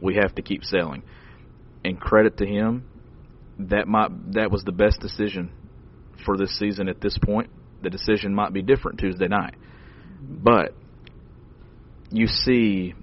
We 0.00 0.16
have 0.16 0.34
to 0.36 0.42
keep 0.42 0.64
sailing. 0.64 1.02
And 1.84 2.00
credit 2.00 2.38
to 2.38 2.46
him, 2.46 2.84
that 3.58 3.86
might 3.88 4.32
that 4.32 4.50
was 4.50 4.64
the 4.64 4.72
best 4.72 5.00
decision 5.00 5.50
for 6.24 6.36
this 6.36 6.56
season 6.58 6.88
at 6.88 7.00
this 7.00 7.18
point. 7.18 7.50
The 7.82 7.90
decision 7.90 8.34
might 8.34 8.52
be 8.52 8.62
different 8.62 8.98
Tuesday 8.98 9.28
night, 9.28 9.56
but 10.22 10.74
you 12.14 12.26
see 12.26 12.94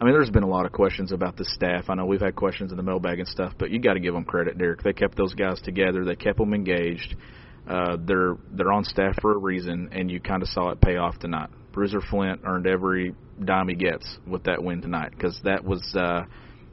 I 0.00 0.04
mean, 0.04 0.14
there's 0.14 0.30
been 0.30 0.44
a 0.44 0.48
lot 0.48 0.64
of 0.64 0.72
questions 0.72 1.12
about 1.12 1.36
the 1.36 1.44
staff. 1.44 1.90
I 1.90 1.94
know 1.94 2.06
we've 2.06 2.22
had 2.22 2.34
questions 2.34 2.70
in 2.70 2.78
the 2.78 2.82
mailbag 2.82 3.18
and 3.18 3.28
stuff, 3.28 3.52
but 3.58 3.70
you 3.70 3.78
got 3.78 3.94
to 3.94 4.00
give 4.00 4.14
them 4.14 4.24
credit, 4.24 4.56
Derek. 4.56 4.82
They 4.82 4.94
kept 4.94 5.14
those 5.14 5.34
guys 5.34 5.60
together. 5.60 6.06
They 6.06 6.16
kept 6.16 6.38
them 6.38 6.54
engaged. 6.54 7.16
Uh, 7.68 7.98
they're 8.00 8.36
they're 8.50 8.72
on 8.72 8.84
staff 8.84 9.16
for 9.20 9.32
a 9.34 9.38
reason, 9.38 9.90
and 9.92 10.10
you 10.10 10.18
kind 10.18 10.42
of 10.42 10.48
saw 10.48 10.70
it 10.70 10.80
pay 10.80 10.96
off 10.96 11.18
tonight. 11.18 11.50
Bruiser 11.72 12.00
Flint 12.00 12.40
earned 12.46 12.66
every 12.66 13.14
dime 13.44 13.68
he 13.68 13.74
gets 13.74 14.18
with 14.26 14.44
that 14.44 14.62
win 14.62 14.80
tonight 14.80 15.10
because 15.10 15.38
that 15.44 15.62
was 15.62 15.82
uh, 15.94 16.22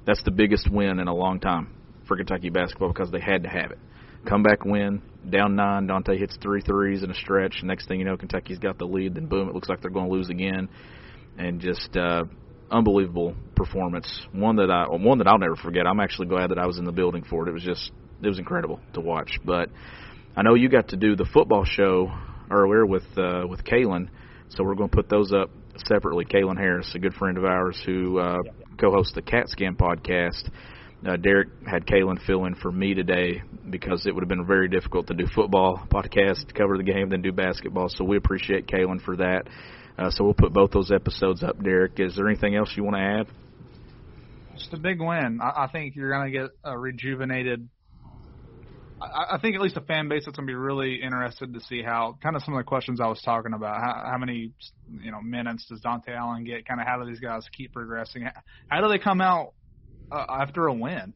that's 0.06 0.24
the 0.24 0.32
biggest 0.32 0.72
win 0.72 1.00
in 1.00 1.10
a 1.10 1.14
long 1.14 1.42
time 1.42 1.76
for 2.08 2.16
Kentucky 2.16 2.50
basketball 2.50 2.94
because 2.94 3.12
they 3.12 3.20
had 3.20 3.44
to 3.44 3.50
have 3.50 3.72
it 3.72 3.80
comeback 4.28 4.66
win, 4.66 5.02
down 5.30 5.56
nine. 5.56 5.88
Dontaie 5.88 6.20
hits 6.20 6.38
three 6.42 6.62
threes 6.62 7.04
in 7.04 7.10
a 7.10 7.14
stretch. 7.14 7.62
Next 7.64 7.88
thing 7.88 8.00
you 8.00 8.06
know, 8.06 8.18
Kentucky's 8.18 8.60
got 8.60 8.78
the 8.78 8.86
lead. 8.86 9.16
Then 9.16 9.28
boom, 9.28 9.50
it 9.50 9.56
looks 9.56 9.70
like 9.70 9.82
they're 9.82 9.92
going 9.92 10.10
to 10.10 10.14
lose 10.14 10.30
again, 10.30 10.70
and 11.38 11.60
just 11.60 11.96
uh, 11.96 12.26
unbelievable 12.70 13.36
performance. 13.56 14.28
One 14.32 14.58
that 14.58 14.70
I 14.70 14.86
one 14.90 15.18
that 15.20 15.28
I'll 15.28 15.40
never 15.40 15.56
forget. 15.56 15.88
I'm 15.88 16.00
actually 16.00 16.28
glad 16.28 16.52
that 16.52 16.60
I 16.60 16.66
was 16.66 16.78
in 16.78 16.86
the 16.86 16.92
building 16.92 17.24
for 17.30 17.48
it. 17.48 17.50
It 17.50 17.54
was 17.54 17.64
just 17.64 17.92
it 18.22 18.28
was 18.28 18.40
incredible 18.40 18.80
to 18.94 19.02
watch. 19.02 19.40
But 19.44 19.70
I 20.36 20.44
know 20.44 20.56
you 20.56 20.70
got 20.70 20.90
to 20.90 20.98
do 20.98 21.16
the 21.16 21.26
football 21.26 21.66
show 21.66 22.12
earlier 22.52 22.86
with 22.86 23.06
uh, 23.18 23.48
with 23.48 23.64
Kalen, 23.64 24.10
so 24.50 24.64
we're 24.64 24.76
going 24.76 24.90
to 24.90 24.96
put 24.96 25.10
those 25.10 25.32
up 25.34 25.50
separately. 25.88 26.26
Kalen 26.26 26.58
Harris, 26.58 26.92
a 26.96 27.00
good 27.00 27.14
friend 27.14 27.38
of 27.38 27.46
ours 27.46 27.82
who 27.86 28.20
uh, 28.20 28.38
co-hosts 28.80 29.14
the 29.14 29.22
Cat 29.22 29.48
Scan 29.50 29.76
podcast 29.76 30.50
uh, 31.06 31.16
Derek 31.18 31.50
had 31.70 31.86
Kalen 31.86 32.24
fill 32.26 32.46
in 32.46 32.56
for 32.56 32.72
me 32.72 32.94
today 32.94 33.44
because 33.70 34.06
it 34.06 34.16
would 34.16 34.22
have 34.22 34.30
been 34.30 34.46
very 34.46 34.68
difficult 34.68 35.08
to 35.08 35.14
do 35.14 35.28
football 35.28 35.86
podcast, 35.90 36.54
cover 36.56 36.78
the 36.78 36.84
game, 36.84 37.10
then 37.10 37.22
do 37.22 37.32
basketball. 37.32 37.90
So 37.90 38.04
we 38.04 38.18
appreciate 38.18 38.68
Kalen 38.68 39.02
for 39.02 39.18
that. 39.18 39.44
Uh, 39.98 40.10
so 40.12 40.24
we'll 40.24 40.34
put 40.34 40.54
both 40.54 40.72
those 40.72 40.92
episodes 40.92 41.44
up, 41.44 41.62
Derek. 41.62 42.00
Is 42.00 42.16
there 42.16 42.28
anything 42.28 42.56
else 42.56 42.72
you 42.76 42.84
want 42.84 42.96
to 42.96 43.02
add? 43.02 43.28
Just 44.58 44.74
a 44.74 44.78
big 44.78 45.00
win. 45.00 45.40
I, 45.42 45.66
I 45.66 45.68
think 45.72 45.96
you're 45.96 46.12
going 46.12 46.32
to 46.32 46.40
get 46.40 46.50
a 46.64 46.78
rejuvenated. 46.78 47.70
I, 49.00 49.38
think 49.40 49.56
at 49.56 49.62
least 49.62 49.76
the 49.76 49.82
fan 49.82 50.10
base 50.10 50.24
that's 50.26 50.38
going 50.38 50.48
to 50.48 50.52
be 50.52 50.56
really 50.56 51.04
interested 51.04 51.54
to 51.54 51.60
see 51.62 51.84
how 51.84 52.18
kind 52.24 52.36
of 52.36 52.42
some 52.42 52.56
of 52.56 52.60
the 52.60 52.64
questions 52.64 53.00
I 53.00 53.06
was 53.06 53.22
talking 53.22 53.54
about. 53.54 53.76
How, 53.78 54.10
how 54.12 54.18
many 54.18 54.54
you 55.00 55.12
know 55.12 55.22
minutes 55.22 55.68
does 55.70 55.82
Dontaie 55.82 56.16
Allen 56.16 56.44
get? 56.44 56.68
Kind 56.68 56.82
of 56.82 56.88
how 56.88 57.00
do 57.00 57.08
these 57.08 57.20
guys 57.20 57.44
keep 57.56 57.74
progressing? 57.74 58.28
How 58.68 58.82
do 58.82 58.88
they 58.88 58.98
come 58.98 59.22
out 59.22 59.54
uh, 60.12 60.26
after 60.30 60.68
a 60.68 60.74
win. 60.74 61.14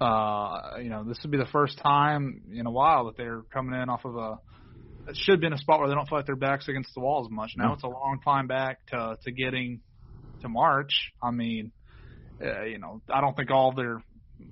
Uh, 0.00 0.76
you 0.82 0.90
know, 0.90 1.04
this 1.04 1.18
would 1.22 1.30
be 1.30 1.38
the 1.38 1.46
first 1.46 1.78
time 1.78 2.42
in 2.52 2.66
a 2.66 2.70
while 2.70 3.06
that 3.06 3.16
they're 3.16 3.42
coming 3.52 3.80
in 3.80 3.88
off 3.88 4.04
of 4.04 4.16
a. 4.16 4.38
It 5.08 5.16
should 5.16 5.40
be 5.40 5.46
in 5.46 5.52
a 5.52 5.58
spot 5.58 5.78
where 5.78 5.88
they 5.88 5.94
don't 5.94 6.08
feel 6.08 6.18
like 6.18 6.26
their 6.26 6.36
backs 6.36 6.68
against 6.68 6.92
the 6.94 7.00
wall 7.00 7.24
as 7.24 7.30
much. 7.30 7.52
Now 7.56 7.72
it's 7.74 7.84
a 7.84 7.88
long 7.88 8.20
time 8.24 8.46
back 8.46 8.84
to 8.88 9.16
to 9.22 9.30
getting 9.30 9.80
to 10.42 10.48
March. 10.48 11.12
I 11.22 11.30
mean, 11.30 11.72
uh, 12.44 12.64
you 12.64 12.78
know, 12.78 13.00
I 13.08 13.20
don't 13.20 13.36
think 13.36 13.50
all 13.50 13.72
their. 13.72 14.02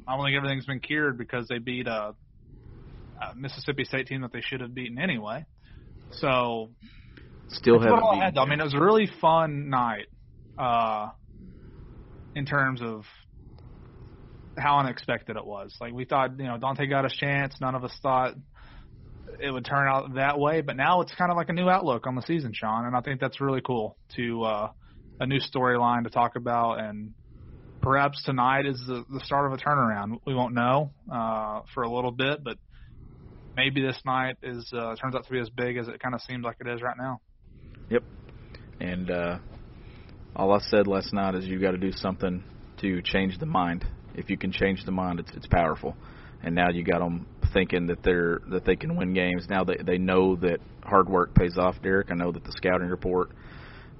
I 0.08 0.16
don't 0.16 0.24
think 0.24 0.36
everything's 0.36 0.64
been 0.64 0.80
cured 0.80 1.18
because 1.18 1.46
they 1.48 1.58
beat 1.58 1.86
a, 1.86 2.14
a 3.20 3.34
Mississippi 3.36 3.84
State 3.84 4.06
team 4.06 4.22
that 4.22 4.32
they 4.32 4.40
should 4.40 4.60
have 4.60 4.72
beaten 4.72 4.98
anyway. 4.98 5.44
So 6.12 6.70
still 7.48 7.80
haven't. 7.80 8.02
I, 8.02 8.24
had, 8.24 8.38
I 8.38 8.46
mean, 8.46 8.60
it 8.60 8.64
was 8.64 8.74
a 8.74 8.80
really 8.80 9.10
fun 9.20 9.68
night. 9.68 10.06
Uh, 10.56 11.08
in 12.34 12.46
terms 12.46 12.80
of 12.82 13.04
how 14.56 14.78
unexpected 14.78 15.36
it 15.36 15.44
was. 15.44 15.74
Like 15.80 15.92
we 15.92 16.04
thought, 16.04 16.38
you 16.38 16.44
know, 16.44 16.58
Dontaie 16.58 16.88
got 16.88 17.04
his 17.04 17.12
chance. 17.14 17.54
None 17.60 17.74
of 17.74 17.84
us 17.84 17.92
thought 18.02 18.34
it 19.40 19.50
would 19.50 19.64
turn 19.64 19.88
out 19.88 20.14
that 20.14 20.38
way. 20.38 20.60
But 20.60 20.76
now 20.76 21.00
it's 21.00 21.14
kind 21.14 21.30
of 21.30 21.36
like 21.36 21.48
a 21.48 21.52
new 21.52 21.68
outlook 21.68 22.06
on 22.06 22.14
the 22.14 22.22
season, 22.22 22.52
Sean, 22.54 22.86
and 22.86 22.96
I 22.96 23.00
think 23.00 23.20
that's 23.20 23.40
really 23.40 23.60
cool 23.60 23.96
to 24.16 24.42
uh, 24.44 24.70
a 25.20 25.26
new 25.26 25.40
storyline 25.40 26.04
to 26.04 26.10
talk 26.10 26.36
about. 26.36 26.80
And 26.80 27.14
perhaps 27.80 28.22
tonight 28.24 28.66
is 28.66 28.82
the, 28.86 29.04
the 29.10 29.20
start 29.20 29.46
of 29.46 29.58
a 29.58 29.62
turnaround. 29.62 30.20
We 30.26 30.34
won't 30.34 30.54
know 30.54 30.92
uh, 31.12 31.62
for 31.74 31.82
a 31.82 31.90
little 31.90 32.12
bit, 32.12 32.44
but 32.44 32.58
maybe 33.56 33.82
this 33.82 34.00
night 34.04 34.36
is 34.42 34.70
uh, 34.72 34.94
turns 34.96 35.14
out 35.14 35.24
to 35.24 35.30
be 35.30 35.40
as 35.40 35.50
big 35.50 35.76
as 35.76 35.88
it 35.88 36.00
kind 36.00 36.14
of 36.14 36.20
seems 36.22 36.44
like 36.44 36.56
it 36.60 36.68
is 36.68 36.82
right 36.82 36.96
now. 36.96 37.20
Yep. 37.90 38.02
And 38.80 39.10
uh, 39.10 39.38
all 40.36 40.52
I 40.52 40.58
said 40.58 40.86
last 40.86 41.12
night 41.12 41.34
is 41.34 41.44
you 41.44 41.60
got 41.60 41.72
to 41.72 41.78
do 41.78 41.92
something 41.92 42.42
to 42.78 43.02
change 43.02 43.38
the 43.38 43.46
mind. 43.46 43.84
If 44.14 44.30
you 44.30 44.36
can 44.36 44.52
change 44.52 44.84
the 44.84 44.92
mind, 44.92 45.20
it's 45.20 45.30
it's 45.34 45.46
powerful. 45.46 45.96
And 46.42 46.54
now 46.54 46.68
you 46.70 46.84
got 46.84 46.98
them 46.98 47.26
thinking 47.52 47.86
that 47.86 48.02
they're 48.02 48.40
that 48.50 48.64
they 48.64 48.76
can 48.76 48.96
win 48.96 49.14
games. 49.14 49.46
Now 49.48 49.64
they 49.64 49.76
they 49.76 49.98
know 49.98 50.36
that 50.36 50.58
hard 50.82 51.08
work 51.08 51.34
pays 51.34 51.56
off, 51.56 51.76
Derek. 51.82 52.10
I 52.10 52.14
know 52.14 52.32
that 52.32 52.44
the 52.44 52.52
scouting 52.52 52.88
report 52.88 53.30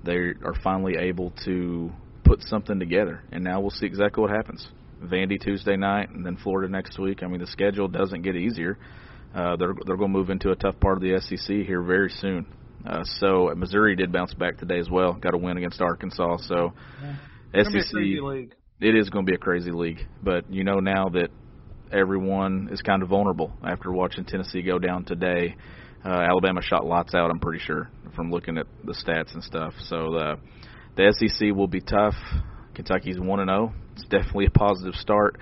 they 0.04 0.16
are 0.16 0.54
finally 0.62 0.96
able 0.98 1.32
to 1.44 1.90
put 2.24 2.42
something 2.42 2.78
together, 2.78 3.22
and 3.32 3.42
now 3.42 3.60
we'll 3.60 3.70
see 3.70 3.86
exactly 3.86 4.20
what 4.20 4.30
happens. 4.30 4.66
Vandy 5.02 5.40
Tuesday 5.40 5.76
night, 5.76 6.10
and 6.10 6.24
then 6.24 6.36
Florida 6.36 6.70
next 6.70 6.98
week. 6.98 7.22
I 7.22 7.26
mean, 7.26 7.40
the 7.40 7.46
schedule 7.46 7.88
doesn't 7.88 8.22
get 8.22 8.36
easier. 8.36 8.78
Uh, 9.34 9.56
they're 9.56 9.74
they're 9.86 9.96
going 9.96 10.12
to 10.12 10.18
move 10.18 10.30
into 10.30 10.50
a 10.50 10.56
tough 10.56 10.78
part 10.80 10.96
of 10.96 11.02
the 11.02 11.20
SEC 11.20 11.56
here 11.66 11.82
very 11.82 12.10
soon. 12.10 12.46
Uh, 12.86 13.02
so 13.18 13.52
Missouri 13.56 13.96
did 13.96 14.12
bounce 14.12 14.34
back 14.34 14.58
today 14.58 14.78
as 14.78 14.90
well. 14.90 15.14
Got 15.14 15.34
a 15.34 15.38
win 15.38 15.56
against 15.56 15.80
Arkansas. 15.80 16.38
So 16.46 16.72
yeah. 17.02 17.64
SEC, 17.64 17.94
it 18.80 18.94
is 18.94 19.10
going 19.10 19.24
to 19.24 19.30
be 19.30 19.34
a 19.34 19.38
crazy 19.38 19.70
league. 19.70 20.06
But 20.22 20.52
you 20.52 20.64
know 20.64 20.80
now 20.80 21.08
that 21.10 21.28
everyone 21.92 22.68
is 22.72 22.82
kind 22.82 23.02
of 23.02 23.08
vulnerable 23.08 23.52
after 23.66 23.92
watching 23.92 24.24
Tennessee 24.24 24.62
go 24.62 24.78
down 24.78 25.04
today. 25.04 25.56
Uh, 26.04 26.10
Alabama 26.10 26.60
shot 26.60 26.84
lots 26.84 27.14
out. 27.14 27.30
I'm 27.30 27.38
pretty 27.38 27.64
sure 27.64 27.90
from 28.14 28.30
looking 28.30 28.58
at 28.58 28.66
the 28.84 28.92
stats 28.92 29.32
and 29.34 29.42
stuff. 29.42 29.74
So 29.88 30.12
the 30.12 30.38
the 30.96 31.12
SEC 31.12 31.54
will 31.54 31.68
be 31.68 31.80
tough. 31.80 32.14
Kentucky's 32.74 33.18
one 33.18 33.40
and 33.40 33.48
zero. 33.48 33.72
It's 33.94 34.04
definitely 34.04 34.46
a 34.46 34.50
positive 34.50 34.94
start 34.94 35.38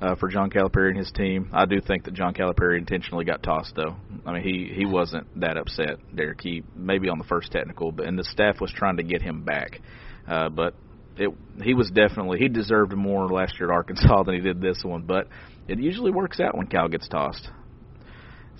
uh, 0.00 0.14
for 0.16 0.28
John 0.28 0.50
Calipari 0.50 0.88
and 0.88 0.98
his 0.98 1.12
team. 1.12 1.50
I 1.52 1.66
do 1.66 1.80
think 1.80 2.04
that 2.04 2.14
John 2.14 2.34
Calipari 2.34 2.78
intentionally 2.78 3.24
got 3.24 3.42
tossed, 3.42 3.74
though. 3.76 3.96
I 4.26 4.32
mean, 4.32 4.42
he 4.42 4.72
he 4.74 4.86
wasn't 4.86 5.40
that 5.40 5.56
upset, 5.56 5.98
Derek. 6.14 6.40
He 6.40 6.62
maybe 6.74 7.08
on 7.08 7.18
the 7.18 7.24
first 7.24 7.52
technical, 7.52 7.92
but 7.92 8.06
and 8.06 8.18
the 8.18 8.24
staff 8.24 8.60
was 8.60 8.72
trying 8.72 8.96
to 8.96 9.02
get 9.02 9.22
him 9.22 9.44
back. 9.44 9.80
Uh, 10.26 10.48
but 10.48 10.74
it 11.20 11.30
he 11.62 11.74
was 11.74 11.90
definitely 11.90 12.38
he 12.38 12.48
deserved 12.48 12.92
more 12.96 13.28
last 13.28 13.60
year 13.60 13.70
at 13.70 13.74
Arkansas 13.74 14.22
than 14.24 14.34
he 14.34 14.40
did 14.40 14.60
this 14.60 14.82
one. 14.82 15.02
But 15.02 15.28
it 15.68 15.78
usually 15.78 16.10
works 16.10 16.40
out 16.40 16.56
when 16.56 16.66
Cal 16.66 16.88
gets 16.88 17.08
tossed. 17.08 17.48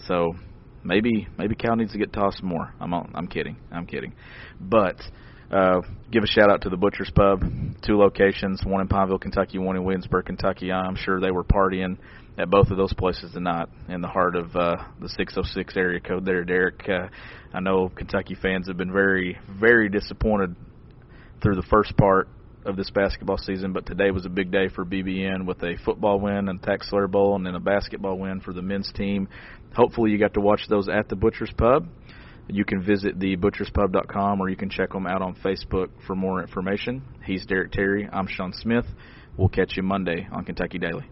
So 0.07 0.35
maybe 0.85 1.27
maybe 1.39 1.55
Cal 1.55 1.75
needs 1.75 1.93
to 1.93 1.99
get 1.99 2.13
tossed 2.13 2.43
more. 2.43 2.73
I'm 2.79 2.93
I'm 2.93 3.27
kidding. 3.27 3.57
I'm 3.73 3.87
kidding. 3.87 4.13
But 4.61 5.01
uh, 5.51 5.81
give 6.13 6.23
a 6.23 6.27
shout 6.27 6.51
out 6.51 6.63
to 6.63 6.69
the 6.69 6.77
Butcher's 6.77 7.11
Pub, 7.13 7.43
two 7.83 7.97
locations, 7.97 8.63
one 8.65 8.83
in 8.83 8.89
Pineville, 8.89 9.19
Kentucky, 9.19 9.59
one 9.59 9.77
in 9.77 9.83
Williamsburg, 9.83 10.27
Kentucky. 10.27 10.71
I'm 10.71 10.97
sure 10.97 11.19
they 11.19 11.33
were 11.33 11.43
partying 11.43 11.97
at 12.39 12.49
both 12.51 12.71
of 12.71 12.77
those 12.77 12.93
places 12.93 13.33
tonight 13.33 13.69
in 13.89 14.01
the 14.01 14.07
heart 14.07 14.37
of 14.37 14.55
uh, 14.55 14.77
the 15.01 15.09
606 15.09 15.77
area 15.77 15.99
code 15.99 16.25
there, 16.25 16.45
Derek. 16.45 16.89
Uh, 16.89 17.09
I 17.53 17.61
know 17.61 17.89
Kentucky 17.89 18.37
fans 18.41 18.69
have 18.69 18.77
been 18.77 18.93
very, 18.93 19.39
very 19.59 19.89
disappointed 19.89 20.55
through 21.43 21.57
the 21.57 21.67
first 21.69 21.97
part 21.97 22.29
of 22.65 22.77
this 22.77 22.91
basketball 22.91 23.39
season, 23.39 23.73
but 23.73 23.87
today 23.87 24.11
was 24.11 24.27
a 24.27 24.31
big 24.31 24.51
day 24.51 24.69
for 24.69 24.85
BBN 24.85 25.47
with 25.47 25.63
a 25.63 25.77
football 25.85 26.21
win 26.21 26.49
and 26.49 26.63
Tax 26.63 26.91
Slayer 26.91 27.09
Bowl 27.09 27.37
and 27.37 27.45
then 27.45 27.55
a 27.55 27.61
basketball 27.61 28.19
win 28.19 28.41
for 28.41 28.53
the 28.53 28.63
men's 28.63 28.91
team. 28.95 29.29
Hopefully 29.75 30.11
you 30.11 30.19
got 30.19 30.35
to 30.35 30.41
watch 30.41 30.63
those 30.69 30.89
at 30.89 31.09
the 31.09 31.17
Butcher's 31.17 31.53
Pub. 31.57 31.87
You 32.49 32.65
can 32.65 32.83
visit 32.83 33.19
thebutcherspub.com 33.19 34.41
or 34.41 34.49
you 34.49 34.57
can 34.57 34.71
check 34.71 34.93
them 34.93 35.07
out 35.07 35.23
on 35.23 35.37
Facebook 35.37 35.89
for 36.07 36.17
more 36.17 36.41
information. 36.41 37.03
He's 37.25 37.47
Derek 37.47 37.73
Terry. 37.73 38.09
I'm 38.13 38.27
Sean 38.27 38.53
Smith. 38.53 38.87
We'll 39.37 39.49
catch 39.49 39.77
you 39.77 39.83
Monday 39.83 40.29
on 40.33 40.45
Kentucky 40.45 40.79
Daily. 40.79 41.09